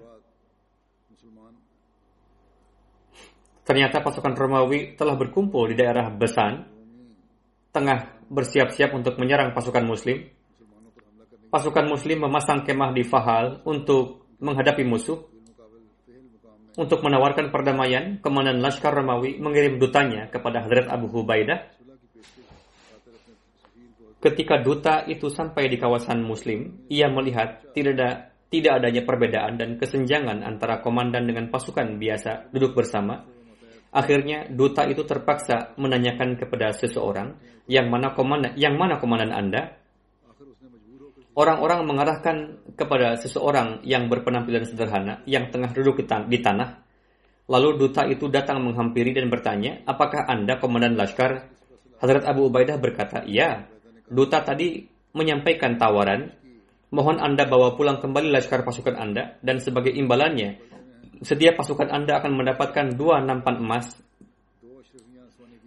Ternyata 3.65 4.01
pasukan 4.01 4.33
Romawi 4.35 4.93
telah 4.93 5.15
berkumpul 5.17 5.73
di 5.73 5.75
daerah 5.79 6.11
Besan, 6.13 6.69
tengah 7.73 8.19
bersiap-siap 8.29 8.93
untuk 8.93 9.17
menyerang 9.17 9.55
pasukan 9.55 9.85
Muslim. 9.85 10.25
Pasukan 11.49 11.85
Muslim 11.89 12.29
memasang 12.29 12.61
kemah 12.61 12.93
di 12.93 13.01
Fahal 13.07 13.65
untuk 13.65 14.29
menghadapi 14.37 14.85
musuh. 14.85 15.17
Untuk 16.79 17.03
menawarkan 17.03 17.51
perdamaian, 17.51 18.23
Komandan 18.23 18.63
Laskar 18.63 18.95
Romawi 18.95 19.35
mengirim 19.35 19.75
dutanya 19.83 20.31
kepada 20.31 20.63
Hadrat 20.63 20.87
Abu 20.87 21.11
Hubaidah 21.11 21.79
Ketika 24.19 24.59
duta 24.59 25.07
itu 25.07 25.31
sampai 25.31 25.71
di 25.71 25.79
kawasan 25.79 26.19
Muslim, 26.27 26.83
ia 26.91 27.07
melihat 27.07 27.71
tidak 27.71 27.95
ada 27.95 28.09
tidak 28.51 28.83
adanya 28.83 29.07
perbedaan 29.07 29.55
dan 29.55 29.79
kesenjangan 29.79 30.43
antara 30.43 30.83
komandan 30.83 31.23
dengan 31.23 31.47
pasukan 31.47 31.95
biasa 31.95 32.51
duduk 32.51 32.75
bersama. 32.75 33.23
Akhirnya 33.95 34.51
duta 34.51 34.83
itu 34.91 35.07
terpaksa 35.07 35.71
menanyakan 35.79 36.35
kepada 36.35 36.75
seseorang 36.75 37.39
yang 37.71 37.87
mana 37.87 38.11
komandan 38.11 38.59
yang 38.59 38.75
mana 38.75 38.99
komandan 38.99 39.31
Anda. 39.31 39.78
Orang-orang 41.39 41.87
mengarahkan 41.87 42.59
kepada 42.75 43.15
seseorang 43.15 43.79
yang 43.87 44.11
berpenampilan 44.11 44.67
sederhana 44.67 45.23
yang 45.23 45.47
tengah 45.47 45.71
duduk 45.71 46.03
di 46.03 46.39
tanah. 46.43 46.83
Lalu 47.47 47.79
duta 47.79 48.03
itu 48.11 48.27
datang 48.27 48.59
menghampiri 48.59 49.15
dan 49.15 49.31
bertanya, 49.31 49.79
"Apakah 49.87 50.27
Anda 50.27 50.59
komandan 50.59 50.99
laskar?" 50.99 51.47
Hazrat 52.03 52.27
Abu 52.27 52.51
Ubaidah 52.51 52.75
berkata, 52.75 53.23
"Iya." 53.23 53.71
Duta 54.11 54.43
tadi 54.43 54.83
menyampaikan 55.15 55.79
tawaran, 55.79 56.27
mohon 56.91 57.23
Anda 57.23 57.47
bawa 57.47 57.79
pulang 57.79 58.03
kembali 58.03 58.35
laskar 58.35 58.67
pasukan 58.67 58.99
Anda 58.99 59.39
dan 59.39 59.63
sebagai 59.63 59.95
imbalannya, 59.95 60.59
setiap 61.23 61.55
pasukan 61.63 61.87
Anda 61.87 62.19
akan 62.19 62.35
mendapatkan 62.35 62.99
dua 62.99 63.23
nampan 63.23 63.63
emas, 63.63 63.95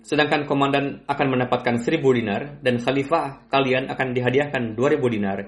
sedangkan 0.03 0.51
komandan 0.51 1.07
akan 1.07 1.27
mendapatkan 1.31 1.79
seribu 1.79 2.11
dinar 2.11 2.59
dan 2.61 2.83
khalifah 2.83 3.47
kalian 3.49 3.87
akan 3.89 4.15
dihadiahkan 4.15 4.75
dua 4.75 4.99
ribu 4.99 5.07
dinar. 5.07 5.47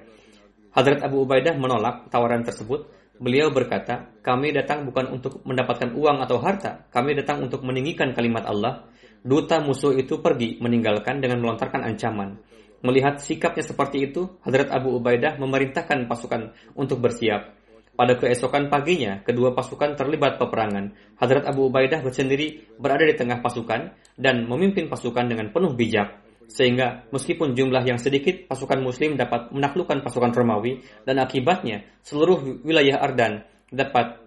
Hadrat 0.75 1.07
Abu 1.07 1.23
Ubaidah 1.23 1.55
menolak 1.55 2.11
tawaran 2.11 2.43
tersebut. 2.43 2.91
Beliau 3.15 3.55
berkata, 3.55 4.11
kami 4.27 4.51
datang 4.51 4.83
bukan 4.91 5.07
untuk 5.15 5.39
mendapatkan 5.47 5.95
uang 5.95 6.19
atau 6.27 6.43
harta, 6.43 6.91
kami 6.91 7.15
datang 7.15 7.47
untuk 7.47 7.63
meninggikan 7.63 8.11
kalimat 8.11 8.43
Allah. 8.43 8.91
Duta 9.23 9.63
musuh 9.63 9.95
itu 9.95 10.19
pergi 10.19 10.59
meninggalkan 10.59 11.23
dengan 11.23 11.39
melontarkan 11.39 11.87
ancaman. 11.87 12.43
Melihat 12.85 13.23
sikapnya 13.23 13.63
seperti 13.63 14.11
itu, 14.11 14.35
Hadrat 14.43 14.69
Abu 14.75 14.99
Ubaidah 14.99 15.39
memerintahkan 15.39 16.11
pasukan 16.11 16.53
untuk 16.75 17.01
bersiap. 17.01 17.64
Pada 17.95 18.19
keesokan 18.19 18.67
paginya, 18.67 19.23
kedua 19.23 19.55
pasukan 19.55 19.95
terlibat 19.95 20.35
peperangan. 20.43 20.91
Hadrat 21.15 21.47
Abu 21.47 21.71
Ubaidah 21.71 22.03
bersendiri 22.03 22.67
berada 22.75 23.07
di 23.07 23.15
tengah 23.15 23.39
pasukan 23.39 23.95
dan 24.19 24.51
memimpin 24.51 24.91
pasukan 24.91 25.31
dengan 25.31 25.55
penuh 25.55 25.79
bijak. 25.79 26.19
Sehingga 26.51 27.07
meskipun 27.15 27.55
jumlah 27.55 27.87
yang 27.87 28.03
sedikit, 28.03 28.51
pasukan 28.51 28.83
muslim 28.83 29.15
dapat 29.15 29.55
menaklukkan 29.55 30.03
pasukan 30.03 30.35
Romawi 30.35 30.83
dan 31.07 31.23
akibatnya 31.23 31.87
seluruh 32.03 32.67
wilayah 32.67 32.99
Ardan 32.99 33.47
dapat 33.71 34.21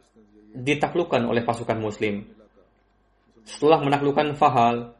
ditaklukkan 0.55 1.27
oleh 1.27 1.43
pasukan 1.43 1.77
muslim. 1.77 2.25
Setelah 3.43 3.83
menaklukkan 3.83 4.35
Fahal, 4.35 4.95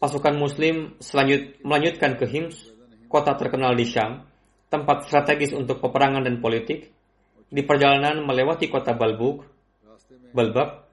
pasukan 0.00 0.34
muslim 0.36 0.96
selanjut, 0.98 1.60
melanjutkan 1.60 2.16
ke 2.16 2.24
Hims, 2.24 2.68
kota 3.08 3.36
terkenal 3.36 3.76
di 3.76 3.84
Syam, 3.84 4.24
tempat 4.72 5.08
strategis 5.08 5.52
untuk 5.52 5.78
peperangan 5.84 6.24
dan 6.24 6.40
politik. 6.40 6.92
Di 7.50 7.66
perjalanan 7.66 8.22
melewati 8.22 8.70
kota 8.70 8.94
Balbuk, 8.94 9.42
Balbak, 10.30 10.86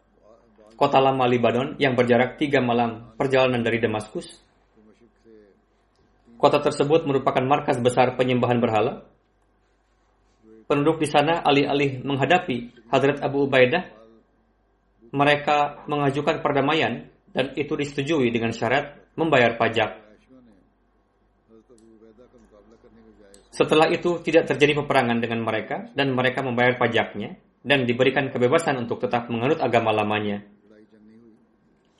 kota 0.74 0.98
lama 0.98 1.30
Libanon 1.30 1.78
yang 1.78 1.94
berjarak 1.94 2.42
tiga 2.42 2.58
malam 2.66 3.14
perjalanan 3.14 3.62
dari 3.62 3.78
Damaskus. 3.78 4.26
Kota 6.38 6.58
tersebut 6.58 7.06
merupakan 7.06 7.46
markas 7.46 7.78
besar 7.78 8.18
penyembahan 8.18 8.58
berhala. 8.58 9.06
Penduduk 10.66 11.02
di 11.02 11.08
sana 11.10 11.46
alih-alih 11.46 12.02
menghadapi 12.02 12.90
Hadrat 12.90 13.22
Abu 13.22 13.46
Ubaidah, 13.46 13.94
mereka 15.14 15.86
mengajukan 15.86 16.42
perdamaian 16.42 17.06
dan 17.32 17.54
itu 17.54 17.78
disetujui 17.78 18.34
dengan 18.34 18.50
syarat 18.50 18.98
membayar 19.14 19.54
pajak. 19.56 20.07
Setelah 23.58 23.90
itu 23.90 24.22
tidak 24.22 24.54
terjadi 24.54 24.86
peperangan 24.86 25.18
dengan 25.18 25.42
mereka 25.42 25.90
dan 25.98 26.14
mereka 26.14 26.46
membayar 26.46 26.78
pajaknya 26.78 27.42
dan 27.66 27.90
diberikan 27.90 28.30
kebebasan 28.30 28.78
untuk 28.78 29.02
tetap 29.02 29.34
menganut 29.34 29.58
agama 29.58 29.90
lamanya. 29.90 30.46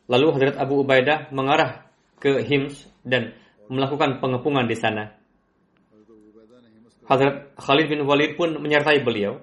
Lalu 0.06 0.28
Hadrat 0.38 0.56
Abu 0.62 0.86
Ubaidah 0.86 1.34
mengarah 1.34 1.90
ke 2.22 2.46
Hims 2.46 2.86
dan 3.02 3.34
melakukan 3.74 4.22
pengepungan 4.22 4.70
di 4.70 4.78
sana. 4.78 5.18
Hadrat 7.10 7.58
Khalid 7.58 7.90
bin 7.90 8.06
Walid 8.06 8.38
pun 8.38 8.54
menyertai 8.62 9.02
beliau 9.02 9.42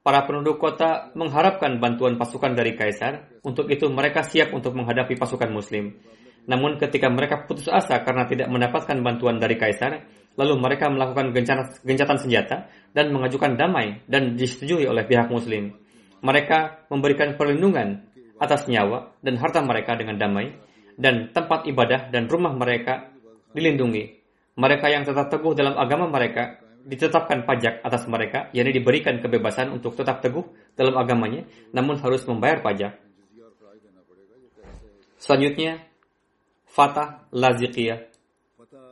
Para 0.00 0.24
penduduk 0.24 0.56
kota 0.56 1.12
mengharapkan 1.12 1.76
bantuan 1.76 2.16
pasukan 2.16 2.56
dari 2.56 2.72
kaisar. 2.72 3.28
Untuk 3.44 3.68
itu 3.68 3.84
mereka 3.92 4.24
siap 4.24 4.48
untuk 4.56 4.72
menghadapi 4.72 5.12
pasukan 5.12 5.52
muslim. 5.52 5.92
Namun 6.48 6.80
ketika 6.80 7.12
mereka 7.12 7.44
putus 7.44 7.68
asa 7.68 8.00
karena 8.00 8.24
tidak 8.24 8.48
mendapatkan 8.48 8.96
bantuan 9.04 9.36
dari 9.36 9.60
kaisar, 9.60 10.08
lalu 10.38 10.54
mereka 10.58 10.90
melakukan 10.90 11.34
gencatan 11.82 12.18
senjata 12.18 12.70
dan 12.94 13.10
mengajukan 13.14 13.54
damai 13.54 14.02
dan 14.06 14.34
disetujui 14.34 14.86
oleh 14.86 15.06
pihak 15.06 15.30
muslim. 15.30 15.74
Mereka 16.20 16.90
memberikan 16.92 17.34
perlindungan 17.38 18.04
atas 18.40 18.68
nyawa 18.68 19.14
dan 19.20 19.36
harta 19.36 19.60
mereka 19.64 19.96
dengan 19.96 20.16
damai 20.16 20.52
dan 21.00 21.32
tempat 21.32 21.64
ibadah 21.64 22.12
dan 22.12 22.28
rumah 22.28 22.52
mereka 22.52 23.08
dilindungi. 23.56 24.20
Mereka 24.60 24.86
yang 24.92 25.08
tetap 25.08 25.32
teguh 25.32 25.56
dalam 25.56 25.76
agama 25.80 26.10
mereka 26.10 26.60
ditetapkan 26.84 27.44
pajak 27.44 27.84
atas 27.84 28.08
mereka, 28.08 28.48
yakni 28.56 28.72
diberikan 28.72 29.20
kebebasan 29.20 29.72
untuk 29.72 29.96
tetap 29.96 30.24
teguh 30.24 30.44
dalam 30.76 30.96
agamanya, 30.96 31.44
namun 31.72 32.00
harus 32.00 32.24
membayar 32.24 32.60
pajak. 32.64 32.96
Selanjutnya, 35.20 35.84
Fatah 36.64 37.28
Lazikiyah. 37.28 38.09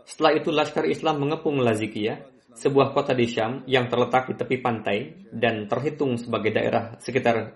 Setelah 0.07 0.33
itu 0.35 0.51
Laskar 0.51 0.85
Islam 0.87 1.23
mengepung 1.23 1.63
Lazikiyah, 1.63 2.19
sebuah 2.59 2.91
kota 2.91 3.15
di 3.15 3.31
Syam 3.31 3.63
yang 3.71 3.87
terletak 3.87 4.27
di 4.31 4.35
tepi 4.35 4.59
pantai 4.59 5.31
dan 5.31 5.71
terhitung 5.71 6.19
sebagai 6.19 6.51
daerah 6.51 6.99
sekitar 6.99 7.55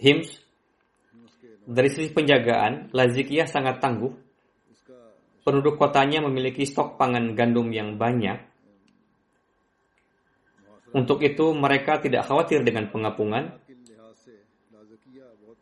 Hims. 0.00 0.40
Dari 1.68 1.88
sisi 1.92 2.10
penjagaan, 2.10 2.90
Lazikiyah 2.96 3.46
sangat 3.46 3.78
tangguh. 3.84 4.12
Penduduk 5.40 5.80
kotanya 5.80 6.20
memiliki 6.24 6.68
stok 6.68 7.00
pangan 7.00 7.32
gandum 7.32 7.72
yang 7.72 7.96
banyak 7.96 8.50
untuk 10.90 11.22
itu 11.22 11.54
mereka 11.54 12.02
tidak 12.02 12.26
khawatir 12.26 12.66
dengan 12.66 12.90
pengapungan. 12.90 13.54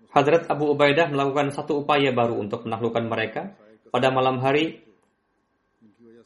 Hadrat 0.09 0.49
Abu 0.49 0.73
Ubaidah 0.73 1.13
melakukan 1.13 1.53
satu 1.53 1.85
upaya 1.85 2.09
baru 2.17 2.41
untuk 2.41 2.65
menaklukkan 2.65 3.05
mereka. 3.05 3.53
Pada 3.93 4.09
malam 4.09 4.41
hari, 4.41 4.88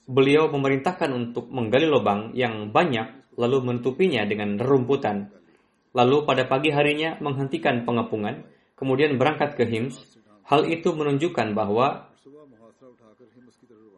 beliau 0.07 0.51
memerintahkan 0.51 1.11
untuk 1.15 1.49
menggali 1.51 1.87
lubang 1.87 2.35
yang 2.35 2.71
banyak 2.75 3.35
lalu 3.39 3.65
menutupinya 3.65 4.27
dengan 4.29 4.61
rerumputan. 4.61 5.31
Lalu 5.93 6.25
pada 6.25 6.49
pagi 6.49 6.73
harinya 6.73 7.21
menghentikan 7.21 7.85
pengepungan, 7.85 8.45
kemudian 8.77 9.17
berangkat 9.21 9.57
ke 9.57 9.69
Hims. 9.69 10.01
Hal 10.49 10.69
itu 10.69 10.93
menunjukkan 10.93 11.53
bahwa 11.53 12.09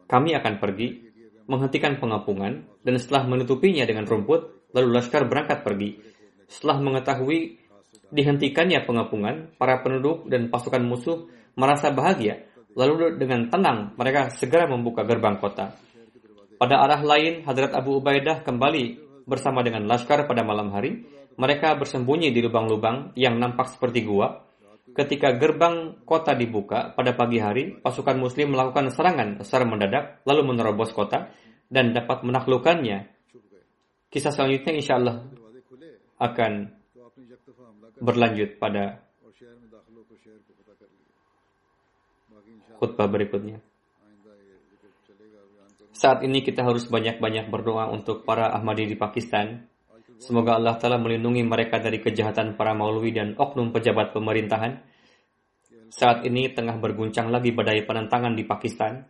kami 0.05 0.37
akan 0.37 0.61
pergi, 0.61 1.09
menghentikan 1.49 1.97
pengepungan, 1.97 2.67
dan 2.85 2.95
setelah 3.01 3.25
menutupinya 3.25 3.83
dengan 3.87 4.05
rumput, 4.05 4.55
Lalu 4.75 4.89
Laskar 4.91 5.23
berangkat 5.23 5.63
pergi. 5.63 5.95
Setelah 6.51 6.83
mengetahui 6.83 7.63
dihentikannya 8.11 8.83
pengepungan, 8.83 9.55
para 9.55 9.79
penduduk 9.79 10.27
dan 10.27 10.51
pasukan 10.51 10.83
musuh 10.83 11.31
merasa 11.55 11.95
bahagia. 11.95 12.43
Lalu 12.75 13.15
dengan 13.15 13.47
tenang 13.47 13.95
mereka 13.95 14.27
segera 14.35 14.67
membuka 14.67 15.07
gerbang 15.07 15.39
kota. 15.39 15.71
Pada 16.55 16.81
arah 16.81 17.01
lain, 17.03 17.43
Hadrat 17.43 17.75
Abu 17.75 17.99
Ubaidah 17.99 18.41
kembali 18.43 19.01
bersama 19.27 19.61
dengan 19.61 19.87
Laskar 19.87 20.23
pada 20.27 20.41
malam 20.41 20.71
hari. 20.71 21.03
Mereka 21.35 21.75
bersembunyi 21.75 22.31
di 22.31 22.39
lubang-lubang 22.39 23.11
yang 23.19 23.35
nampak 23.35 23.75
seperti 23.75 24.07
gua. 24.07 24.47
Ketika 24.95 25.35
gerbang 25.35 25.99
kota 26.07 26.31
dibuka 26.31 26.95
pada 26.95 27.11
pagi 27.11 27.43
hari, 27.43 27.75
pasukan 27.83 28.15
muslim 28.15 28.55
melakukan 28.55 28.87
serangan 28.87 29.43
secara 29.43 29.67
mendadak 29.67 30.23
lalu 30.23 30.55
menerobos 30.55 30.95
kota 30.95 31.35
dan 31.67 31.91
dapat 31.91 32.23
menaklukkannya 32.23 33.15
Kisah 34.15 34.31
selanjutnya 34.31 34.79
insya 34.79 34.95
Allah 34.95 35.27
akan 36.23 36.71
berlanjut 37.99 38.55
pada 38.55 39.03
khutbah 42.79 43.11
berikutnya. 43.11 43.59
Saat 45.95 46.27
ini 46.27 46.43
kita 46.43 46.67
harus 46.67 46.91
banyak-banyak 46.91 47.47
berdoa 47.47 47.87
untuk 47.87 48.27
para 48.27 48.51
Ahmadi 48.51 48.83
di 48.83 48.99
Pakistan. 48.99 49.63
Semoga 50.19 50.59
Allah 50.59 50.75
telah 50.75 50.99
melindungi 50.99 51.39
mereka 51.47 51.79
dari 51.79 52.03
kejahatan 52.03 52.59
para 52.59 52.75
maulwi 52.75 53.15
dan 53.15 53.31
oknum 53.39 53.71
pejabat 53.71 54.11
pemerintahan. 54.11 54.83
Saat 55.87 56.27
ini 56.27 56.51
tengah 56.51 56.75
berguncang 56.83 57.31
lagi 57.31 57.55
badai 57.55 57.87
penentangan 57.87 58.35
di 58.35 58.43
Pakistan. 58.43 59.07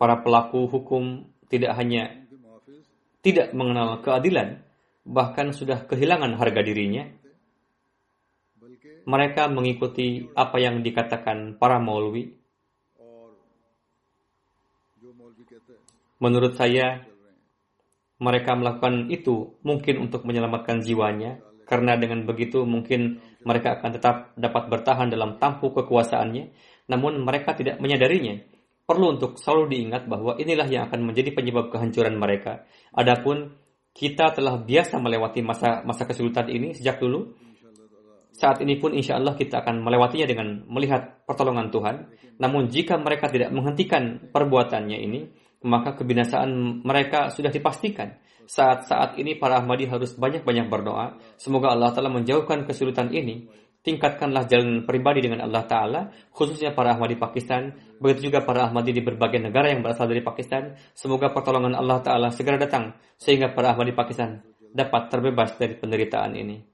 Para 0.00 0.24
pelaku 0.24 0.64
hukum 0.64 1.28
tidak 1.52 1.76
hanya 1.76 2.24
tidak 3.20 3.52
mengenal 3.52 4.00
keadilan, 4.00 4.64
bahkan 5.04 5.52
sudah 5.52 5.84
kehilangan 5.84 6.40
harga 6.40 6.60
dirinya, 6.64 7.04
mereka 9.04 9.48
mengikuti 9.52 10.24
apa 10.32 10.56
yang 10.56 10.80
dikatakan 10.80 11.60
para 11.60 11.76
maulwi. 11.76 12.43
Menurut 16.24 16.56
saya, 16.56 17.04
mereka 18.16 18.56
melakukan 18.56 19.12
itu 19.12 19.60
mungkin 19.60 20.08
untuk 20.08 20.24
menyelamatkan 20.24 20.80
jiwanya, 20.80 21.44
karena 21.68 22.00
dengan 22.00 22.24
begitu 22.24 22.64
mungkin 22.64 23.20
mereka 23.44 23.76
akan 23.76 23.90
tetap 23.92 24.16
dapat 24.32 24.72
bertahan 24.72 25.12
dalam 25.12 25.36
tampuk 25.36 25.76
kekuasaannya, 25.76 26.48
namun 26.88 27.20
mereka 27.20 27.52
tidak 27.52 27.76
menyadarinya 27.76 28.40
perlu 28.84 29.16
untuk 29.16 29.40
selalu 29.40 29.72
diingat 29.72 30.04
bahwa 30.08 30.36
inilah 30.36 30.68
yang 30.68 30.88
akan 30.88 31.08
menjadi 31.08 31.32
penyebab 31.32 31.72
kehancuran 31.72 32.20
mereka. 32.20 32.68
Adapun 32.92 33.56
kita 33.96 34.32
telah 34.36 34.60
biasa 34.60 35.00
melewati 35.00 35.40
masa 35.40 35.80
masa 35.84 36.04
kesulitan 36.04 36.48
ini 36.52 36.76
sejak 36.76 37.00
dulu. 37.00 37.32
Saat 38.34 38.60
ini 38.66 38.76
pun 38.76 38.92
insya 38.92 39.16
Allah 39.16 39.38
kita 39.38 39.62
akan 39.62 39.80
melewatinya 39.80 40.26
dengan 40.26 40.66
melihat 40.68 41.22
pertolongan 41.24 41.70
Tuhan. 41.70 41.96
Namun 42.42 42.66
jika 42.66 42.98
mereka 42.98 43.30
tidak 43.30 43.54
menghentikan 43.54 44.26
perbuatannya 44.34 44.98
ini, 45.00 45.20
maka 45.64 45.96
kebinasaan 45.96 46.84
mereka 46.84 47.32
sudah 47.32 47.50
dipastikan. 47.50 48.20
Saat-saat 48.44 49.16
ini 49.16 49.40
para 49.40 49.64
Ahmadi 49.64 49.88
harus 49.88 50.12
banyak-banyak 50.14 50.68
berdoa. 50.68 51.16
Semoga 51.40 51.72
Allah 51.72 51.96
telah 51.96 52.12
menjauhkan 52.12 52.68
kesulitan 52.68 53.08
ini 53.08 53.48
tingkatkanlah 53.84 54.48
jalan 54.48 54.88
pribadi 54.88 55.20
dengan 55.20 55.44
Allah 55.44 55.68
Ta'ala, 55.68 56.00
khususnya 56.32 56.72
para 56.72 56.96
Ahmadi 56.96 57.20
Pakistan, 57.20 57.76
begitu 58.00 58.32
juga 58.32 58.40
para 58.40 58.64
Ahmadi 58.64 58.96
di 58.96 59.04
berbagai 59.04 59.38
negara 59.38 59.68
yang 59.68 59.84
berasal 59.84 60.08
dari 60.08 60.24
Pakistan. 60.24 60.72
Semoga 60.96 61.30
pertolongan 61.30 61.76
Allah 61.76 62.00
Ta'ala 62.00 62.32
segera 62.32 62.56
datang, 62.56 62.96
sehingga 63.20 63.52
para 63.52 63.76
Ahmadi 63.76 63.92
Pakistan 63.92 64.40
dapat 64.72 65.12
terbebas 65.12 65.54
dari 65.60 65.76
penderitaan 65.76 66.32
ini. 66.34 66.73